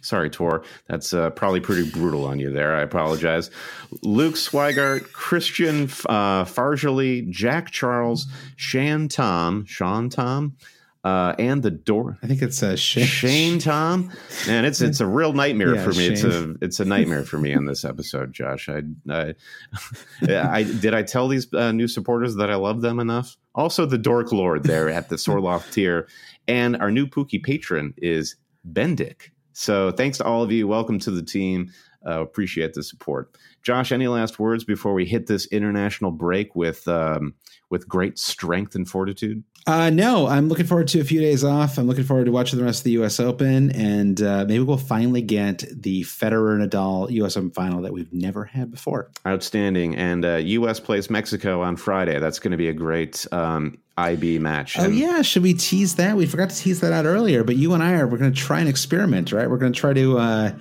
[0.03, 0.65] Sorry, Tor.
[0.89, 2.75] That's uh, probably pretty brutal on you there.
[2.77, 3.51] I apologize.
[4.03, 8.27] Luke Swigart, Christian uh, Farjali, Jack Charles,
[8.57, 10.57] Shan Tom, Sean Tom,
[11.05, 12.19] uh, and the door.
[12.23, 13.05] I think it's uh, Shane.
[13.07, 14.11] Shane Tom,
[14.49, 16.07] and it's it's a real nightmare Yeah, for me.
[16.07, 18.69] It's a it's a nightmare for me on this episode, Josh.
[18.69, 19.35] I I,
[20.29, 23.37] I did I tell these uh, new supporters that I love them enough.
[23.55, 26.09] Also, the Dork Lord there at the Sorloth tier,
[26.49, 28.37] and our new Pookie patron is
[28.71, 29.31] Bendick.
[29.53, 30.67] So thanks to all of you.
[30.67, 31.73] Welcome to the team.
[32.07, 33.37] Uh, appreciate the support.
[33.63, 37.35] Josh, any last words before we hit this international break with um,
[37.71, 39.45] with great strength and fortitude?
[39.65, 41.79] Uh, no, I'm looking forward to a few days off.
[41.79, 43.21] I'm looking forward to watching the rest of the U.S.
[43.21, 47.37] Open, and uh, maybe we'll finally get the Federer Nadal U.S.
[47.37, 49.11] Open final that we've never had before.
[49.25, 49.95] Outstanding.
[49.95, 50.81] And uh, U.S.
[50.81, 52.19] plays Mexico on Friday.
[52.19, 54.77] That's going to be a great um, IB match.
[54.81, 56.17] Oh And- yeah, should we tease that?
[56.17, 58.39] We forgot to tease that out earlier, but you and I are we're going to
[58.41, 59.49] try an experiment, right?
[59.49, 60.53] We're going to try to uh,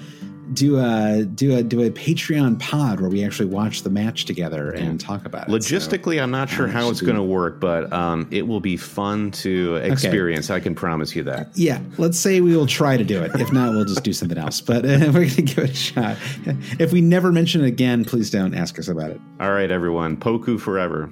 [0.53, 4.71] do a do a do a Patreon pod where we actually watch the match together
[4.71, 5.63] and talk about it.
[5.63, 8.77] So- Logistically, I'm not sure how it's going to work, but um, it will be
[8.77, 10.49] fun to experience.
[10.49, 11.51] I can promise you that.
[11.55, 13.31] yeah, let's say we will try to do it.
[13.35, 14.61] If not, we'll just do something else.
[14.61, 16.17] But uh, we're going to give it a shot.
[16.79, 19.21] If we never mention it again, please don't ask us about it.
[19.39, 20.17] All right, everyone.
[20.17, 21.11] Poku forever.